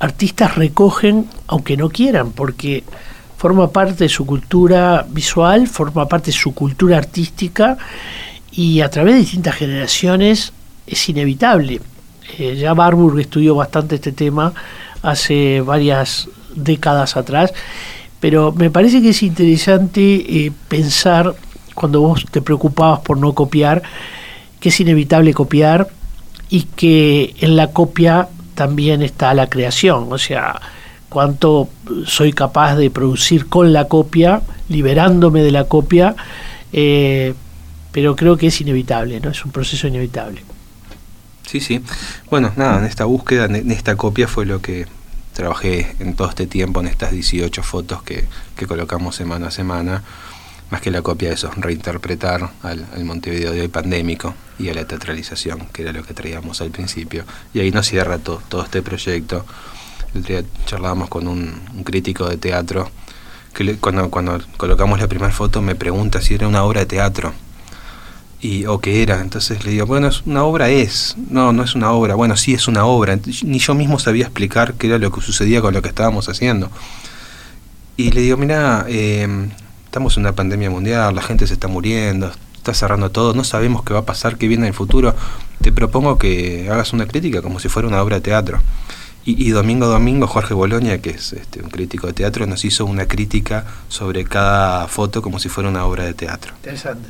artistas 0.00 0.56
recogen 0.56 1.28
aunque 1.46 1.76
no 1.76 1.88
quieran, 1.88 2.32
porque 2.32 2.82
forma 3.38 3.70
parte 3.70 4.04
de 4.04 4.08
su 4.08 4.26
cultura 4.26 5.06
visual, 5.08 5.68
forma 5.68 6.08
parte 6.08 6.26
de 6.26 6.36
su 6.36 6.54
cultura 6.54 6.98
artística 6.98 7.78
y 8.50 8.80
a 8.80 8.90
través 8.90 9.14
de 9.14 9.20
distintas 9.20 9.56
generaciones 9.56 10.52
es 10.86 11.08
inevitable. 11.08 11.80
Eh, 12.38 12.56
ya 12.56 12.74
Barburg 12.74 13.18
estudió 13.20 13.54
bastante 13.54 13.96
este 13.96 14.12
tema 14.12 14.52
hace 15.02 15.60
varias 15.60 16.28
décadas 16.54 17.16
atrás, 17.16 17.52
pero 18.20 18.52
me 18.52 18.70
parece 18.70 19.02
que 19.02 19.10
es 19.10 19.22
interesante 19.22 20.00
eh, 20.00 20.52
pensar, 20.68 21.34
cuando 21.74 22.00
vos 22.00 22.24
te 22.30 22.40
preocupabas 22.40 23.00
por 23.00 23.18
no 23.18 23.32
copiar, 23.34 23.82
que 24.60 24.68
es 24.68 24.80
inevitable 24.80 25.34
copiar 25.34 25.88
y 26.48 26.62
que 26.62 27.34
en 27.40 27.56
la 27.56 27.72
copia 27.72 28.28
también 28.54 29.02
está 29.02 29.34
la 29.34 29.48
creación, 29.48 30.12
o 30.12 30.18
sea, 30.18 30.60
cuánto 31.08 31.68
soy 32.06 32.32
capaz 32.32 32.76
de 32.76 32.90
producir 32.90 33.48
con 33.48 33.72
la 33.72 33.88
copia, 33.88 34.42
liberándome 34.68 35.42
de 35.42 35.50
la 35.50 35.64
copia, 35.64 36.14
eh, 36.72 37.34
pero 37.90 38.16
creo 38.16 38.36
que 38.36 38.46
es 38.46 38.60
inevitable, 38.60 39.20
¿no? 39.20 39.30
Es 39.30 39.44
un 39.44 39.52
proceso 39.52 39.86
inevitable. 39.86 40.42
Sí, 41.46 41.60
sí. 41.60 41.82
Bueno, 42.30 42.52
nada, 42.56 42.78
en 42.78 42.84
esta 42.84 43.04
búsqueda, 43.04 43.44
en 43.46 43.70
esta 43.70 43.96
copia 43.96 44.28
fue 44.28 44.46
lo 44.46 44.62
que 44.62 44.86
trabajé 45.34 45.94
en 45.98 46.14
todo 46.14 46.28
este 46.28 46.46
tiempo, 46.46 46.80
en 46.80 46.86
estas 46.86 47.10
18 47.12 47.62
fotos 47.62 48.02
que, 48.02 48.24
que 48.56 48.66
colocamos 48.66 49.16
semana 49.16 49.48
a 49.48 49.50
semana. 49.50 50.02
Más 50.70 50.80
que 50.80 50.90
la 50.90 51.02
copia 51.02 51.28
de 51.28 51.34
eso, 51.34 51.50
reinterpretar 51.56 52.50
al, 52.62 52.86
Montevideo 53.04 53.52
de 53.52 53.60
hoy 53.60 53.68
pandémico 53.68 54.34
y 54.58 54.70
a 54.70 54.74
la 54.74 54.86
teatralización, 54.86 55.66
que 55.70 55.82
era 55.82 55.92
lo 55.92 56.02
que 56.02 56.14
traíamos 56.14 56.62
al 56.62 56.70
principio. 56.70 57.24
Y 57.52 57.60
ahí 57.60 57.70
nos 57.70 57.86
cierra 57.88 58.16
to- 58.18 58.42
todo 58.48 58.62
este 58.64 58.80
proyecto. 58.80 59.44
El 60.14 60.22
día 60.22 60.42
charlábamos 60.64 61.10
con 61.10 61.28
un, 61.28 61.60
un 61.74 61.84
crítico 61.84 62.26
de 62.26 62.38
teatro 62.38 62.90
que 63.52 63.64
le- 63.64 63.76
cuando, 63.76 64.08
cuando 64.10 64.40
colocamos 64.56 64.98
la 64.98 65.08
primera 65.08 65.32
foto 65.32 65.60
me 65.60 65.74
pregunta 65.74 66.22
si 66.22 66.34
era 66.34 66.48
una 66.48 66.62
obra 66.64 66.80
de 66.80 66.86
teatro 66.86 67.34
y 68.42 68.66
o 68.66 68.80
qué 68.80 69.02
era. 69.02 69.20
Entonces 69.20 69.64
le 69.64 69.70
digo, 69.70 69.86
bueno, 69.86 70.08
es 70.08 70.22
una 70.26 70.42
obra 70.42 70.68
es. 70.68 71.16
No, 71.30 71.52
no 71.52 71.62
es 71.62 71.74
una 71.74 71.92
obra. 71.92 72.16
Bueno, 72.16 72.36
sí 72.36 72.52
es 72.52 72.68
una 72.68 72.84
obra. 72.84 73.18
Ni 73.44 73.58
yo 73.60 73.74
mismo 73.74 73.98
sabía 73.98 74.24
explicar 74.24 74.74
qué 74.74 74.88
era 74.88 74.98
lo 74.98 75.10
que 75.12 75.20
sucedía 75.22 75.62
con 75.62 75.72
lo 75.72 75.80
que 75.80 75.88
estábamos 75.88 76.28
haciendo. 76.28 76.70
Y 77.96 78.10
le 78.10 78.20
digo, 78.20 78.36
mira, 78.36 78.84
eh, 78.88 79.48
estamos 79.84 80.16
en 80.16 80.24
una 80.24 80.34
pandemia 80.34 80.70
mundial, 80.70 81.14
la 81.14 81.22
gente 81.22 81.46
se 81.46 81.54
está 81.54 81.68
muriendo, 81.68 82.32
está 82.56 82.74
cerrando 82.74 83.10
todo, 83.10 83.32
no 83.32 83.44
sabemos 83.44 83.84
qué 83.84 83.94
va 83.94 84.00
a 84.00 84.04
pasar, 84.04 84.36
qué 84.36 84.48
viene 84.48 84.64
en 84.64 84.68
el 84.68 84.74
futuro. 84.74 85.14
Te 85.60 85.70
propongo 85.70 86.18
que 86.18 86.68
hagas 86.68 86.92
una 86.92 87.06
crítica 87.06 87.42
como 87.42 87.60
si 87.60 87.68
fuera 87.68 87.86
una 87.86 88.02
obra 88.02 88.16
de 88.16 88.22
teatro. 88.22 88.60
Y, 89.24 89.50
domingo 89.50 89.86
domingo 89.86 90.26
Jorge 90.26 90.52
Boloña, 90.52 90.98
que 90.98 91.10
es 91.10 91.32
este, 91.32 91.62
un 91.62 91.70
crítico 91.70 92.08
de 92.08 92.12
teatro, 92.12 92.44
nos 92.46 92.64
hizo 92.64 92.84
una 92.84 93.06
crítica 93.06 93.64
sobre 93.88 94.24
cada 94.24 94.88
foto 94.88 95.22
como 95.22 95.38
si 95.38 95.48
fuera 95.48 95.70
una 95.70 95.84
obra 95.84 96.02
de 96.02 96.14
teatro. 96.14 96.54
Interesante. 96.56 97.08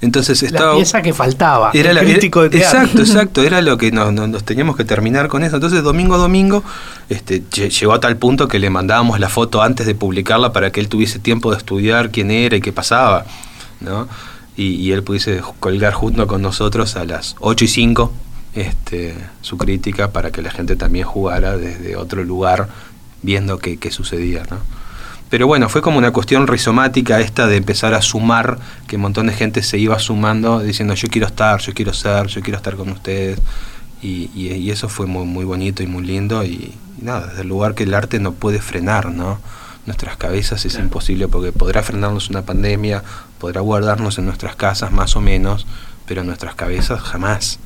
Entonces 0.00 0.42
La 0.42 0.48
estaba... 0.48 0.74
pieza 0.76 1.02
que 1.02 1.12
faltaba, 1.12 1.70
Era 1.74 1.90
el 1.90 1.96
la- 1.96 2.02
crítico 2.02 2.42
de 2.42 2.50
teatro. 2.50 2.80
Exacto, 2.80 3.00
exacto, 3.02 3.42
era 3.42 3.60
lo 3.62 3.76
que 3.78 3.92
nos, 3.92 4.12
nos- 4.12 4.28
nos 4.28 4.44
teníamos 4.44 4.76
que 4.76 4.84
terminar 4.84 5.28
con 5.28 5.42
eso. 5.44 5.56
Entonces, 5.56 5.82
domingo 5.82 6.14
a 6.14 6.18
domingo, 6.18 6.62
este, 7.08 7.42
lle- 7.50 7.70
llegó 7.70 7.92
a 7.92 8.00
tal 8.00 8.16
punto 8.16 8.48
que 8.48 8.58
le 8.58 8.70
mandábamos 8.70 9.18
la 9.20 9.28
foto 9.28 9.62
antes 9.62 9.86
de 9.86 9.94
publicarla 9.94 10.52
para 10.52 10.70
que 10.72 10.80
él 10.80 10.88
tuviese 10.88 11.18
tiempo 11.18 11.50
de 11.50 11.58
estudiar 11.58 12.10
quién 12.10 12.30
era 12.30 12.56
y 12.56 12.60
qué 12.60 12.72
pasaba, 12.72 13.24
¿no? 13.80 14.08
Y, 14.56 14.74
y 14.74 14.92
él 14.92 15.02
pudiese 15.02 15.40
colgar 15.60 15.92
junto 15.94 16.26
con 16.26 16.42
nosotros 16.42 16.96
a 16.96 17.04
las 17.04 17.36
8 17.40 17.64
y 17.64 17.68
5 17.68 18.12
este, 18.54 19.14
su 19.42 19.56
crítica 19.56 20.10
para 20.10 20.30
que 20.32 20.42
la 20.42 20.50
gente 20.50 20.76
también 20.76 21.06
jugara 21.06 21.56
desde 21.56 21.96
otro 21.96 22.24
lugar 22.24 22.68
viendo 23.22 23.58
qué, 23.58 23.76
qué 23.78 23.90
sucedía, 23.90 24.42
¿no? 24.50 24.58
Pero 25.30 25.46
bueno, 25.46 25.68
fue 25.68 25.80
como 25.80 25.96
una 25.98 26.10
cuestión 26.12 26.46
rizomática 26.48 27.20
esta 27.20 27.46
de 27.46 27.56
empezar 27.56 27.94
a 27.94 28.02
sumar, 28.02 28.58
que 28.88 28.96
un 28.96 29.02
montón 29.02 29.28
de 29.28 29.32
gente 29.32 29.62
se 29.62 29.78
iba 29.78 29.98
sumando 30.00 30.58
diciendo 30.60 30.94
yo 30.94 31.08
quiero 31.08 31.28
estar, 31.28 31.60
yo 31.60 31.72
quiero 31.72 31.92
ser, 31.92 32.26
yo 32.26 32.42
quiero 32.42 32.56
estar 32.56 32.74
con 32.76 32.90
ustedes. 32.90 33.38
Y, 34.02 34.30
y- 34.34 34.52
y 34.54 34.70
eso 34.70 34.88
fue 34.88 35.06
muy, 35.06 35.26
muy 35.26 35.44
bonito 35.44 35.82
y 35.82 35.86
muy 35.86 36.02
lindo. 36.04 36.42
Y, 36.42 36.74
y 36.98 37.02
nada, 37.02 37.28
desde 37.28 37.42
el 37.42 37.48
lugar 37.48 37.74
que 37.74 37.84
el 37.84 37.94
arte 37.94 38.18
no 38.18 38.32
puede 38.32 38.60
frenar, 38.60 39.10
¿no? 39.12 39.38
Nuestras 39.86 40.16
cabezas 40.16 40.64
es 40.66 40.74
imposible 40.78 41.28
porque 41.28 41.52
podrá 41.52 41.82
frenarnos 41.82 42.28
una 42.28 42.42
pandemia, 42.42 43.02
podrá 43.38 43.60
guardarnos 43.60 44.18
en 44.18 44.26
nuestras 44.26 44.56
casas 44.56 44.90
más 44.92 45.14
o 45.16 45.20
menos, 45.20 45.66
pero 46.06 46.20
en 46.22 46.26
nuestras 46.26 46.54
cabezas 46.56 47.00
jamás. 47.00 47.60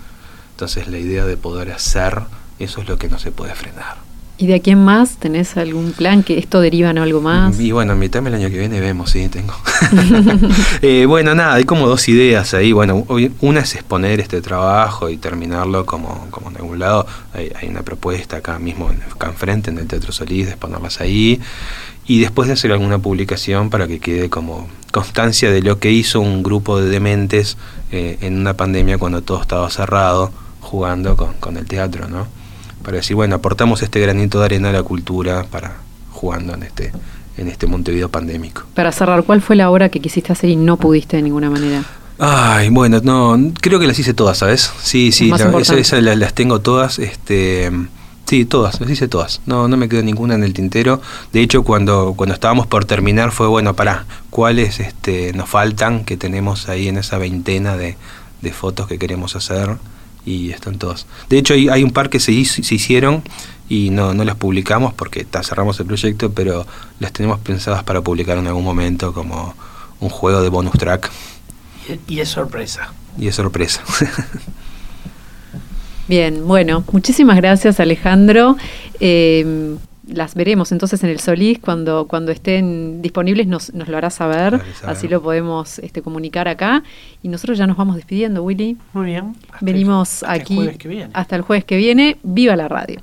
Entonces 0.50 0.86
la 0.86 0.98
idea 0.98 1.24
de 1.24 1.36
poder 1.36 1.72
hacer, 1.72 2.20
eso 2.58 2.82
es 2.82 2.88
lo 2.88 2.98
que 2.98 3.08
no 3.08 3.18
se 3.18 3.32
puede 3.32 3.54
frenar. 3.54 3.96
¿Y 4.36 4.48
de 4.48 4.54
aquí 4.54 4.72
en 4.72 4.84
más 4.84 5.16
tenés 5.18 5.56
algún 5.56 5.92
plan 5.92 6.24
que 6.24 6.38
esto 6.38 6.60
deriva 6.60 6.90
en 6.90 6.98
algo 6.98 7.20
más? 7.20 7.60
Y 7.60 7.70
bueno, 7.70 7.92
en 7.92 8.00
mitad 8.00 8.20
del 8.20 8.34
año 8.34 8.50
que 8.50 8.58
viene 8.58 8.80
vemos, 8.80 9.10
sí, 9.10 9.28
tengo. 9.28 9.54
Eh, 10.82 11.06
bueno, 11.06 11.34
nada, 11.34 11.54
hay 11.54 11.64
como 11.64 11.86
dos 11.86 12.08
ideas 12.08 12.52
ahí. 12.52 12.72
Bueno, 12.72 13.06
una 13.40 13.60
es 13.60 13.74
exponer 13.74 14.20
este 14.20 14.40
trabajo 14.42 15.08
y 15.08 15.16
terminarlo 15.16 15.86
como, 15.86 16.26
como 16.30 16.50
en 16.50 16.56
algún 16.56 16.78
lado. 16.78 17.06
Hay, 17.32 17.52
hay 17.54 17.68
una 17.68 17.82
propuesta 17.82 18.38
acá 18.38 18.58
mismo, 18.58 18.90
acá 19.12 19.28
enfrente, 19.28 19.70
en 19.70 19.78
el 19.78 19.86
Teatro 19.86 20.12
Solís, 20.12 20.46
de 20.46 20.52
exponerlas 20.52 21.00
ahí. 21.00 21.40
Y 22.06 22.20
después 22.20 22.48
de 22.48 22.54
hacer 22.54 22.72
alguna 22.72 22.98
publicación 22.98 23.70
para 23.70 23.86
que 23.86 24.00
quede 24.00 24.28
como 24.30 24.68
constancia 24.92 25.50
de 25.50 25.62
lo 25.62 25.78
que 25.78 25.90
hizo 25.90 26.20
un 26.20 26.42
grupo 26.42 26.80
de 26.80 26.88
dementes 26.88 27.56
eh, 27.92 28.18
en 28.20 28.38
una 28.38 28.54
pandemia 28.54 28.98
cuando 28.98 29.22
todo 29.22 29.40
estaba 29.40 29.70
cerrado, 29.70 30.32
jugando 30.60 31.16
con, 31.16 31.34
con 31.34 31.56
el 31.56 31.66
teatro, 31.66 32.08
¿no? 32.08 32.26
Para 32.84 32.98
decir, 32.98 33.16
bueno, 33.16 33.34
aportamos 33.36 33.82
este 33.82 33.98
granito 34.00 34.38
de 34.38 34.44
arena 34.44 34.68
a 34.68 34.72
la 34.72 34.82
cultura 34.82 35.44
para 35.50 35.78
jugando 36.12 36.54
en 36.54 36.62
este, 36.62 36.92
en 37.36 37.48
este 37.48 37.66
Montevideo 37.66 38.08
pandémico. 38.10 38.62
Para 38.74 38.92
cerrar, 38.92 39.24
¿cuál 39.24 39.40
fue 39.42 39.56
la 39.56 39.70
obra 39.70 39.88
que 39.88 40.00
quisiste 40.00 40.32
hacer 40.32 40.50
y 40.50 40.56
no 40.56 40.76
pudiste 40.76 41.16
de 41.16 41.22
ninguna 41.22 41.50
manera? 41.50 41.82
Ay, 42.18 42.68
bueno, 42.68 43.00
no, 43.02 43.36
creo 43.60 43.80
que 43.80 43.86
las 43.88 43.98
hice 43.98 44.14
todas, 44.14 44.38
¿sabes? 44.38 44.70
Sí, 44.82 45.10
sí, 45.10 45.30
más 45.30 45.40
la- 45.40 45.46
importante. 45.46 45.80
esa- 45.80 45.96
esa 45.96 46.02
la- 46.04 46.14
las 46.14 46.32
tengo 46.34 46.60
todas, 46.60 47.00
este, 47.00 47.72
sí, 48.26 48.44
todas, 48.44 48.80
las 48.80 48.88
hice 48.90 49.08
todas. 49.08 49.40
No, 49.46 49.66
no 49.66 49.76
me 49.76 49.88
quedó 49.88 50.02
ninguna 50.02 50.34
en 50.36 50.44
el 50.44 50.52
tintero. 50.54 51.00
De 51.32 51.40
hecho, 51.40 51.64
cuando, 51.64 52.14
cuando 52.16 52.34
estábamos 52.34 52.66
por 52.68 52.84
terminar 52.84 53.32
fue, 53.32 53.48
bueno, 53.48 53.74
pará, 53.74 54.04
¿cuáles 54.30 54.78
este, 54.78 55.32
nos 55.32 55.48
faltan 55.48 56.04
que 56.04 56.16
tenemos 56.16 56.68
ahí 56.68 56.86
en 56.88 56.98
esa 56.98 57.18
veintena 57.18 57.76
de, 57.76 57.96
de 58.42 58.52
fotos 58.52 58.86
que 58.86 58.98
queremos 58.98 59.34
hacer? 59.34 59.76
Y 60.26 60.50
están 60.50 60.78
todas. 60.78 61.06
De 61.28 61.38
hecho, 61.38 61.52
hay, 61.54 61.68
hay 61.68 61.82
un 61.84 61.90
par 61.90 62.08
que 62.10 62.18
se, 62.20 62.32
hizo- 62.32 62.62
se 62.62 62.74
hicieron 62.74 63.22
y 63.68 63.90
no, 63.90 64.14
no 64.14 64.24
las 64.24 64.36
publicamos 64.36 64.92
porque 64.94 65.24
ta, 65.24 65.42
cerramos 65.42 65.78
el 65.80 65.86
proyecto, 65.86 66.32
pero 66.32 66.66
las 67.00 67.12
tenemos 67.12 67.40
pensadas 67.40 67.82
para 67.84 68.00
publicar 68.00 68.38
en 68.38 68.46
algún 68.46 68.64
momento 68.64 69.12
como 69.12 69.54
un 70.00 70.08
juego 70.08 70.40
de 70.42 70.48
bonus 70.48 70.72
track 70.78 71.10
Y 72.08 72.20
es 72.20 72.28
sorpresa. 72.30 72.92
y 73.18 73.28
es 73.28 73.34
sorpresa. 73.34 73.82
Bien, 76.08 76.46
bueno, 76.46 76.84
muchísimas 76.92 77.36
gracias 77.36 77.80
Alejandro. 77.80 78.56
Eh, 79.00 79.76
las 80.06 80.34
veremos 80.34 80.70
entonces 80.72 81.02
en 81.02 81.10
el 81.10 81.18
Solís 81.20 81.58
cuando, 81.58 82.06
cuando 82.06 82.30
estén 82.32 83.00
disponibles 83.02 83.46
nos, 83.46 83.72
nos 83.74 83.88
lo 83.88 83.96
harás 83.96 84.14
saber, 84.14 84.60
así 84.86 85.08
lo 85.08 85.22
podemos 85.22 85.78
este, 85.78 86.02
comunicar 86.02 86.46
acá 86.48 86.82
y 87.22 87.28
nosotros 87.28 87.56
ya 87.58 87.66
nos 87.66 87.76
vamos 87.76 87.96
despidiendo, 87.96 88.42
Willy. 88.42 88.76
Muy 88.92 89.06
bien. 89.06 89.34
Hasta 89.44 89.58
el- 89.60 89.64
Venimos 89.72 90.22
hasta 90.22 90.34
el 90.34 90.40
aquí 90.42 90.54
jueves 90.56 90.78
que 90.78 90.88
viene. 90.88 91.10
hasta 91.14 91.36
el 91.36 91.42
jueves 91.42 91.64
que 91.64 91.76
viene. 91.76 92.16
Viva 92.22 92.54
la 92.56 92.68
radio. 92.68 93.00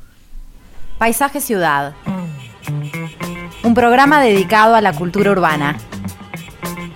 Paisaje 0.97 1.41
Ciudad. 1.41 1.93
Un 3.63 3.73
programa 3.73 4.21
dedicado 4.21 4.75
a 4.75 4.81
la 4.81 4.93
cultura 4.93 5.31
urbana. 5.31 5.77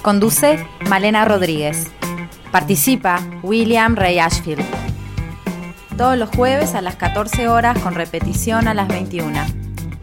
Conduce 0.01 0.65
Malena 0.89 1.25
Rodríguez. 1.25 1.87
Participa 2.51 3.19
William 3.43 3.95
Ray 3.95 4.19
Ashfield. 4.19 4.63
todos 5.97 6.17
los 6.17 6.29
jueves 6.29 6.75
a 6.75 6.81
las 6.81 6.95
14 6.97 7.47
horas 7.47 7.79
con 7.79 7.95
repetición 7.95 8.67
a 8.67 8.73
las 8.73 8.87
21. 8.87 9.39